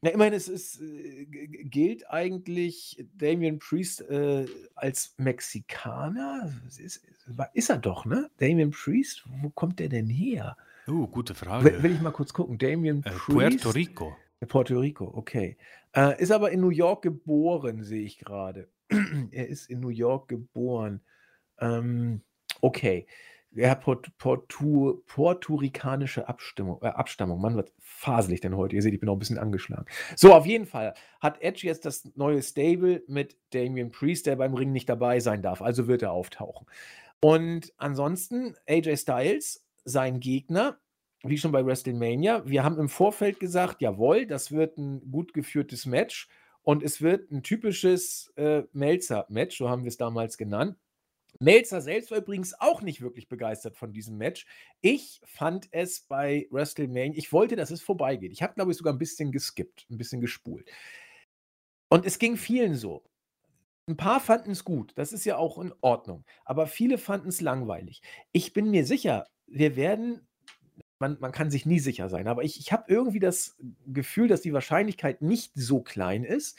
[0.03, 6.53] Na, immerhin, es ist, äh, gilt eigentlich Damien Priest äh, als Mexikaner.
[6.66, 7.03] Ist,
[7.53, 8.31] ist, er doch, ne?
[8.39, 10.57] Damien Priest, wo kommt der denn her?
[10.87, 11.64] Uh, gute Frage.
[11.64, 12.57] Will, will ich mal kurz gucken.
[12.57, 14.16] Damien äh, Puerto Rico.
[14.47, 15.57] Puerto Rico, okay.
[15.95, 18.68] Äh, ist aber in New York geboren, sehe ich gerade.
[19.30, 21.01] er ist in New York geboren.
[21.59, 22.22] Ähm,
[22.61, 23.07] okay.
[23.53, 27.41] Er hat Port Portu porturikanische Abstimmung, äh, Abstammung.
[27.41, 28.76] Mann, was faselig denn heute?
[28.76, 29.86] Ihr seht, ich bin auch ein bisschen angeschlagen.
[30.14, 34.55] So, auf jeden Fall hat Edge jetzt das neue Stable mit Damian Priest, der beim
[34.55, 35.62] Ring nicht dabei sein darf.
[35.62, 36.66] Also wird er auftauchen.
[37.20, 40.78] Und ansonsten AJ Styles, sein Gegner,
[41.23, 42.47] wie schon bei WrestleMania.
[42.47, 46.29] Wir haben im Vorfeld gesagt, jawohl, das wird ein gut geführtes Match
[46.62, 50.77] und es wird ein typisches äh, Melzer-Match, so haben wir es damals genannt.
[51.39, 54.47] Melzer selbst war übrigens auch nicht wirklich begeistert von diesem Match.
[54.81, 58.33] Ich fand es bei WrestleMania, ich wollte, dass es vorbeigeht.
[58.33, 60.71] Ich habe, glaube ich, sogar ein bisschen geskippt, ein bisschen gespult.
[61.89, 63.05] Und es ging vielen so.
[63.87, 66.25] Ein paar fanden es gut, das ist ja auch in Ordnung.
[66.45, 68.03] Aber viele fanden es langweilig.
[68.33, 70.29] Ich bin mir sicher, wir werden
[71.01, 74.42] man, man kann sich nie sicher sein, aber ich, ich habe irgendwie das Gefühl, dass
[74.42, 76.57] die Wahrscheinlichkeit nicht so klein ist,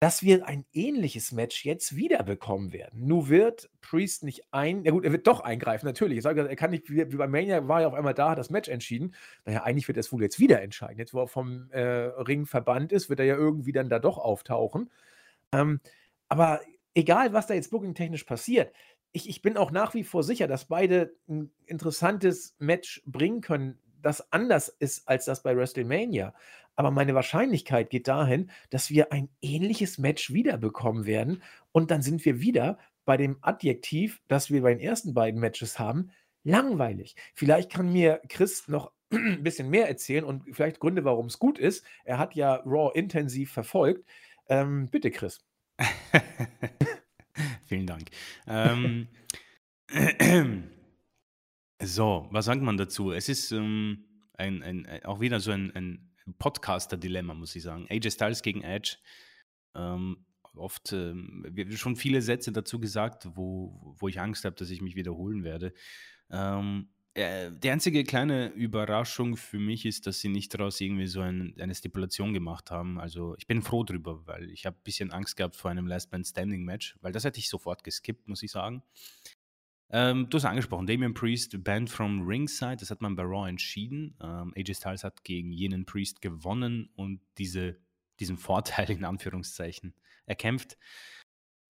[0.00, 3.06] dass wir ein ähnliches Match jetzt wieder bekommen werden.
[3.06, 6.18] Nur wird Priest nicht ein, ja gut, er wird doch eingreifen, natürlich.
[6.18, 8.50] Ich sage, er kann nicht, wie, bei Mania war ja auf einmal da, hat das
[8.50, 9.14] Match entschieden.
[9.44, 10.98] Naja, eigentlich wird er es wohl jetzt wieder entscheiden.
[10.98, 14.18] Jetzt, wo er vom äh, Ring verbannt ist, wird er ja irgendwie dann da doch
[14.18, 14.90] auftauchen.
[15.52, 15.78] Ähm,
[16.28, 16.62] aber
[16.94, 18.72] egal, was da jetzt booking-technisch passiert,
[19.12, 23.78] ich, ich bin auch nach wie vor sicher, dass beide ein interessantes Match bringen können,
[24.00, 26.34] das anders ist als das bei WrestleMania.
[26.74, 31.42] Aber meine Wahrscheinlichkeit geht dahin, dass wir ein ähnliches Match wiederbekommen werden.
[31.70, 35.78] Und dann sind wir wieder bei dem Adjektiv, das wir bei den ersten beiden Matches
[35.78, 36.10] haben,
[36.44, 37.14] langweilig.
[37.34, 41.58] Vielleicht kann mir Chris noch ein bisschen mehr erzählen und vielleicht Gründe, warum es gut
[41.58, 41.84] ist.
[42.04, 44.08] Er hat ja Raw intensiv verfolgt.
[44.48, 45.44] Ähm, bitte, Chris.
[47.72, 48.10] Vielen Dank.
[48.46, 49.08] Ähm,
[51.82, 53.12] so, was sagt man dazu?
[53.12, 54.04] Es ist ähm,
[54.34, 57.86] ein, ein, auch wieder so ein, ein Podcaster-Dilemma, muss ich sagen.
[57.88, 58.98] AJ Styles gegen Edge.
[59.74, 64.82] Ähm, oft ähm, schon viele Sätze dazu gesagt, wo, wo ich Angst habe, dass ich
[64.82, 65.72] mich wiederholen werde.
[66.30, 71.20] Ähm, äh, die einzige kleine Überraschung für mich ist, dass sie nicht daraus irgendwie so
[71.20, 72.98] ein, eine Stipulation gemacht haben.
[72.98, 76.10] Also ich bin froh drüber, weil ich habe ein bisschen Angst gehabt vor einem Last
[76.12, 78.82] Man Standing Match, weil das hätte ich sofort geskippt, muss ich sagen.
[79.90, 84.16] Ähm, du hast angesprochen, Damian Priest banned from Ringside, das hat man bei Raw entschieden.
[84.22, 87.78] Ähm, AJ Styles hat gegen jenen Priest gewonnen und diese,
[88.20, 89.94] diesen Vorteil in Anführungszeichen
[90.24, 90.78] erkämpft.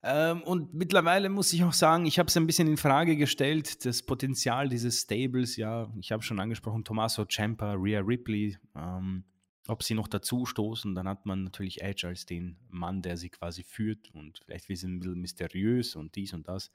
[0.05, 3.85] Ähm, und mittlerweile muss ich auch sagen, ich habe es ein bisschen in Frage gestellt,
[3.85, 5.57] das Potenzial dieses Stables.
[5.57, 9.25] Ja, ich habe schon angesprochen, Tommaso Ciampa, Rhea Ripley, ähm,
[9.69, 10.95] ob sie noch dazu stoßen.
[10.97, 14.77] Dann hat man natürlich Edge als den Mann, der sie quasi führt und vielleicht wir
[14.77, 16.73] sind ein bisschen mysteriös und dies und das.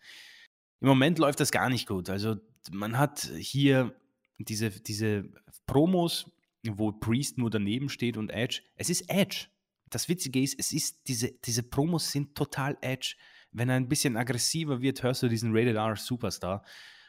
[0.80, 2.10] Im Moment läuft das gar nicht gut.
[2.10, 2.38] Also
[2.72, 3.94] man hat hier
[4.38, 5.30] diese, diese
[5.66, 6.32] Promos,
[6.66, 8.62] wo Priest nur daneben steht und Edge.
[8.76, 9.48] Es ist Edge
[9.90, 13.16] das Witzige ist, es ist, diese, diese Promos sind total edge.
[13.52, 16.64] Wenn er ein bisschen aggressiver wird, hörst du diesen Rated R Superstar.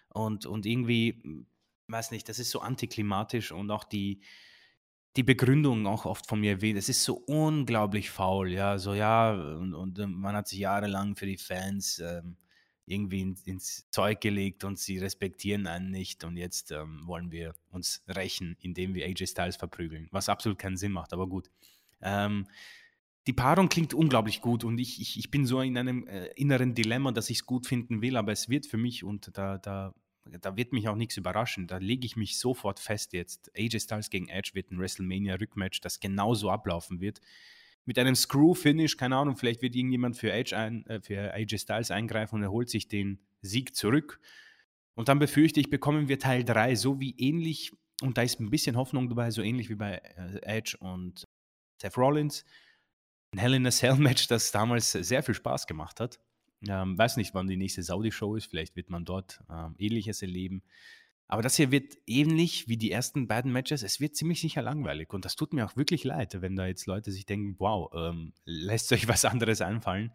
[0.08, 1.46] Und, und irgendwie, hm,
[1.88, 4.20] weiß nicht, das ist so antiklimatisch und auch die,
[5.16, 9.32] die Begründung auch oft von mir erwähnt, es ist so unglaublich faul, ja, so ja,
[9.32, 12.36] und, und ähm, man hat sich jahrelang für die Fans ähm,
[12.86, 17.54] irgendwie in, ins Zeug gelegt und sie respektieren einen nicht und jetzt ähm, wollen wir
[17.70, 21.50] uns rächen, indem wir AJ Styles verprügeln, was absolut keinen Sinn macht, aber gut.
[22.00, 22.46] Ähm,
[23.26, 26.74] die Paarung klingt unglaublich gut und ich, ich, ich bin so in einem äh, inneren
[26.74, 29.94] Dilemma, dass ich es gut finden will, aber es wird für mich und da, da,
[30.40, 31.66] da wird mich auch nichts überraschen.
[31.66, 33.50] Da lege ich mich sofort fest jetzt.
[33.54, 37.20] AJ Styles gegen Edge wird ein WrestleMania-Rückmatch, das genauso ablaufen wird.
[37.84, 41.90] Mit einem Screw-Finish, keine Ahnung, vielleicht wird irgendjemand für, Edge ein, äh, für AJ Styles
[41.90, 44.20] eingreifen und er holt sich den Sieg zurück.
[44.94, 48.50] Und dann befürchte ich, bekommen wir Teil 3 so wie ähnlich, und da ist ein
[48.50, 51.26] bisschen Hoffnung dabei, so ähnlich wie bei äh, Edge und
[51.80, 52.44] Seth Rollins.
[53.32, 56.18] Ein Hell in a Cell Match, das damals sehr viel Spaß gemacht hat.
[56.66, 58.46] Ähm, weiß nicht, wann die nächste Saudi-Show ist.
[58.46, 60.62] Vielleicht wird man dort ähm, Ähnliches erleben.
[61.28, 63.82] Aber das hier wird ähnlich wie die ersten beiden Matches.
[63.82, 65.12] Es wird ziemlich sicher langweilig.
[65.12, 68.32] Und das tut mir auch wirklich leid, wenn da jetzt Leute sich denken: Wow, ähm,
[68.44, 70.12] lässt euch was anderes einfallen.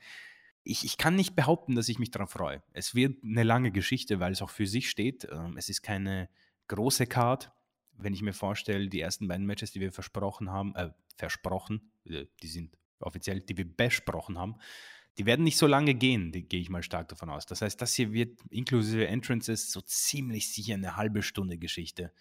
[0.66, 2.64] Ich, ich, kann nicht behaupten, dass ich mich darauf freue.
[2.72, 5.28] Es wird eine lange Geschichte, weil es auch für sich steht.
[5.32, 6.30] Ähm, es ist keine
[6.68, 7.52] große Card
[7.98, 12.26] wenn ich mir vorstelle, die ersten beiden Matches, die wir versprochen haben, äh, versprochen, äh,
[12.42, 14.56] die sind offiziell, die wir besprochen haben,
[15.18, 17.46] die werden nicht so lange gehen, gehe ich mal stark davon aus.
[17.46, 22.12] Das heißt, das hier wird inklusive Entrances so ziemlich sicher eine halbe Stunde Geschichte.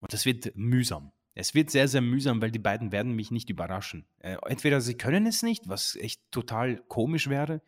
[0.00, 1.12] Und das wird mühsam.
[1.34, 4.06] Es wird sehr, sehr mühsam, weil die beiden werden mich nicht überraschen.
[4.18, 7.62] Äh, entweder sie können es nicht, was echt total komisch wäre,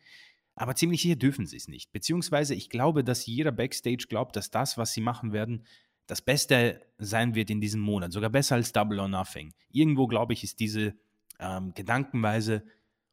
[0.55, 1.91] aber ziemlich sicher dürfen sie es nicht.
[1.93, 5.65] Beziehungsweise ich glaube, dass jeder Backstage glaubt, dass das, was sie machen werden,
[6.09, 9.53] das Beste sein wird in diesem Monat, sogar besser als Double or Nothing.
[9.69, 10.95] Irgendwo, glaube ich, ist diese
[11.39, 12.63] ähm, Gedankenweise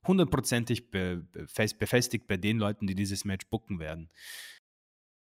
[0.06, 1.26] hundertprozentig be
[1.78, 4.10] befestigt bei den Leuten, die dieses Match booken werden.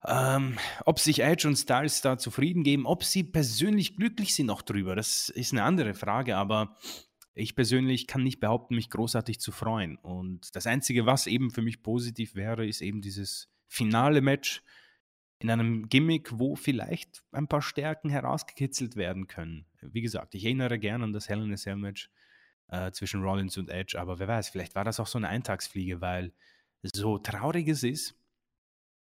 [0.04, 4.62] Ähm, ob sich Edge und Styles da zufrieden geben, ob sie persönlich glücklich sind noch
[4.62, 6.76] drüber, das ist eine andere Frage, aber
[7.34, 9.96] ich persönlich kann nicht behaupten, mich großartig zu freuen.
[9.96, 14.64] Und das Einzige, was eben für mich positiv wäre, ist eben dieses finale Match
[15.40, 19.66] in einem Gimmick, wo vielleicht ein paar Stärken herausgekitzelt werden können.
[19.80, 22.10] Wie gesagt, ich erinnere gerne an das Hell in a Match
[22.68, 26.00] äh, zwischen Rollins und Edge, aber wer weiß, vielleicht war das auch so eine Eintagsfliege,
[26.00, 26.32] weil
[26.82, 28.14] so traurig es ist,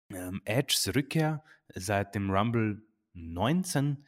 [0.09, 2.81] ähm, Edges Rückkehr seit dem Rumble
[3.13, 4.05] 19,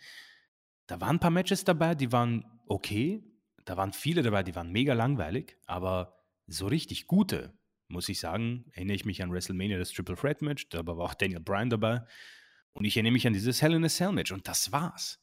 [0.88, 3.24] da waren ein paar Matches dabei, die waren okay.
[3.66, 7.54] Da waren viele dabei, die waren mega langweilig, aber so richtig gute,
[7.90, 11.14] muss ich sagen, erinnere ich mich an WrestleMania, das Triple Threat Match, da war auch
[11.14, 12.04] Daniel Bryan dabei.
[12.74, 15.20] Und ich erinnere mich an dieses Hell in a Cell Match und das war's.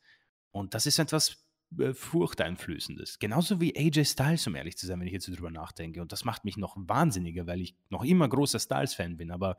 [0.51, 1.47] Und das ist etwas
[1.79, 3.19] äh, Furchteinflößendes.
[3.19, 6.03] Genauso wie AJ Styles, um ehrlich zu sein, wenn ich jetzt drüber nachdenke.
[6.03, 9.31] Und das macht mich noch wahnsinniger, weil ich noch immer großer Styles-Fan bin.
[9.31, 9.57] Aber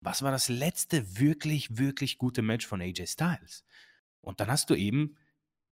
[0.00, 3.64] was war das letzte wirklich, wirklich gute Match von AJ Styles?
[4.20, 5.16] Und dann hast du eben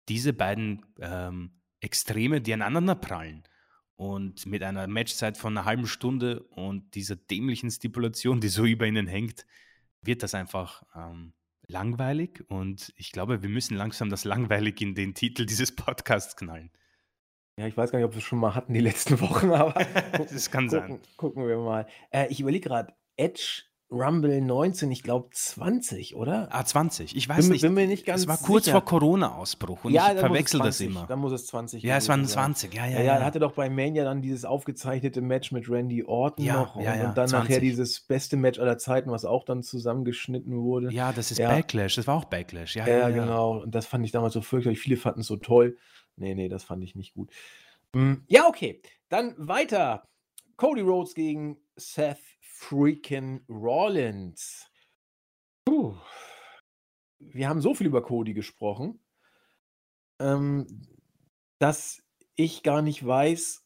[0.08, 3.42] diese beiden ähm, Extreme, die aneinander prallen.
[3.96, 8.86] Und mit einer Matchzeit von einer halben Stunde und dieser dämlichen Stipulation, die so über
[8.86, 9.46] ihnen hängt,
[10.02, 11.32] wird das einfach ähm,
[11.66, 12.44] langweilig.
[12.48, 16.70] Und ich glaube, wir müssen langsam das langweilig in den Titel dieses Podcasts knallen.
[17.56, 19.74] Ja, ich weiß gar nicht, ob wir es schon mal hatten die letzten Wochen, aber
[20.18, 21.00] das kann gucken, sein.
[21.16, 21.86] Gucken wir mal.
[22.10, 26.48] Äh, ich überlege gerade, Edge Rumble 19, ich glaube 20, oder?
[26.50, 27.14] Ah, 20.
[27.14, 27.60] Ich weiß bin, nicht.
[27.62, 28.80] Bin mir nicht ganz Es war kurz sicher.
[28.80, 31.06] vor Corona-Ausbruch und ja, ich verwechsel das immer.
[31.06, 32.44] Dann muss es 20 Ja, es waren gewesen sein.
[32.54, 32.74] 20.
[32.74, 33.14] Ja, Ja, ja, ja, ja.
[33.18, 36.82] er hatte doch bei Mania dann dieses aufgezeichnete Match mit Randy Orton Ja, noch und,
[36.84, 37.48] ja, ja, und dann 20.
[37.50, 40.90] nachher dieses beste Match aller Zeiten, was auch dann zusammengeschnitten wurde.
[40.92, 41.50] Ja, das ist Ja.
[41.50, 41.96] Backlash.
[41.96, 42.74] Das war auch Backlash.
[42.76, 43.22] Ja, Ja, ja, ja.
[43.24, 43.58] genau.
[43.62, 44.78] Und das fand ich damals so fürchterlich.
[44.80, 45.76] Viele fanden es so toll.
[46.16, 47.30] Nee, nee, das fand ich nicht gut.
[47.94, 48.80] Hm, Ja, okay.
[49.08, 50.08] Dann weiter.
[50.56, 52.18] Cody Rhodes gegen Seth
[52.62, 54.70] freaking Rollins.
[55.66, 55.94] Puh.
[57.18, 59.00] Wir haben so viel über Cody gesprochen,
[60.20, 60.66] ähm,
[61.60, 62.02] dass
[62.34, 63.64] ich gar nicht weiß,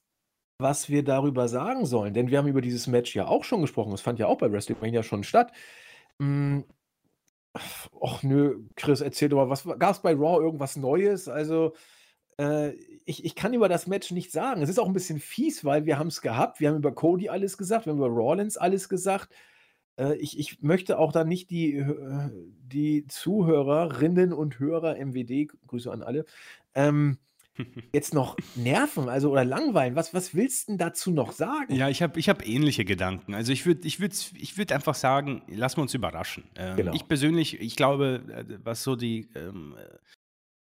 [0.59, 2.15] was wir darüber sagen sollen.
[2.15, 3.93] Denn wir haben über dieses Match ja auch schon gesprochen.
[3.93, 5.53] Es fand ja auch bei WrestleMania schon statt.
[6.21, 6.65] Hm,
[7.93, 11.29] Och nö, Chris, erzähl doch mal, was gab es bei Raw irgendwas Neues?
[11.29, 11.75] Also,
[12.39, 12.73] äh,
[13.05, 14.63] ich, ich kann über das Match nichts sagen.
[14.63, 16.61] Es ist auch ein bisschen fies, weil wir haben es gehabt.
[16.61, 19.33] Wir haben über Cody alles gesagt, wir haben über Rollins alles gesagt.
[19.97, 25.91] Äh, ich, ich möchte auch dann nicht die, äh, die Zuhörerinnen und Hörer MWD, Grüße
[25.91, 26.25] an alle,
[26.75, 27.19] ähm,
[27.95, 29.97] jetzt noch nerven, also oder langweilen.
[29.97, 31.75] Was, was willst du denn dazu noch sagen?
[31.75, 33.35] Ja, ich habe ich hab ähnliche Gedanken.
[33.35, 36.45] Also ich würde ich würd, ich würd einfach sagen, lassen wir uns überraschen.
[36.57, 36.93] Ähm, Genau.
[36.93, 39.97] Ich persönlich, ich glaube, äh, was so die ähm, äh,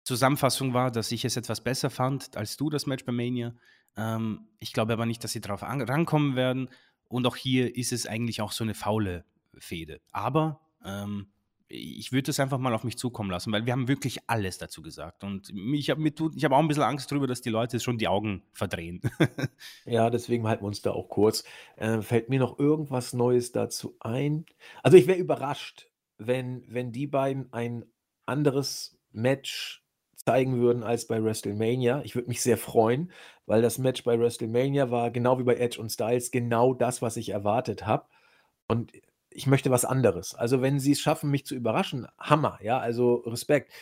[0.06, 3.54] Zusammenfassung war, dass ich es etwas besser fand als du das Match bei Mania.
[3.96, 6.70] Ähm, ich glaube aber nicht, dass sie darauf an- rankommen werden.
[7.08, 9.24] Und auch hier ist es eigentlich auch so eine faule
[9.58, 10.00] Fehde.
[10.12, 11.26] Aber ähm,
[11.68, 14.80] ich würde es einfach mal auf mich zukommen lassen, weil wir haben wirklich alles dazu
[14.82, 15.24] gesagt.
[15.24, 18.42] Und ich habe hab auch ein bisschen Angst darüber, dass die Leute schon die Augen
[18.52, 19.00] verdrehen.
[19.84, 21.42] Ja, deswegen halten wir uns da auch kurz.
[21.76, 24.46] Äh, fällt mir noch irgendwas Neues dazu ein?
[24.84, 25.88] Also ich wäre überrascht,
[26.18, 27.84] wenn, wenn die beiden ein
[28.24, 29.85] anderes Match
[30.26, 32.02] zeigen würden als bei WrestleMania.
[32.04, 33.12] Ich würde mich sehr freuen,
[33.46, 37.16] weil das Match bei WrestleMania war genau wie bei Edge und Styles genau das, was
[37.16, 38.06] ich erwartet habe.
[38.68, 38.92] Und
[39.30, 40.34] ich möchte was anderes.
[40.34, 43.72] Also wenn sie es schaffen, mich zu überraschen, Hammer, ja, also Respekt.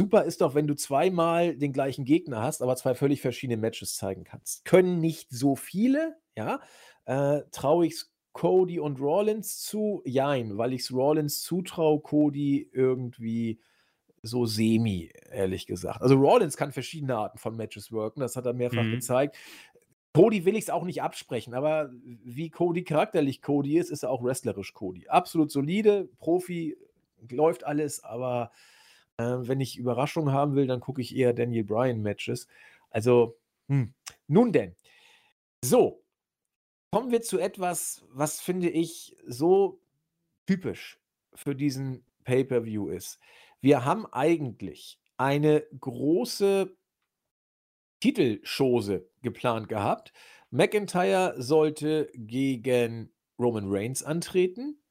[0.00, 3.96] Super ist doch, wenn du zweimal den gleichen Gegner hast, aber zwei völlig verschiedene Matches
[3.96, 4.64] zeigen kannst.
[4.64, 6.60] Können nicht so viele, ja.
[7.04, 10.00] Äh, Traue ich Cody und Rollins zu?
[10.06, 13.60] Jein, weil ich es Rollins zutraue, Cody irgendwie
[14.24, 16.00] so semi, ehrlich gesagt.
[16.00, 18.92] Also Rollins kann verschiedene Arten von Matches worken, das hat er mehrfach Mhm.
[18.92, 19.36] gezeigt.
[20.14, 24.10] Cody will ich es auch nicht absprechen, aber wie Cody charakterlich Cody ist, ist er
[24.10, 25.08] auch wrestlerisch Cody.
[25.08, 26.76] Absolut solide, Profi,
[27.30, 28.50] läuft alles, aber
[29.18, 32.46] äh, wenn ich Überraschungen haben will, dann gucke ich eher Daniel Bryan Matches.
[32.90, 33.36] Also,
[33.68, 33.92] hm.
[34.28, 34.76] nun denn.
[35.64, 36.02] So,
[36.92, 39.80] kommen wir zu etwas, was finde ich so
[40.46, 41.00] typisch
[41.34, 43.18] für diesen Pay-per-View ist.
[43.64, 46.76] Wir haben eigentlich eine große
[47.98, 50.12] Titelschose geplant gehabt.
[50.50, 54.82] McIntyre sollte gegen Roman Reigns antreten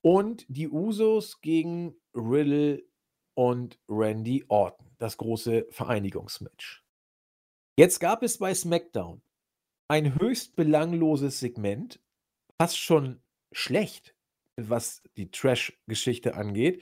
[0.00, 2.84] und die Usos gegen Riddle
[3.34, 4.86] und Randy Orton.
[4.98, 6.84] Das große Vereinigungsmatch.
[7.76, 9.22] Jetzt gab es bei SmackDown
[9.88, 12.00] ein höchst belangloses Segment,
[12.60, 14.14] fast schon schlecht,
[14.54, 16.80] was die Trash-Geschichte angeht.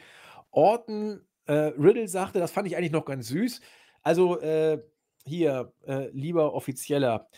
[0.51, 3.61] Orton Äh, Riddle sagte, das fand ich eigentlich noch ganz süß.
[4.03, 4.83] Also, äh,
[5.25, 7.29] hier, äh, lieber Offizieller,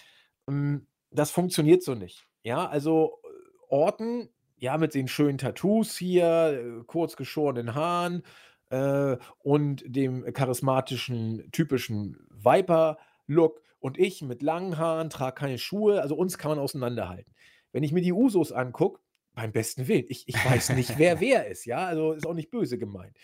[0.49, 2.27] hm, das funktioniert so nicht.
[2.43, 3.21] Ja, also,
[3.69, 8.23] Orton, ja, mit den schönen Tattoos hier, äh, kurz geschorenen Haaren,
[8.71, 16.17] äh, und dem charismatischen, typischen Viper-Look und ich mit langen Haaren, trage keine Schuhe, also
[16.17, 17.33] uns kann man auseinanderhalten.
[17.73, 19.01] Wenn ich mir die Usos angucke,
[19.35, 21.87] beim besten Willen, ich ich weiß nicht, wer wer ist, ja?
[21.87, 23.17] Also, ist auch nicht böse gemeint.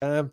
[0.00, 0.30] Ähm,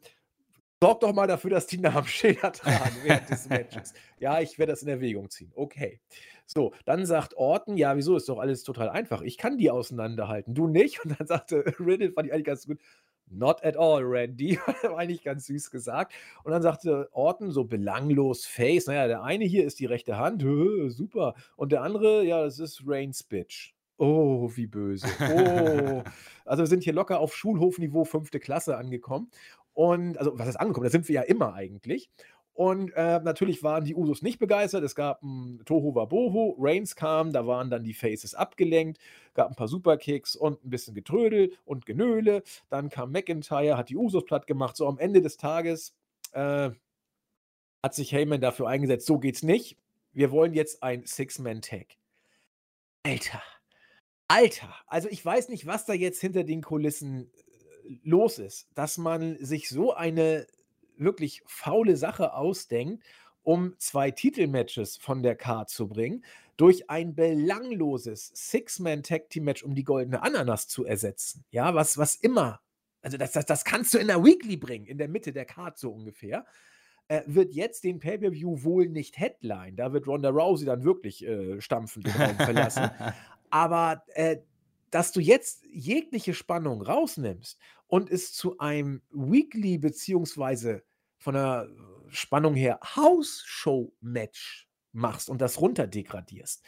[0.81, 3.93] sorg doch mal dafür, dass die Namensschilder tragen während des Matches.
[4.19, 5.51] Ja, ich werde das in Erwägung ziehen.
[5.55, 6.01] Okay.
[6.45, 8.17] So, dann sagt Orton: „Ja, wieso?
[8.17, 9.21] Ist doch alles total einfach.
[9.23, 12.79] Ich kann die auseinanderhalten, du nicht?“ Und dann sagte Riddle, fand ich eigentlich ganz gut:
[13.27, 16.13] „Not at all, Randy.“ War eigentlich ganz süß gesagt.
[16.43, 20.17] Und dann sagte Orton so belanglos Face: „Na ja, der eine hier ist die rechte
[20.17, 21.35] Hand, super.
[21.57, 25.17] Und der andere, ja, das ist Reigns Bitch.“ Oh, wie böse.
[25.25, 26.03] Oh.
[26.47, 29.31] Also, wir sind hier locker auf Schulhofniveau fünfte Klasse angekommen.
[29.73, 30.83] Und also, was heißt angekommen?
[30.85, 32.09] Da sind wir ja immer eigentlich.
[32.53, 34.83] Und, äh, natürlich waren die Usos nicht begeistert.
[34.83, 36.55] Es gab 'n Tohuwabohu.
[36.59, 38.99] Reigns kam, da waren dann die Faces abgelenkt,
[39.33, 42.43] gab 'n paar Superkicks und 'n bisschen Getrödel und Genöle.
[42.69, 44.75] Dann kam McIntyre, hat die Usos plattgemacht.
[44.77, 45.95] So am Ende des Tages,
[46.33, 46.69] äh,
[47.83, 49.77] hat sich Heyman dafür eingesetzt: „So geht's nicht.
[50.13, 51.97] Wir wollen jetzt ein Six-Man-Tag.“
[53.05, 53.43] Alter,
[54.27, 57.31] Alter, also, ich weiß nicht, was da jetzt hinter den Kulissen,
[57.85, 60.47] äh, los ist, dass man sich so eine
[60.97, 63.03] wirklich faule Sache ausdenkt,
[63.43, 66.23] um 2 Titelmatches von der Card zu bringen,
[66.57, 71.45] durch ein belangloses Six-Man-Tag-Team-Match um die goldene Ananas zu ersetzen.
[71.51, 72.61] Ja, was was immer
[73.05, 75.77] also, das das das kannst du in der Weekly bringen, in der Mitte der Card
[75.77, 76.43] so ungefähr.
[77.07, 79.75] Äh, wird jetzt den Pay-per-View wohl nicht headline.
[79.75, 82.89] Da wird Ronda Rousey dann wirklich, äh, stampfend den Raum verlassen.
[83.49, 84.37] Aber, äh,
[84.91, 90.83] dass du jetzt jegliche Spannung rausnimmst und es zu einem Weekly beziehungsweise
[91.17, 91.69] von der
[92.09, 96.63] Spannung her House-Show-Match machst und das runterdegradierst.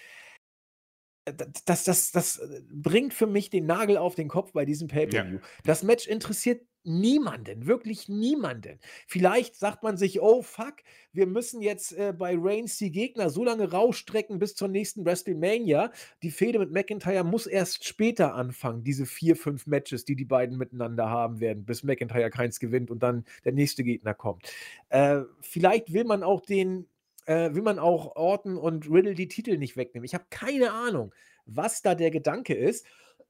[1.27, 1.33] Äh,
[1.65, 5.23] das das das, äh, bringt für mich den Nagel auf den Kopf bei diesem Ja.
[5.27, 5.39] Pay-per-View.
[5.65, 8.79] Das Match interessiert niemanden, wirklich niemanden.
[9.07, 10.75] Vielleicht sagt man sich: „Oh fuck,
[11.11, 15.91] wir müssen jetzt, äh, bei Reigns die Gegner so lange rausstrecken bis zur nächsten WrestleMania.
[16.23, 20.57] Die Fehde mit McIntyre muss erst später anfangen, diese 4, 5 Matches, die die beiden
[20.57, 24.49] miteinander haben werden, bis McIntyre keins gewinnt und dann der nächste Gegner kommt.“
[24.89, 26.87] Äh, vielleicht will man auch den
[27.27, 30.05] äh, will man auch Orton und Riddle die Titel nicht wegnehmen.
[30.05, 31.13] Ich habe keine Ahnung,
[31.45, 32.85] was da der Gedanke ist,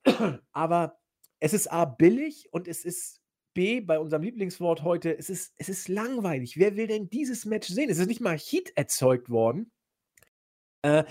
[0.51, 0.97] aber
[1.39, 3.21] es ist A billig und es ist
[3.53, 6.57] B, bei unserem Lieblingswort heute, es ist es ist langweilig.
[6.57, 7.89] Wer will denn dieses Match sehen?
[7.89, 9.71] Es ist nicht mal Heat erzeugt worden.
[10.83, 11.03] Äh,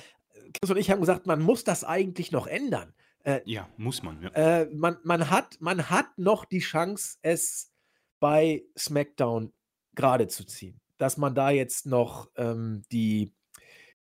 [0.54, 2.94] Chris und ich haben gesagt, man muss das eigentlich noch ändern.
[3.24, 4.28] Äh, Ja, muss man, ja.
[4.30, 7.72] äh, man man hat man hat noch die Chance, es
[8.20, 9.52] bei SmackDown
[9.96, 10.80] gerade zu ziehen.
[10.98, 13.32] Dass man da jetzt noch, ähm, die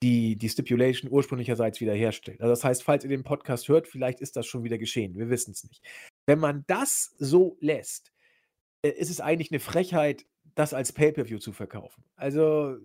[0.03, 2.41] die die Stipulation ursprünglicherseits wiederherstellt.
[2.41, 5.17] Also, das heißt, falls ihr den Podcast hört, vielleicht ist das schon wieder geschehen.
[5.17, 5.83] Wir wissen's nicht.
[6.27, 8.13] Wenn man das so lässt,
[8.83, 10.27] äh, ist es eigentlich 'ne Frechheit,
[10.57, 12.05] das als Pay-per-View zu verkaufen.
[12.17, 12.77] Also,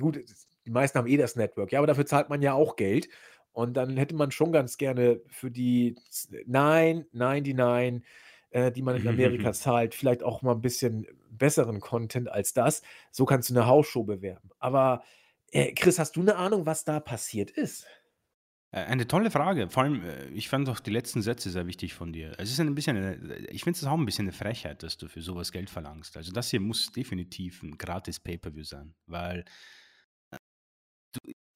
[0.00, 0.20] gut,
[0.66, 3.08] die meisten haben eh das Network, ja, aber dafür zahlt man ja auch Geld.
[3.52, 8.02] Und dann hätte man schon ganz gerne für die z 9,99,
[8.50, 12.82] äh, die man in Amerika zahlt, vielleicht auch mal 'n bisschen besseren Content als das.
[13.12, 14.50] So kannst du 'ne Hausshow bewerben.
[14.58, 15.02] Aber,
[15.52, 17.86] äh, Chris, hast du 'ne Ahnung, was da passiert ist?
[18.74, 19.70] Eine tolle Frage.
[19.70, 22.34] Vor allem, äh, ich fand auch die letzten Sätze sehr wichtig von dir.
[22.38, 24.98] Es ist ein bisschen 'ne äh, ich finde es auch ein bisschen 'ne Frechheit, dass
[24.98, 26.18] du für so was Geld verlangst.
[26.18, 29.46] Also, das hier muss definitiv 'n gratis Pay-per-View sein, weil,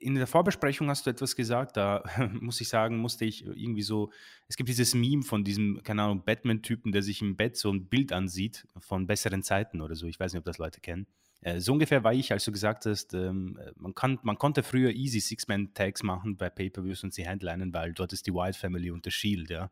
[0.02, 2.04] in der Vorbesprechung hast du etwas gesagt, da
[2.40, 4.10] muss ich sagen, musste ich irgendwie so
[4.48, 7.86] es gibt dieses Meme von diesem, keine Ahnung, Batman-Typen, der sich im Bett so 'n
[7.86, 10.06] Bild ansieht von besseren Zeiten oder so.
[10.06, 11.06] Ich weiß nicht, ob das Leute kennen.
[11.40, 14.62] Äh, so ungefähr war ich, als du gesagt hast, ähm, äh, man kann man konnte
[14.62, 18.90] früher easy Six-Man-Tags machen bei Pay-per-Views und sie headlinen, weil dort ist die Wyatt Family
[18.90, 19.70] und The Shield, ja.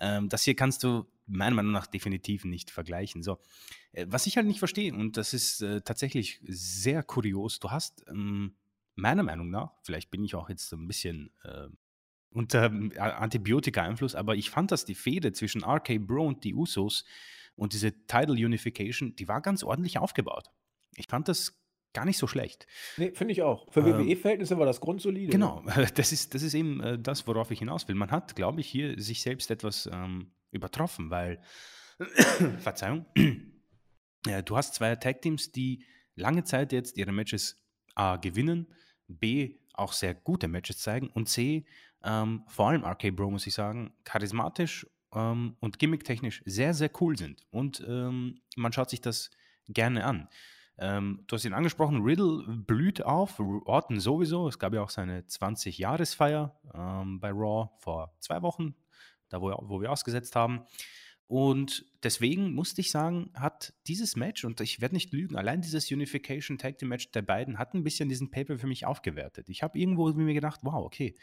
[0.00, 3.22] Ähm, das hier kannst du meiner Meinung nach definitiv nicht vergleichen.
[3.22, 3.38] So,
[3.92, 8.04] äh, was ich halt nicht verstehe, und das ist, äh, tatsächlich sehr kurios, du hast,
[8.08, 8.54] ähm,
[9.00, 11.68] meiner Meinung nach vielleicht bin ich auch jetzt so 'n bisschen, äh,
[12.30, 17.04] unter A Antibiotika-Einfluss, aber ich fand, dass die Fehde zwischen RK Bro und die Usos
[17.56, 20.48] und diese Title Unification, die war ganz ordentlich aufgebaut.
[20.94, 21.60] Ich fand das
[21.92, 22.66] gar nicht so schlecht.
[22.96, 23.70] Ne, finde ich auch.
[23.72, 25.30] Für Ähm WWE-Verhältnisse war das grundsolide, ja.
[25.32, 25.64] Genau,
[25.96, 27.96] das ist das ist eben, äh, das, worauf ich hinaus will.
[27.96, 31.40] Man hat, glaube ich, hier sich selbst etwas, ähm, übertroffen, weil
[32.58, 33.06] Verzeihung.
[34.26, 35.84] Äh, du hast 2 Tag-Teams, die
[36.14, 37.56] lange Zeit jetzt ihre Matches
[37.94, 38.66] A gewinnen,
[39.18, 41.64] B auch sehr gute Matches zeigen und C,
[42.02, 47.16] ähm, vor allem RK Bro, muss ich sagen, charismatisch ähm, und gimmicktechnisch sehr, sehr cool
[47.16, 47.42] sind.
[47.50, 49.30] Und ähm, man schaut sich das
[49.68, 50.28] gerne an.
[50.78, 54.48] Ähm, du hast ihn angesprochen, Riddle blüht auf, Orton sowieso.
[54.48, 58.74] Es gab ja auch seine 20-Jahresfeier ähm, bei Raw vor zwei Wochen,
[59.28, 60.64] da wo, wo wir ausgesetzt haben.
[61.30, 65.88] Und deswegen musste ich sagen, hat dieses Match, und ich werde nicht lügen, allein dieses
[65.92, 69.48] Unification Tag Team Match der beiden hat ein bisschen diesen Paper für mich aufgewertet.
[69.48, 71.14] Ich habe irgendwo mir gedacht, wow, okay,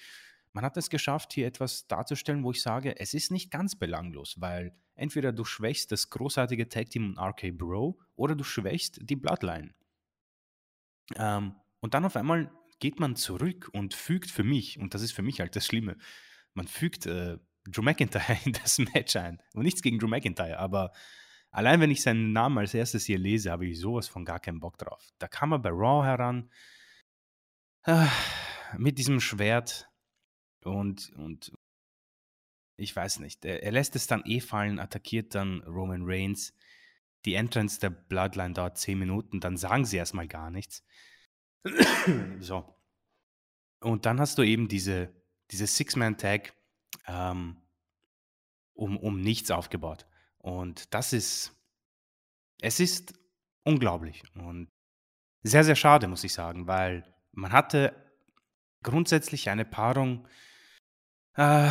[0.53, 4.39] man hat es geschafft, hier etwas darzustellen, wo ich sage, es ist nicht ganz belanglos,
[4.39, 9.73] weil entweder du schwächst das großartige Tag Team RK Bro oder du schwächst die Bloodline.
[11.17, 12.49] Ähm, und dann auf einmal
[12.79, 15.97] geht man zurück und fügt für mich, und das ist für mich halt das Schlimme,
[16.53, 19.41] man fügt äh, Drew McIntyre in das Match ein.
[19.53, 20.91] Und nichts gegen Drew McIntyre, aber
[21.51, 24.59] allein wenn ich seinen Namen als erstes hier lese, habe ich sowas von gar keinen
[24.59, 25.09] Bock drauf.
[25.19, 26.49] Da kam er bei Raw heran
[27.83, 28.07] äh,
[28.77, 29.89] mit diesem Schwert
[30.63, 31.51] und, und
[32.77, 33.45] ich weiß nicht.
[33.45, 36.53] Er, er lässt es dann eh fallen, attackiert dann Roman Reigns.
[37.25, 40.83] Die Entrance der Bloodline dauert 10 Minuten, dann sagen sie erstmal gar nichts.
[42.39, 42.73] so.
[43.81, 45.13] Und dann hast du eben diese,
[45.51, 46.53] diese Six-Man-Tag
[47.07, 47.57] ähm,
[48.73, 50.05] um, um nichts aufgebaut.
[50.37, 51.53] Und das ist,
[52.61, 53.13] es ist
[53.63, 54.69] unglaublich und
[55.43, 57.95] sehr, sehr schade, muss ich sagen, weil man hatte
[58.83, 60.27] grundsätzlich eine Paarung,
[61.35, 61.69] äh,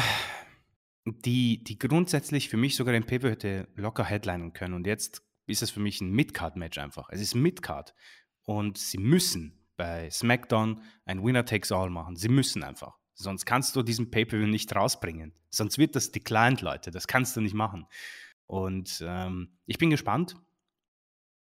[1.05, 4.75] die, die grundsätzlich für mich sogar den Paper hätte locker headlinen können.
[4.75, 7.09] Und jetzt ist es für mich ein Mid-Card-Match einfach.
[7.11, 7.95] Es ist Mid-Card.
[8.43, 12.17] Und sie müssen bei SmackDown ein Winner-Takes-All machen.
[12.17, 12.99] Sie müssen einfach.
[13.19, 15.33] Sonst kannst du diesen Pay-Per-View nicht rausbringen.
[15.49, 16.91] Sonst wird das declined, Leute.
[16.91, 17.87] Das kannst du nicht machen.
[18.47, 20.37] Und ähm, ich bin gespannt.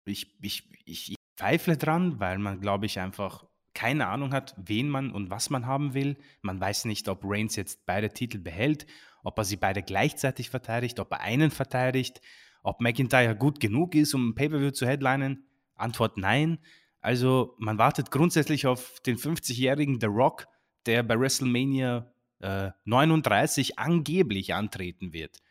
[0.04, 3.44] Ich, ich, ich, ich zweifle dran, weil man, glaube ich, einfach
[3.74, 6.16] keine Ahnung hat, wen man und was man haben will.
[6.42, 8.86] Man weiß nicht, ob Reigns jetzt beide Titel behält,
[9.24, 12.20] ob er sie beide gleichzeitig verteidigt, ob er einen verteidigt,
[12.62, 15.44] ob McIntyre gut genug ist, um ein Pay-Per-View zu headlinen.
[15.74, 16.58] Antwort nein.
[17.00, 20.46] Also man wartet grundsätzlich auf den 50-jährigen The Rock,
[20.88, 22.10] der bei WrestleMania
[22.40, 25.42] äh, 39 angeblich antreten wird.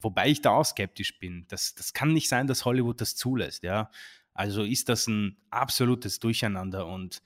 [0.00, 1.46] Wobei ich da auch skeptisch bin.
[1.48, 3.90] Das, das kann nicht sein, dass Hollywood das zulässt, ja.
[4.34, 7.22] Also ist das ein absolutes Durcheinander und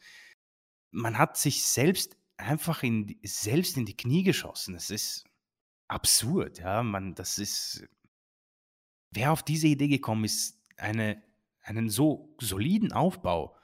[0.92, 4.74] man hat sich selbst einfach in, selbst in die Knie geschossen.
[4.74, 5.24] Es ist
[5.88, 6.82] absurd, ja.
[6.84, 7.84] Man, das ist.
[9.10, 11.22] Wer auf diese Idee gekommen ist, eine,
[11.62, 13.55] einen so soliden Aufbau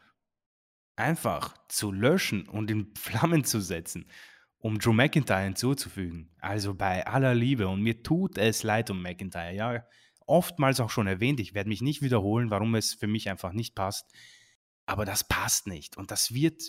[0.96, 4.06] einfach zu löschen und in Flammen zu setzen,
[4.58, 6.30] um Drew McIntyre hinzuzufügen.
[6.38, 9.54] Also bei aller Liebe und mir tut es leid um McIntyre.
[9.54, 9.86] Ja,
[10.26, 13.74] oftmals auch schon erwähnt, ich werde mich nicht wiederholen, warum es für mich einfach nicht
[13.74, 14.06] passt.
[14.86, 16.62] Aber das passt nicht und das wird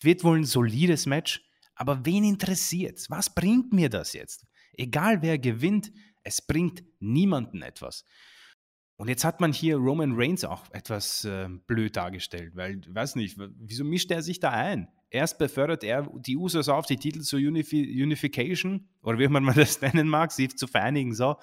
[0.00, 3.10] wird wohl ein solides Match, aber wen interessiert's?
[3.10, 4.46] Was bringt mir das jetzt?
[4.74, 5.90] Egal wer gewinnt,
[6.22, 8.04] es bringt niemanden etwas.
[8.98, 13.38] Und jetzt hat man hier Roman Reigns auch etwas äh, blöd dargestellt, weil, weiß nicht,
[13.38, 14.88] wieso mischt er sich da ein?
[15.08, 19.80] Erst befördert er die Usos auf, die Titel zur Unifi Unification, oder wie man das
[19.82, 21.36] nennen mag, sie zu vereinigen, so.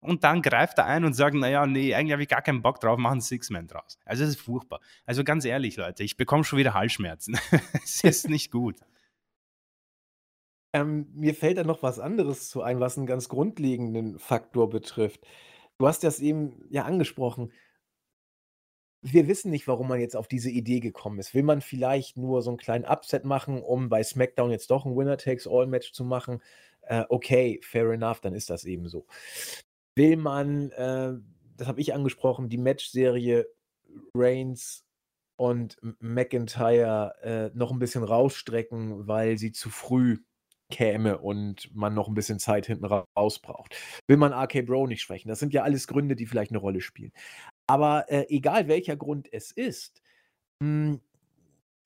[0.00, 2.80] Und dann greift er ein und sagt, naja, nee, eigentlich habe ich gar keinen Bock
[2.80, 3.98] drauf, machen Six-Man draus.
[4.06, 4.80] Also es ist furchtbar.
[5.04, 7.38] Also ganz ehrlich, Leute, ich bekomme schon wieder Halsschmerzen.
[7.84, 8.76] es ist nicht gut.
[10.72, 15.26] Ähm, mir fällt da noch was anderes zu ein, was einen ganz grundlegenden Faktor betrifft.
[15.78, 17.52] Du hast das eben ja angesprochen.
[19.00, 21.32] Wir wissen nicht, warum man jetzt auf diese Idee gekommen ist.
[21.32, 24.96] Will man vielleicht nur so einen kleinen Upset machen, um bei SmackDown jetzt doch ein
[24.96, 26.42] Winner-Takes-All-Match zu machen?
[26.82, 29.06] Äh, okay, fair enough, dann ist das eben so.
[29.94, 31.12] Will man, äh,
[31.56, 33.46] das habe ich angesprochen, die Matchserie
[34.14, 34.84] Reigns
[35.36, 40.18] und McIntyre äh, noch ein bisschen rausstrecken, weil sie zu früh
[40.70, 43.74] käme und man noch ein bisschen Zeit hinten raus braucht.
[44.06, 45.28] Will man RK Bro nicht schwächen?
[45.28, 47.12] Das sind ja alles Gründe, die vielleicht eine Rolle spielen.
[47.66, 50.02] Aber äh, egal welcher Grund es ist,
[50.62, 51.00] hm,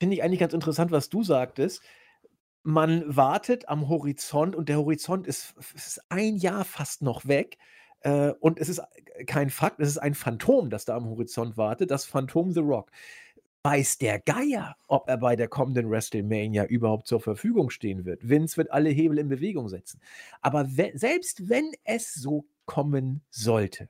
[0.00, 1.82] finde ich eigentlich ganz interessant, was du sagtest.
[2.64, 7.58] Man wartet am Horizont und der Horizont ist, ist ein Jahr fast noch weg.
[8.00, 8.82] Äh, und es ist
[9.26, 12.90] kein Fakt, es ist ein Phantom, das da am Horizont wartet, das Phantom The Rock
[13.64, 18.28] weiß der Geier, ob er bei der kommenden WrestleMania überhaupt zur Verfügung stehen wird.
[18.28, 20.00] Vince wird alle Hebel in Bewegung setzen.
[20.40, 23.88] Aber we selbst wenn es so kommen sollte,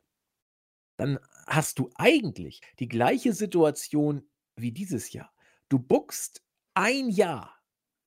[0.96, 4.22] dann hast du eigentlich die gleiche Situation
[4.56, 5.32] wie dieses Jahr.
[5.68, 6.42] Du buckst
[6.74, 7.54] ein Jahr.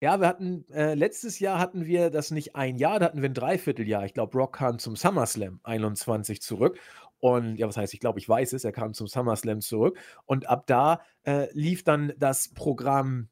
[0.02, 3.30] Ja, wir hatten äh, letztes Jahr hatten wir das nicht ein Jahr, da hatten wir
[3.30, 4.06] ein Dreivierteljahr.
[4.06, 6.78] Ich glaube, Rock kam zum SummerSlam 21 zurück
[7.26, 9.98] und ja, was heißt, ich glaube, ich weiß es, er kam zum SummerSlam zurück.
[10.28, 13.30] Und ab da äh, lief dann das Programm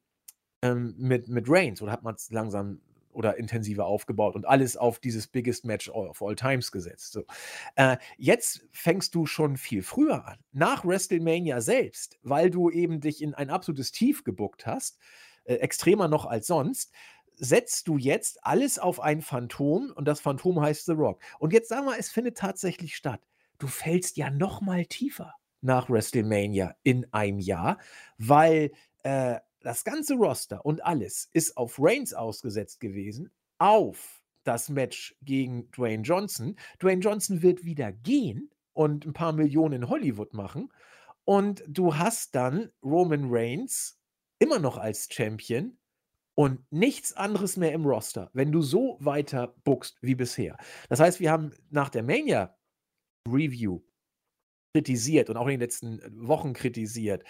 [0.62, 2.80] ähm, mit, mit Reigns oder hat man es langsam
[3.12, 7.12] oder intensiver aufgebaut und alles auf dieses Biggest Match of All Times gesetzt.
[7.12, 7.22] So.
[7.76, 13.22] Äh, jetzt fängst du schon viel früher an, nach WrestleMania selbst, weil du eben dich
[13.22, 14.98] in ein absolutes Tief gebuckt hast,
[15.44, 16.92] äh, extremer noch als sonst
[17.36, 21.20] setzt du jetzt alles auf ein Phantom und das Phantom heißt The Rock.
[21.38, 23.20] Und jetzt sag mal, es findet tatsächlich statt.
[23.64, 27.78] Du fällst ja noch mal tiefer nach WrestleMania in einem Jahr,
[28.18, 28.72] weil
[29.04, 35.70] äh, das ganze Roster und alles ist auf Reigns ausgesetzt gewesen, auf das Match gegen
[35.70, 36.56] Dwayne Johnson.
[36.78, 40.70] Dwayne Johnson wird wieder gehen und ein paar Millionen in Hollywood machen.
[41.24, 43.98] Und du hast dann Roman Reigns
[44.40, 45.78] immer noch als Champion
[46.34, 50.58] und nichts anderes mehr im Roster, wenn du so weiter bookst wie bisher.
[50.90, 52.54] Das heißt, wir haben nach der Mania
[53.28, 53.80] Review
[54.74, 57.24] kritisiert und auch in den letzten Wochen kritisiert,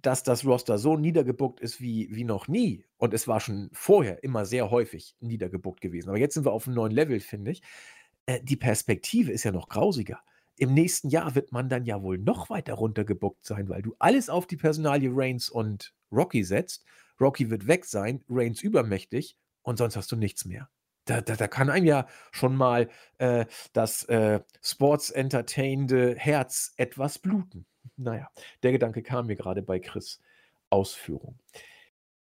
[0.00, 2.84] dass das Roster so niedergebuckt ist wie, wie noch nie.
[2.98, 6.10] Und es war schon vorher immer sehr häufig niedergebuckt gewesen.
[6.10, 7.62] Aber jetzt sind wir auf einem neuen Level, finde ich.
[8.26, 10.20] Äh, die Perspektive ist ja noch grausiger.
[10.56, 14.28] Im nächsten Jahr wird man dann ja wohl noch weiter runtergebuckt sein, weil du alles
[14.28, 16.84] auf die Personalie Reigns und Rocky setzt.
[17.20, 20.68] Rocky wird weg sein, Reigns übermächtig und sonst hast du nichts mehr.
[21.04, 22.88] Da, da, da kann einem ja schon mal
[23.18, 27.66] äh, das äh, Sports-entertainende Herz etwas bluten.
[27.96, 28.28] Naja,
[28.62, 30.20] der Gedanke kam mir gerade bei Chris
[30.70, 31.38] Ausführung.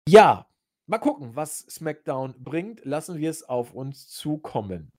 [0.07, 0.47] Ja,
[0.87, 2.83] mal gucken, was SmackDown bringt.
[2.85, 4.91] Lassen wir es auf uns zukommen.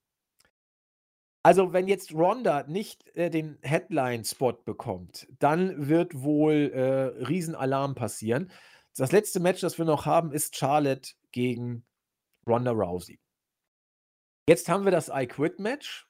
[1.43, 8.51] Also, wenn jetzt Ronda nicht äh, den Headline-Spot bekommt, dann wird wohl äh, Riesenalarm passieren.
[8.97, 11.85] Das letzte Match, das wir noch haben, ist Charlotte gegen
[12.45, 13.19] Ronda Rousey.
[14.47, 16.07] Jetzt haben wir das I Quit Match.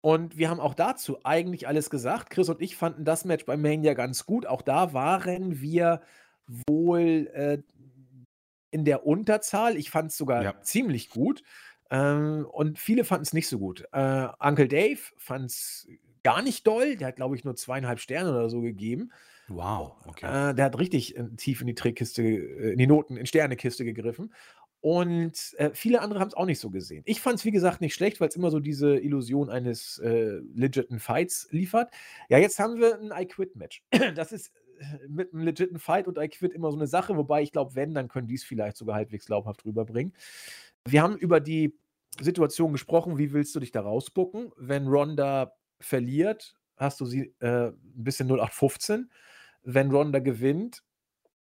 [0.00, 2.30] Und wir haben auch dazu eigentlich alles gesagt.
[2.30, 4.46] Chris und ich fanden das Match bei Mania ganz gut.
[4.46, 6.00] Auch da waren wir
[6.68, 7.58] wohl äh,
[8.70, 9.76] in der Unterzahl.
[9.76, 10.60] Ich fand es sogar ja.
[10.62, 11.42] ziemlich gut.
[11.90, 13.84] Ähm, und viele fanden es nicht so gut.
[13.92, 15.88] Äh, Uncle Dave fand es
[16.22, 16.96] gar nicht doll.
[16.96, 19.10] Der hat, glaube ich, nur zweieinhalb Sterne oder so gegeben.
[19.48, 20.50] Wow, okay.
[20.50, 23.84] Äh, der hat richtig äh, tief in die Trickkiste, äh, in die Noten, in Sternekiste
[23.84, 24.32] gegriffen.
[24.86, 27.02] Und äh, viele andere haben es auch nicht so gesehen.
[27.06, 30.38] Ich fand es, wie gesagt, nicht schlecht, weil es immer so diese Illusion eines äh,
[30.54, 31.90] legiten Fights liefert.
[32.28, 33.82] Ja, jetzt haben wir ein I-Quit-Match.
[34.14, 37.50] Das ist äh, mit einem legiten Fight und I-Quit immer so eine Sache, wobei ich
[37.50, 40.12] glaube, wenn, dann können die es vielleicht sogar halbwegs glaubhaft rüberbringen.
[40.86, 41.76] Wir haben über die
[42.20, 44.52] Situation gesprochen, wie willst du dich da rausbucken?
[44.56, 47.74] Wenn Ronda verliert, hast du sie äh, ein
[48.04, 49.10] bisschen 0815.
[49.64, 50.84] Wenn Ronda gewinnt,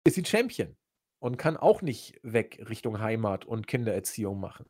[0.04, 0.76] ist sie Champion
[1.20, 4.66] und kann auch nicht weg Richtung Heimat und Kindererziehung machen.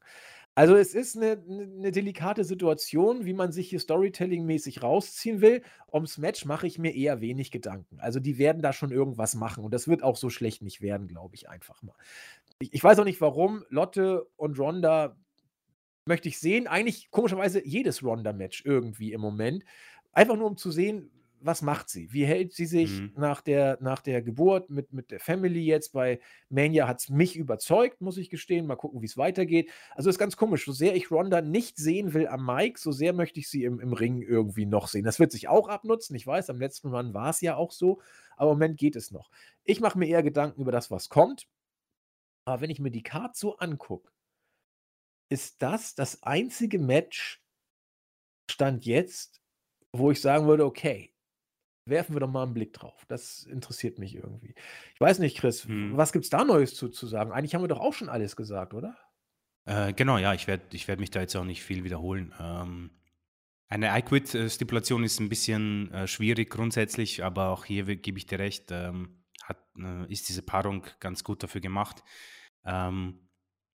[0.56, 5.62] Also es ist eine, eine delikate Situation, wie man sich hier Storytelling-mäßig rausziehen will.
[5.89, 8.00] Ums Match mache ich mir eher wenig Gedanken.
[8.02, 11.08] Also die werden da schon irgendwas machen und das wird auch so schlecht nicht werden,
[11.08, 11.95] glaube ich einfach mal.
[12.60, 13.64] Ich, ich weiß auch nicht warum.
[13.70, 15.16] Lotte und Ronda
[16.06, 16.68] möchte ich sehen.
[16.68, 19.64] Eigentlich komischerweise jedes Ronda-Match irgendwie im Moment.
[20.12, 21.10] Einfach nur um zu sehen,
[21.42, 22.12] was macht sie?
[22.12, 23.14] Wie hält sie sich mhm.
[23.16, 25.94] nach, der, nach der Geburt mit, mit der Family jetzt?
[25.94, 26.20] Bei
[26.50, 28.68] Mania hat es mich überzeugt, muss ich gestehen.
[28.68, 29.70] Mal gucken, wie es weitergeht.
[29.96, 30.66] Also ist ganz komisch.
[30.66, 33.80] So sehr ich Ronda nicht sehen will am Mike, so sehr möchte ich sie im,
[33.80, 35.06] im Ring irgendwie noch sehen.
[35.06, 36.16] Das wird sich auch abnutzen.
[36.16, 38.02] Ich weiß, am letzten Run war es ja auch so.
[38.36, 39.30] Aber im Moment geht es noch.
[39.64, 41.48] Ich mache mir eher Gedanken über das, was kommt.
[42.46, 44.12] Aber wenn ich mir die Card so angucke,
[45.30, 47.44] ist das das einzige Match,
[48.50, 49.42] Stand jetzt,
[49.92, 51.14] wo ich sagen würde, okay,
[51.90, 53.06] werfen wir doch mal einen Blick drauf.
[53.08, 54.56] Das interessiert mich irgendwie.
[54.94, 55.96] Ich weiß nicht, Chris, hm.
[55.96, 57.32] was gibt es da Neues zu, zu sagen?
[57.32, 58.98] Eigentlich haben wir doch auch schon alles gesagt, oder?
[59.66, 62.34] Äh, genau, ja, ich werde ich werd mich da jetzt auch nicht viel wiederholen.
[62.40, 62.92] Ähm,
[63.68, 68.72] eine I-Quit-Stipulation ist ein bisschen äh, schwierig grundsätzlich, aber auch hier gebe ich dir recht,
[68.72, 72.03] ähm, hat, äh, ist diese Paarung ganz gut dafür gemacht.
[72.66, 73.30] Ähm,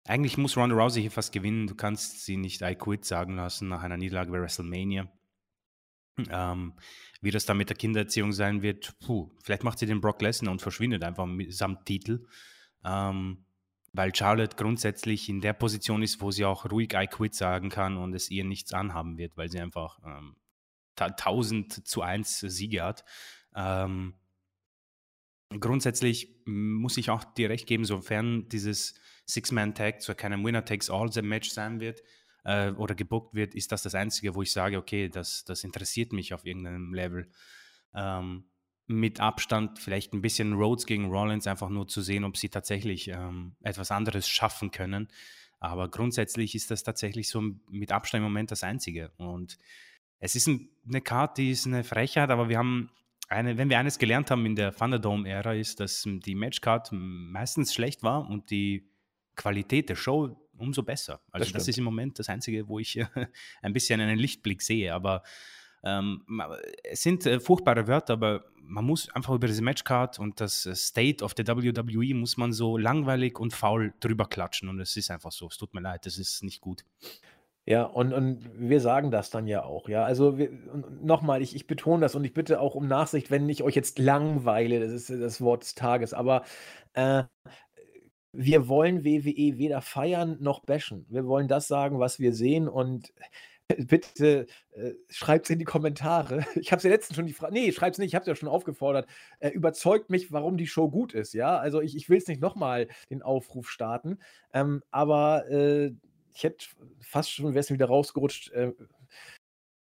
[0.04, 1.66] eigentlich muss Ronda Rousey hier fast gewinnen.
[1.66, 5.10] Du kannst sie nicht I Quit sagen lassen nach einer Niederlage bei WrestleMania.
[6.30, 6.74] Ähm,
[7.20, 10.52] wie das dann mit der Kindererziehung sein wird, puh, vielleicht macht sie den Brock Lesnar
[10.52, 12.26] und verschwindet einfach samt Titel.
[12.84, 13.44] Ähm,
[13.92, 17.96] weil Charlotte grundsätzlich in der Position ist, wo sie auch ruhig I quit sagen kann
[17.96, 20.36] und es ihr nichts anhaben wird, weil sie einfach ähm,
[20.96, 23.04] 1000 zu 1 Siege hat.
[23.54, 24.14] Ähm,
[25.58, 28.94] grundsätzlich muss ich auch dir recht geben, sofern dieses
[29.26, 32.02] Six-Man-Tag zu keinem Winner-Takes-All-Match sein wird,
[32.44, 36.12] äh, oder gebuckt wird, ist das das Einzige, wo ich sage, okay, das, das interessiert
[36.12, 37.30] mich auf irgendeinem Level.
[37.94, 38.44] Ähm,
[38.86, 43.08] mit Abstand vielleicht ein bisschen Rhodes gegen Rollins, einfach nur zu sehen, ob sie tatsächlich
[43.08, 45.08] ähm, etwas anderes schaffen können.
[45.60, 49.12] Aber grundsätzlich ist das tatsächlich so mit Abstand im Moment das Einzige.
[49.16, 49.58] Und
[50.18, 52.90] es ist ein, eine Karte, die ist eine Frechheit, aber wir haben
[53.28, 58.02] eine, wenn wir eines gelernt haben in der Thunderdome-Ära, ist, dass die Matchcard meistens schlecht
[58.02, 58.90] war und die
[59.36, 61.20] Qualität der Show umso besser.
[61.32, 63.00] Also das, das ist im Moment das Einzige, wo ich
[63.62, 64.94] ein bisschen einen Lichtblick sehe.
[64.94, 65.22] Aber
[65.82, 66.22] ähm,
[66.84, 70.74] es sind äh, furchtbare Wörter, aber man muss einfach über diese Matchcard und das äh,
[70.74, 75.10] State of the WWE muss man so langweilig und faul drüber klatschen und es ist
[75.10, 75.48] einfach so.
[75.48, 76.84] Es tut mir leid, das ist nicht gut.
[77.66, 80.04] Ja, und, und wir sagen das dann ja auch, ja.
[80.04, 80.36] Also
[81.02, 83.98] nochmal, ich, ich betone das und ich bitte auch um Nachsicht, wenn ich euch jetzt
[83.98, 86.44] langweile, das ist das Wort des Tages, aber
[86.94, 87.24] äh,
[88.32, 91.06] wir wollen WWE weder feiern noch bashen.
[91.08, 93.12] Wir wollen das sagen, was wir sehen und
[93.78, 96.44] bitte äh, schreibt es in die Kommentare.
[96.56, 98.34] Ich habe es ja letztens schon die Frage, nee, schreibt nicht, ich habe es ja
[98.34, 99.08] schon aufgefordert.
[99.40, 101.58] Äh, überzeugt mich, warum die Show gut ist, ja.
[101.58, 104.18] Also ich, ich will es nicht nochmal den Aufruf starten,
[104.52, 105.92] ähm, aber äh,
[106.34, 106.66] ich hätte
[107.00, 108.72] fast schon, wäre es wieder rausgerutscht, äh,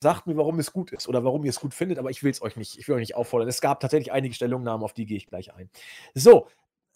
[0.02, 2.32] sagt mir, warum es gut ist oder warum ihr es gut findet, aber ich will
[2.32, 3.48] es euch nicht, ich will euch nicht auffordern.
[3.48, 5.70] Es gab tatsächlich einige Stellungnahmen, auf die gehe ich gleich ein.
[6.14, 6.48] So,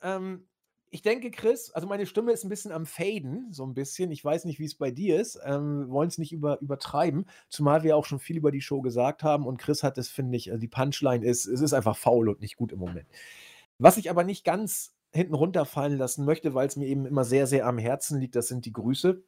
[0.02, 0.48] ähm,
[0.92, 4.12] ich denke, Chris, also meine Stimme ist ein bisschen am Faden, so ein bisschen.
[4.12, 5.40] Ich weiß nicht, wie es bei dir ist.
[5.44, 8.82] Ähm, wir wollen es nicht über, übertreiben, zumal wir auch schon viel über die Show
[8.82, 11.98] gesagt haben und Chris hat es, finde ich, also die Punchline ist, es ist einfach
[11.98, 13.08] faul und nicht gut im Moment.
[13.78, 17.48] Was ich aber nicht ganz hinten runterfallen lassen möchte, weil es mir eben immer sehr,
[17.48, 19.24] sehr am Herzen liegt, das sind die Grüße.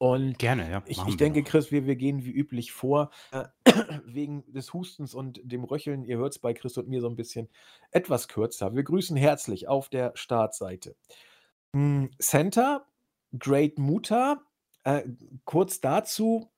[0.00, 0.82] Und Gerne, ja.
[0.86, 3.44] Ich, ich denke, Chris, wir, wir gehen wie üblich vor, äh,
[4.06, 6.04] wegen des Hustens und dem Röcheln.
[6.04, 7.50] Ihr hört es bei Chris und mir so ein bisschen
[7.90, 8.74] etwas kürzer.
[8.74, 10.96] Wir grüßen herzlich auf der Startseite.
[11.74, 12.86] Hm, Center,
[13.38, 14.42] Great Muta,
[14.84, 15.02] äh,
[15.44, 16.50] kurz dazu,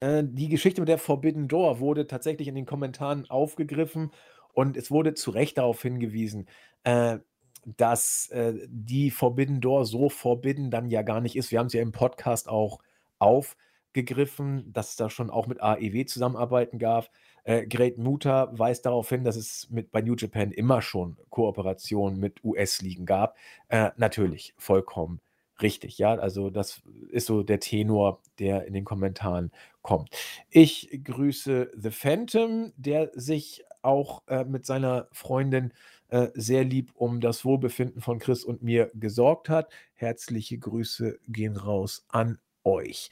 [0.00, 4.10] äh, die Geschichte mit der Forbidden Door wurde tatsächlich in den Kommentaren aufgegriffen
[4.52, 6.48] und es wurde zu Recht darauf hingewiesen,
[6.82, 7.18] äh,
[7.64, 11.50] dass äh, die Forbidden Door so forbidden dann ja gar nicht ist.
[11.50, 12.80] Wir haben es ja im Podcast auch
[13.18, 17.10] aufgegriffen, dass es da schon auch mit AEW zusammenarbeiten gab.
[17.44, 22.18] Äh, Great Muta weist darauf hin, dass es mit, bei New Japan immer schon Kooperationen
[22.18, 23.36] mit US-Ligen gab.
[23.68, 25.20] Äh, natürlich, vollkommen
[25.62, 26.14] richtig, ja.
[26.14, 30.10] Also das ist so der Tenor, der in den Kommentaren kommt.
[30.50, 35.72] Ich grüße The Phantom, der sich auch äh, mit seiner Freundin
[36.10, 39.72] äh, sehr lieb um das Wohlbefinden von Chris und mir gesorgt hat.
[39.94, 43.10] Herzliche Grüße gehen raus an euch.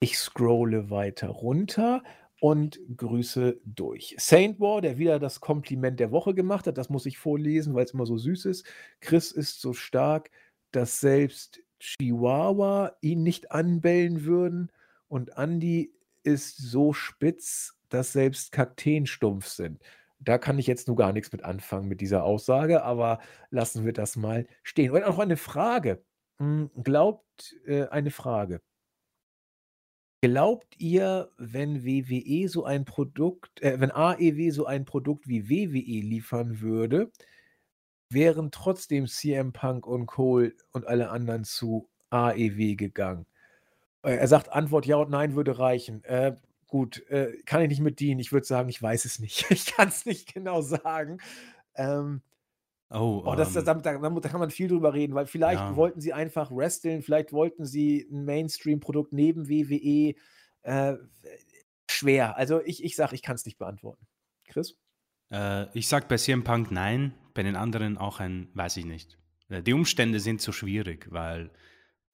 [0.00, 2.02] Ich scrolle weiter runter
[2.40, 4.14] und grüße durch.
[4.18, 7.84] Saint War, der wieder das Kompliment der Woche gemacht hat, das muss ich vorlesen, weil
[7.84, 8.66] es immer so süß ist.
[9.00, 10.30] Chris ist so stark,
[10.70, 14.70] dass selbst Chihuahua ihn nicht anbellen würden
[15.08, 15.92] und Andy
[16.24, 19.80] ist so spitz, dass selbst Kakteen stumpf sind.
[20.18, 23.20] Da kann ich jetzt nur gar nichts mit anfangen mit dieser Aussage, aber
[23.50, 24.92] lassen wir das mal stehen.
[24.92, 26.02] Und auch eine Frage.
[26.38, 28.60] Hm, glaubt äh, eine Frage.
[30.22, 36.00] Glaubt ihr, wenn WWE so ein Produkt, äh, wenn AEW so ein Produkt wie WWE
[36.06, 37.10] liefern würde,
[38.10, 43.26] wären trotzdem CM Punk und Cole und alle anderen zu AEW gegangen?
[44.02, 46.02] Äh, er sagt, Antwort ja und nein würde reichen.
[46.04, 46.36] Äh,
[46.66, 48.20] Gut, äh, kann ich nicht mit dienen.
[48.20, 49.46] Ich würde sagen, ich weiß es nicht.
[49.50, 51.18] Ich kann es nicht genau sagen.
[51.76, 52.22] Ähm,
[52.90, 55.60] oh, oh das, das, ähm da, da, da, kann man viel drüber reden, weil vielleicht
[55.60, 55.76] ja.
[55.76, 60.14] wollten sie einfach wresteln, vielleicht wollten sie ein Mainstream-Produkt neben WWE.
[60.62, 60.96] Äh,
[61.88, 62.36] schwer.
[62.36, 64.06] Also ich, ich sage, ich kann es nicht beantworten.
[64.48, 64.76] Chris?
[65.30, 69.18] Äh, ich sage bei CM Punk nein, bei den anderen auch ein, weiß ich nicht.
[69.48, 71.50] Äh, die Umstände sind so schwierig, weil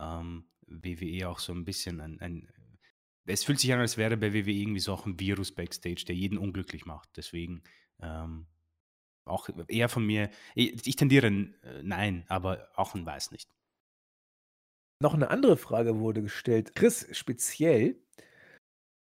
[0.00, 2.48] ähm, WWE auch so ein bisschen ein, ein
[3.26, 6.14] es fühlt sich an, als wäre bei WWE irgendwie so auch ein Virus backstage, der
[6.14, 7.08] jeden unglücklich macht.
[7.16, 7.62] Deswegen
[8.00, 8.46] ähm,
[9.24, 13.48] auch eher von mir, ich, ich tendiere äh, nein, aber auch ein weiß nicht.
[15.00, 16.74] Noch eine andere Frage wurde gestellt.
[16.74, 18.00] Chris, speziell,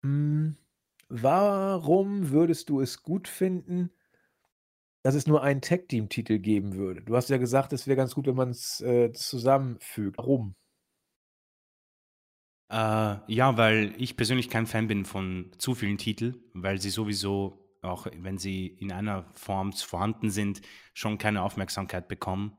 [0.03, 0.57] mh, hm,
[1.09, 3.91] warum würdest du es gut finden,
[5.03, 7.03] dass es nur einen Tag-Team-Titel geben würde?
[7.03, 10.19] Du hast ja gesagt, es wäre ganz gut, wenn man es äh, zusammenfügt.
[10.19, 10.57] Warum?
[12.75, 17.77] Äh, ja, weil ich persönlich kein Fan bin von zu vielen Titeln, weil sie sowieso,
[17.83, 20.61] auch wenn sie in einer Form vorhanden sind,
[20.93, 22.57] schon keine Aufmerksamkeit bekommen.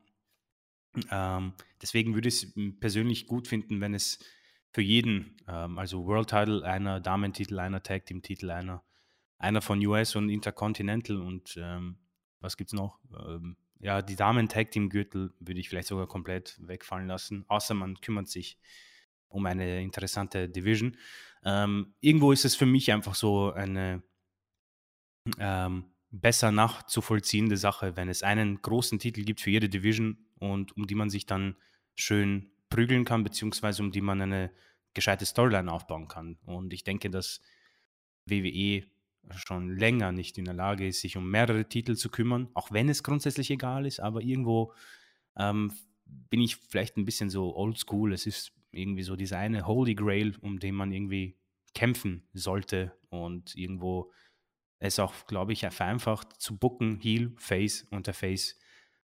[1.10, 1.52] Ähm,
[1.82, 4.18] deswegen würde ich es persönlich gut finden, wenn es
[4.72, 8.82] für jeden, ähm, also World Title einer, Damentitel einer, Tag Team Titel einer,
[9.36, 11.98] einer von US und Intercontinental und ähm,
[12.40, 13.00] was es noch?
[13.28, 17.74] Ähm, ja, die Damen Tag Team Gürtel würde ich vielleicht sogar komplett wegfallen lassen, außer
[17.74, 18.58] man kümmert sich
[19.28, 20.96] um eine interessante Division.
[21.44, 24.02] Ähm, irgendwo ist es für mich einfach so eine
[25.38, 30.86] ähm, besser nachzuvollziehende Sache, wenn es einen großen Titel gibt für jede Division und um
[30.86, 31.56] die man sich dann
[31.94, 34.50] schön prügeln kann, beziehungsweise um die man eine
[34.94, 36.38] gescheite Storyline aufbauen kann.
[36.46, 37.40] Und ich denke, dass
[38.26, 38.84] WWE
[39.34, 42.88] schon länger nicht in der Lage ist, sich um mehrere Titel zu kümmern, auch wenn
[42.88, 44.72] es grundsätzlich egal ist, aber irgendwo
[45.36, 45.72] ähm,
[46.04, 48.12] bin ich vielleicht ein bisschen so oldschool.
[48.12, 51.36] Es ist irgendwie so dieser eine Holy Grail, um den man irgendwie
[51.74, 54.12] kämpfen sollte und irgendwo
[54.78, 58.58] es auch, glaube ich, vereinfacht zu bucken, Heel, Face und der Face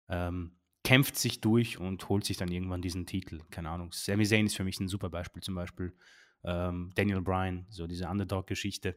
[0.08, 3.40] ähm, kämpft sich durch und holt sich dann irgendwann diesen Titel.
[3.50, 3.92] Keine Ahnung.
[3.92, 5.94] Sami Zayn ist für mich ein super Beispiel, zum Beispiel
[6.44, 8.96] ähm, Daniel Bryan, so diese Underdog-Geschichte.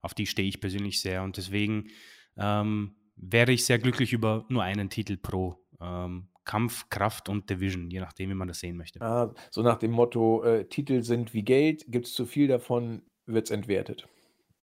[0.00, 1.88] Auf die stehe ich persönlich sehr und deswegen
[2.36, 7.90] ähm, wäre ich sehr glücklich über nur einen Titel pro ähm, Kampf, Kraft und Division,
[7.90, 9.00] je nachdem, wie man das sehen möchte.
[9.00, 13.02] Ah, so nach dem Motto, äh, Titel sind wie Geld, gibt es zu viel davon,
[13.26, 14.08] wird es entwertet.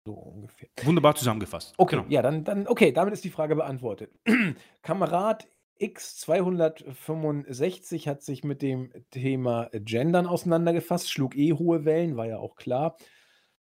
[0.04, 0.68] So ungefähr.
[0.82, 1.74] Wunderbar zusammengefasst.
[1.76, 2.08] Okay, genau.
[2.08, 4.10] ja, dann, dann, okay, damit ist die Frage beantwortet.
[4.82, 5.46] Kamerad
[5.80, 12.56] X265 hat sich mit dem Thema Gendern auseinandergefasst, schlug eh hohe Wellen, war ja auch
[12.56, 12.96] klar.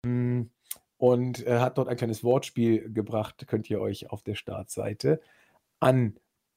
[0.05, 0.51] Hm,
[0.97, 5.21] und äh, hat dort ein kleines Wortspiel gebracht, könnt ihr euch auf der Startseite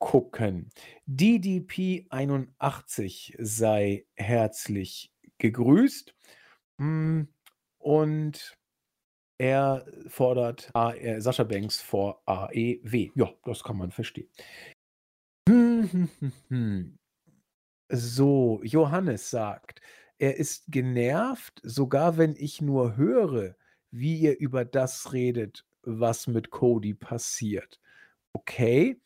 [0.02, 0.68] angucken.
[1.08, 6.14] DDP81 sei herzlich gegrüßt.
[6.78, 7.28] Hm,
[7.78, 8.58] und
[9.38, 13.12] er fordert äh, Sascha Banks vor AEW.
[13.14, 14.28] Ja, das kann man verstehen.
[17.94, 19.82] So, Johannes sagt,
[20.16, 23.54] er ist genervt, sogar wenn ich nur höre,
[23.90, 27.78] wie ihr über das redet, was mit Cody passiert.
[28.32, 28.98] Okay.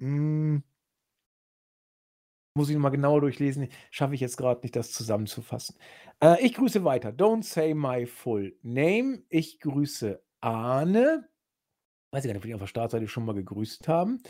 [0.00, 0.62] Hm.
[2.56, 3.68] Muss ich nochmal genauer durchlesen.
[3.90, 5.76] Schaffe ich jetzt gerade nicht, das zusammenzufassen.
[6.20, 7.10] Äh, ich grüße weiter.
[7.10, 9.22] Don't say my full name.
[9.28, 11.28] Ich grüße Arne.
[12.12, 14.20] Weiß ich gar nicht, ob wir auf der Startseite schon mal gegrüßt haben.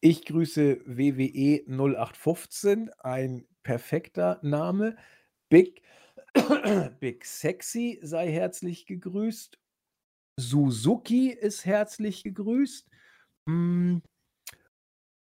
[0.00, 4.96] Ich grüße WWE 0815, ein perfekter Name.
[5.48, 5.82] Big,
[7.00, 9.58] Big Sexy sei herzlich gegrüßt.
[10.38, 12.88] Suzuki ist herzlich gegrüßt.
[13.48, 14.02] Hm.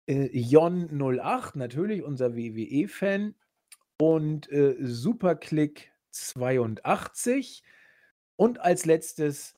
[0.07, 3.35] Äh, Jon08, natürlich unser WWE-Fan.
[3.99, 7.63] Und äh, Superclick82.
[8.37, 9.55] Und als letztes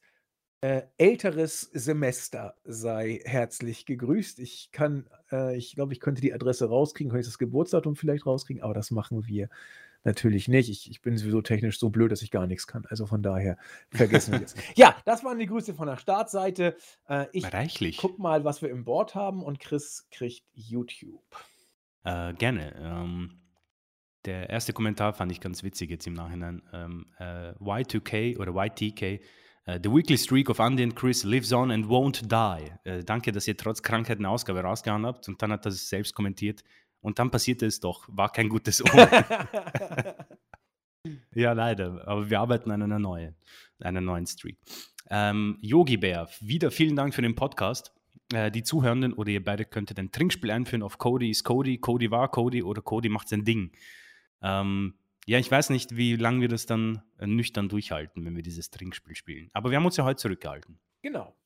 [0.65, 4.39] äh, älteres Semester sei herzlich gegrüßt.
[4.39, 8.25] Ich kann, äh, ich glaube, ich könnte die Adresse rauskriegen, könnte ich das Geburtsdatum vielleicht
[8.25, 9.51] rauskriegen, aber das machen wir
[10.05, 10.69] natürlich nicht.
[10.69, 12.85] Ich, ich bin sowieso technisch so blöd, dass ich gar nichts kann.
[12.89, 13.57] Also von daher
[13.91, 14.55] vergessen wir das.
[14.75, 16.77] Ja, das waren die Grüße von der Startseite.
[17.09, 17.97] Äh, ich Reichlich.
[17.97, 21.23] guck mal, was wir im Board haben und Chris kriegt YouTube.
[22.05, 22.75] Äh, gerne.
[22.77, 23.41] Ähm,
[24.25, 26.63] der erste Kommentar fand ich ganz witzig jetzt im Nachhinein.
[26.73, 29.21] Ähm, äh, Y2K oder YTK
[29.67, 32.71] Uh, the weekly streak of Andy and Chris lives on and won't die.
[32.87, 35.27] Uh, danke, dass ihr trotz Krankheit eine Ausgabe rausgehauen habt.
[35.27, 36.63] Und dann hat er es selbst kommentiert.
[37.05, 38.09] Und dann passierte es doch.
[38.09, 39.07] War kein gutes Omen.
[41.35, 42.09] ja, leider.
[42.09, 43.37] Aber wir arbeiten an einer neuen,
[43.79, 44.57] einer neuen Streak.
[45.11, 47.93] Ähm, Yogi Bär, wieder vielen Dank für den Podcast.
[48.33, 52.11] Äh, die Zuhörenden oder ihr beide könntet ein Trinkspiel einführen auf Cody ist Cody, Cody
[52.11, 53.73] war Cody oder Cody macht sein Ding.
[54.41, 54.95] Ähm,
[55.27, 59.15] ja, ich weiß nicht, wie lange wir das dann nüchtern durchhalten, wenn wir dieses Trinkspiel
[59.15, 59.51] spielen.
[59.53, 60.79] Aber wir haben uns ja heute zurückgehalten.
[61.03, 61.37] Genau.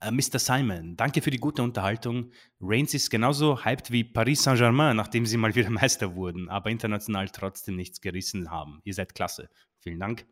[0.00, 0.38] Äh, Mr.
[0.38, 2.30] Simon, danke für die gute Unterhaltung.
[2.60, 7.28] Reigns ist genauso hyped wie Paris Saint-Germain, nachdem sie mal wieder Meister wurden, aber international
[7.28, 8.80] trotzdem nichts gerissen haben.
[8.84, 9.48] Ihr seid klasse.
[9.78, 10.26] Vielen Dank.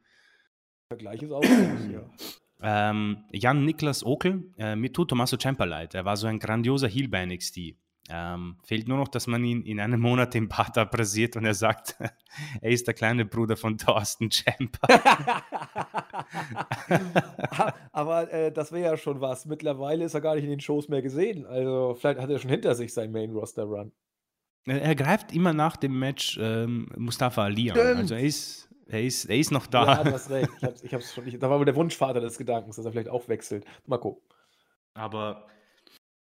[0.89, 2.11] Vergleich ist auch ja.
[2.67, 5.95] Ähm, Jan Niklas Okel, äh, mir tut Tommaso Ciampa leid.
[5.95, 7.75] Er war so ein grandioser Heel bei NXT.
[8.11, 11.55] Ähm, fehlt nur noch, dass man ihn in einem Monat im Bad abrasiert und er
[11.55, 11.97] sagt,
[12.61, 14.89] er ist der kleine Bruder von Thorsten Champer.
[17.93, 19.47] Aber äh, das wäre ja schon was.
[19.47, 21.47] Mittlerweile ist er gar nicht in den Shows mehr gesehen.
[21.47, 23.91] Also vielleicht hat er schon hinter sich seinen Main-Roster-Run.
[24.67, 27.79] Er greift immer nach dem Match ähm, Mustafa Ali an.
[27.79, 29.85] Also er ist, er, ist, er ist noch da.
[29.85, 30.49] Ja, du hast recht.
[30.57, 32.93] Ich hab's, ich hab's schon, ich, da war wohl der Wunschvater des Gedankens, dass er
[32.93, 33.67] vielleicht auch wechselt.
[33.87, 34.23] Mal gucken.
[34.95, 35.47] Aber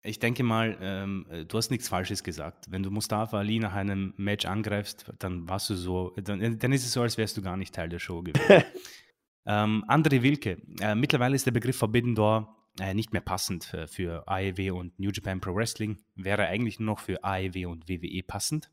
[0.02, 2.70] ich denke mal, ähm, äh, du hast nichts Falsches gesagt.
[2.70, 6.84] Wenn du Mustafa Ali nach einem Match angreifst, dann warst du so, dann, dann ist
[6.84, 8.64] es so, als wärst du gar nicht Teil der Show gewesen.
[9.46, 13.86] ähm, André Wilke, äh, mittlerweile ist der Begriff Forbidden Door äh, nicht mehr passend für,
[13.86, 16.02] für AEW und New Japan Pro Wrestling.
[16.16, 18.70] Wäre eigentlich nur noch für AEW und WWE passend.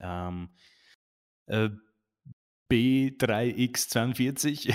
[0.00, 0.48] Ähm,
[1.46, 1.70] äh,
[2.70, 4.72] B3X42,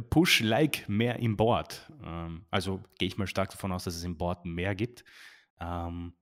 [0.10, 1.92] Push Like mehr im Board.
[2.02, 5.04] Ähm, also gehe ich mal stark davon aus, dass es im Board mehr gibt.
[5.60, 6.14] Ähm,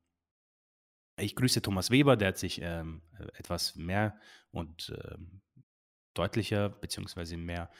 [1.18, 3.02] ich grüße Thomas Weber, der hat sich ähm,
[3.34, 4.18] etwas mehr
[4.50, 4.92] und
[6.14, 7.70] deutlicher beziehungsweise mehr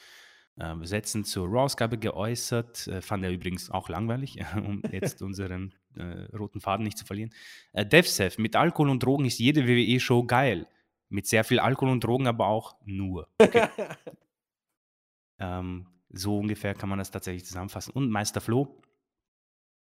[0.83, 2.87] Sätzen zur Raw-Ausgabe geäußert.
[2.87, 7.33] Äh, fand er übrigens auch langweilig, um jetzt unseren äh, roten Faden nicht zu verlieren.
[7.73, 10.67] Äh, DevSef, mit Alkohol und Drogen ist jede WWE-Show geil.
[11.13, 13.27] Mit sehr viel Alkohol und Drogen, aber auch nur.
[13.37, 13.67] Okay.
[15.39, 17.91] ähm, so ungefähr kann man das tatsächlich zusammenfassen.
[17.91, 18.81] Und Meister Flo,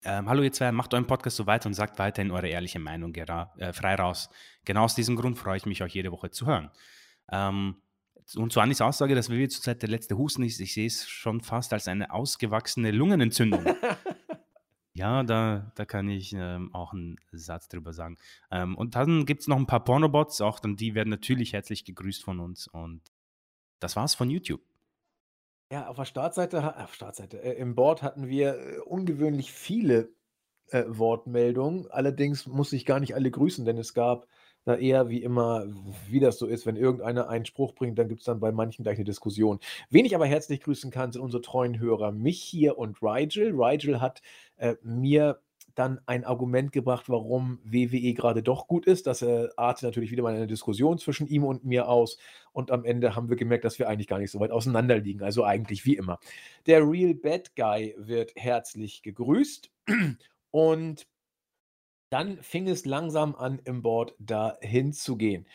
[0.03, 3.15] ähm, hallo ihr zwei, macht euren Podcast so weiter und sagt weiterhin eure ehrliche Meinung
[3.15, 4.31] äh, frei raus.
[4.65, 6.73] Genau aus diesem Grund freue ich mich, euch jede Woche zu hören.
[7.31, 7.77] Ähm,
[8.35, 11.40] und zu Anis Aussage, dass wir zurzeit der letzte Husten ist, ich sehe es schon
[11.40, 13.65] fast als eine ausgewachsene Lungenentzündung.
[15.03, 18.19] ja, da, da kann ich ähm, auch einen Satz drüber sagen.
[18.53, 21.85] Ähm, und dann gibt es noch ein paar Pornobots, auch dann die werden natürlich herzlich
[21.85, 22.69] gegrüßt von uns.
[22.69, 23.03] Und
[23.81, 24.61] das war's von YouTube.
[25.73, 30.15] Ja, auf der Startseite, auf Startseite, äh, im Board hatten wir äh, ungewöhnlich viele
[30.69, 31.91] äh, Wortmeldungen.
[31.91, 34.29] Allerdings muss ich gar nicht alle grüßen, denn es gab
[34.64, 35.66] da eher wie immer,
[36.09, 38.82] wie das so ist, wenn irgendeiner einen Spruch bringt, dann gibt es dann bei manchen
[38.82, 39.59] gleich eine Diskussion.
[39.90, 43.52] Wen ich aber herzlich grüßen kann, sind unsere treuen Hörer, mich hier und Rigel.
[43.55, 44.22] Rigel hat
[44.56, 45.40] äh, mir
[45.74, 49.06] dann ein Argument gebracht, warum WWE gerade doch gut ist.
[49.06, 52.18] Das äh, artet natürlich wieder mal eine Diskussion zwischen ihm und mir aus.
[52.52, 55.22] Und am Ende haben wir gemerkt, dass wir eigentlich gar nicht so weit auseinander liegen.
[55.22, 56.18] Also eigentlich wie immer.
[56.66, 59.70] Der Real Bad Guy wird herzlich gegrüßt.
[60.51, 61.06] Und
[62.12, 65.47] dann fing es langsam an, im Board dahin zu gehen.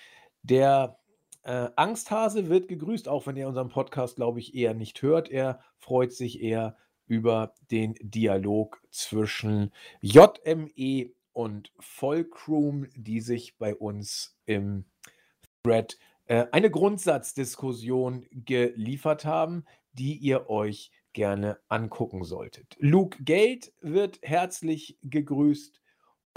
[0.41, 0.97] Der
[1.43, 5.29] äh, Angsthase wird gegrüßt, auch wenn er unseren Podcast, glaube ich, eher nicht hört.
[5.29, 6.75] Er freut sich eher
[7.05, 9.71] über den Dialog zwischen
[10.01, 14.85] JME und Volkroom, die sich bei uns im
[15.63, 19.63] Thread äh, eine Grundsatzdiskussion geliefert haben,
[19.93, 22.75] die ihr euch gerne angucken solltet.
[22.79, 25.81] Luke Gate wird herzlich gegrüßt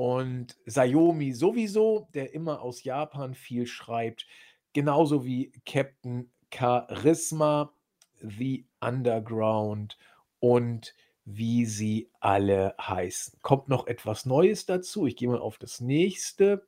[0.01, 4.27] und Sayomi sowieso, der immer aus Japan viel schreibt,
[4.73, 7.75] genauso wie Captain Charisma,
[8.23, 9.99] The Underground
[10.39, 10.95] und
[11.27, 13.41] wie sie alle heißen.
[13.43, 15.07] Kommt noch etwas Neues dazu.
[15.07, 16.67] Ich gehe mal auf das nächste.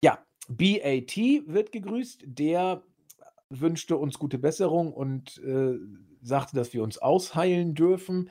[0.00, 2.22] Ja, BAT wird gegrüßt.
[2.26, 2.84] Der
[3.50, 5.80] wünschte uns gute Besserung und äh,
[6.22, 8.30] sagte, dass wir uns ausheilen dürfen.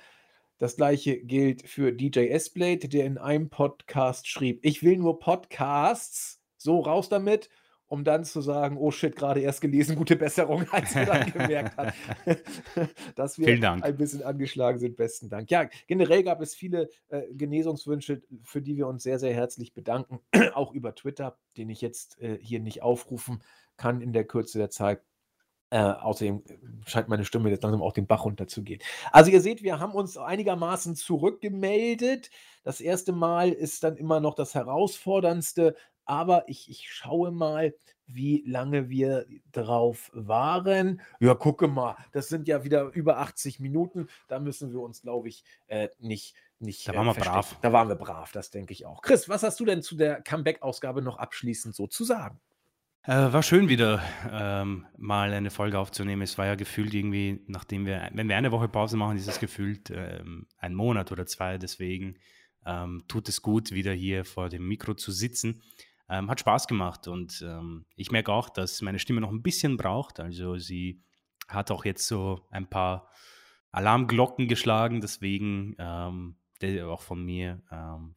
[0.63, 6.41] Das gleiche gilt für DJ S-Blade, der in einem Podcast schrieb: Ich will nur Podcasts.
[6.55, 7.49] So raus damit
[7.87, 11.77] um dann zu sagen, oh shit, gerade erst gelesen, gute Besserung, als wir dann gemerkt
[11.77, 11.91] haben,
[13.15, 13.49] dass wir
[13.83, 14.95] ein bisschen angeschlagen sind.
[14.95, 15.51] Besten Dank.
[15.51, 20.21] Ja, generell gab es viele äh, Genesungswünsche, für die wir uns sehr, sehr herzlich bedanken,
[20.53, 23.43] auch über Twitter, den ich jetzt äh, hier nicht aufrufen
[23.75, 25.01] kann in der Kürze der Zeit.
[25.73, 26.43] Äh, außerdem
[26.85, 28.79] scheint meine Stimme jetzt langsam auch den Bach runterzugehen.
[29.11, 32.29] Also ihr seht, wir haben uns einigermaßen zurückgemeldet.
[32.61, 35.75] Das erste Mal ist dann immer noch das herausforderndste,
[36.05, 37.73] aber ich, ich schaue mal,
[38.05, 41.01] wie lange wir drauf waren.
[41.19, 44.09] Ja, gucke mal, das sind ja wieder über 80 Minuten.
[44.27, 46.87] Da müssen wir uns, glaube ich, äh, nicht, nicht.
[46.87, 47.57] Da waren äh, wir brav.
[47.63, 49.01] Da waren wir brav, das denke ich auch.
[49.01, 52.39] Chris, was hast du denn zu der Comeback-Ausgabe noch abschließend so zu sagen?
[53.05, 54.01] Äh, war schön wieder
[54.31, 56.21] ähm, mal eine Folge aufzunehmen.
[56.21, 59.41] Es war ja gefühlt irgendwie, nachdem wir, wenn wir eine Woche Pause machen, ist es
[59.41, 61.57] gefühlt ähm, ein Monat oder zwei.
[61.57, 62.17] Deswegen
[62.65, 65.61] ähm, tut es gut, wieder hier vor dem Mikro zu sitzen.
[66.07, 69.75] Ähm, hat Spaß gemacht und ähm, ich merke auch, dass meine Stimme noch ein bisschen
[69.75, 70.21] braucht.
[70.21, 71.01] Also sie
[71.49, 73.09] hat auch jetzt so ein paar
[73.71, 76.37] Alarmglocken geschlagen, deswegen ähm,
[76.85, 77.61] auch von mir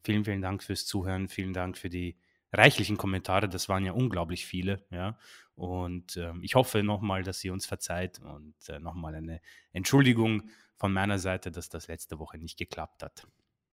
[0.05, 2.17] vielen, vielen Dank fürs Zuhören, vielen Dank für die
[2.57, 5.17] reichlichen Kommentare, das waren ja unglaublich viele, ja.
[5.55, 9.41] Und ähm, ich hoffe nochmal, dass ihr uns verzeiht und äh, nochmal eine
[9.73, 13.27] Entschuldigung von meiner Seite, dass das letzte Woche nicht geklappt hat.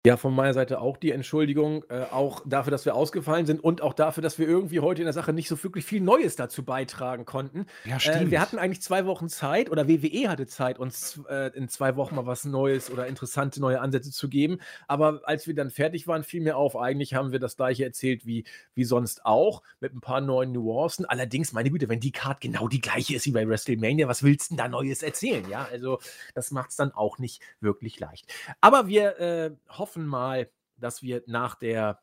[0.03, 3.83] Ja, von meiner Seite auch die Entschuldigung, äh, auch dafür, dass wir ausgefallen sind und
[3.83, 6.65] auch dafür, dass wir irgendwie heute in der Sache nicht so wirklich viel Neues dazu
[6.65, 7.67] beitragen konnten.
[7.85, 8.15] Ja, stimmt.
[8.15, 11.97] Äh, wir hatten eigentlich zwei Wochen Zeit oder WWE hatte Zeit, uns äh, in zwei
[11.97, 14.57] Wochen mal was Neues oder interessante neue Ansätze zu geben.
[14.87, 18.25] Aber als wir dann fertig waren, fiel mir auf, eigentlich haben wir das gleiche erzählt
[18.25, 21.05] wie, wie sonst auch, mit ein paar neuen Nuancen.
[21.05, 24.49] Allerdings, meine Güte, wenn die Card genau die gleiche ist wie bei WrestleMania, was willst
[24.49, 25.47] du denn da Neues erzählen?
[25.47, 25.99] Ja, also
[26.33, 28.25] das macht es dann auch nicht wirklich leicht.
[28.61, 31.99] Aber wir äh, hoffen, hoffen mal, dass wir nach der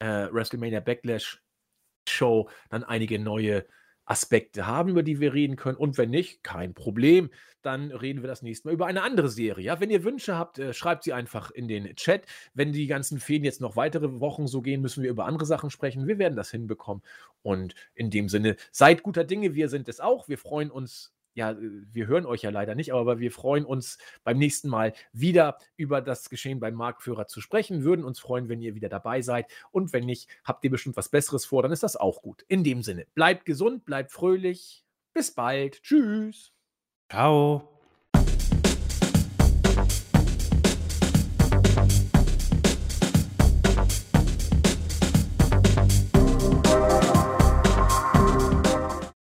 [0.00, 1.40] äh, WrestleMania Backlash
[2.08, 3.66] Show dann einige neue
[4.04, 5.76] Aspekte haben, über die wir reden können.
[5.76, 7.30] Und wenn nicht, kein Problem.
[7.62, 9.64] Dann reden wir das nächste Mal über eine andere Serie.
[9.64, 12.22] Ja, wenn ihr Wünsche habt, äh, schreibt sie einfach in den Chat.
[12.54, 15.70] Wenn die ganzen Feen jetzt noch weitere Wochen so gehen, müssen wir über andere Sachen
[15.70, 16.08] sprechen.
[16.08, 17.04] Wir werden das hinbekommen.
[17.42, 19.54] Und in dem Sinne, seid guter Dinge.
[19.54, 20.28] Wir sind es auch.
[20.28, 24.38] Wir freuen uns ja, wir hören euch ja leider nicht, aber wir freuen uns beim
[24.38, 28.74] nächsten Mal wieder über das Geschehen beim Marktführer zu sprechen, würden uns freuen, wenn ihr
[28.74, 31.96] wieder dabei seid und wenn nicht, habt ihr bestimmt was Besseres vor, dann ist das
[31.96, 32.44] auch gut.
[32.48, 34.84] In dem Sinne, bleibt gesund, bleibt fröhlich,
[35.14, 36.52] bis bald, tschüss.
[37.08, 37.77] Ciao.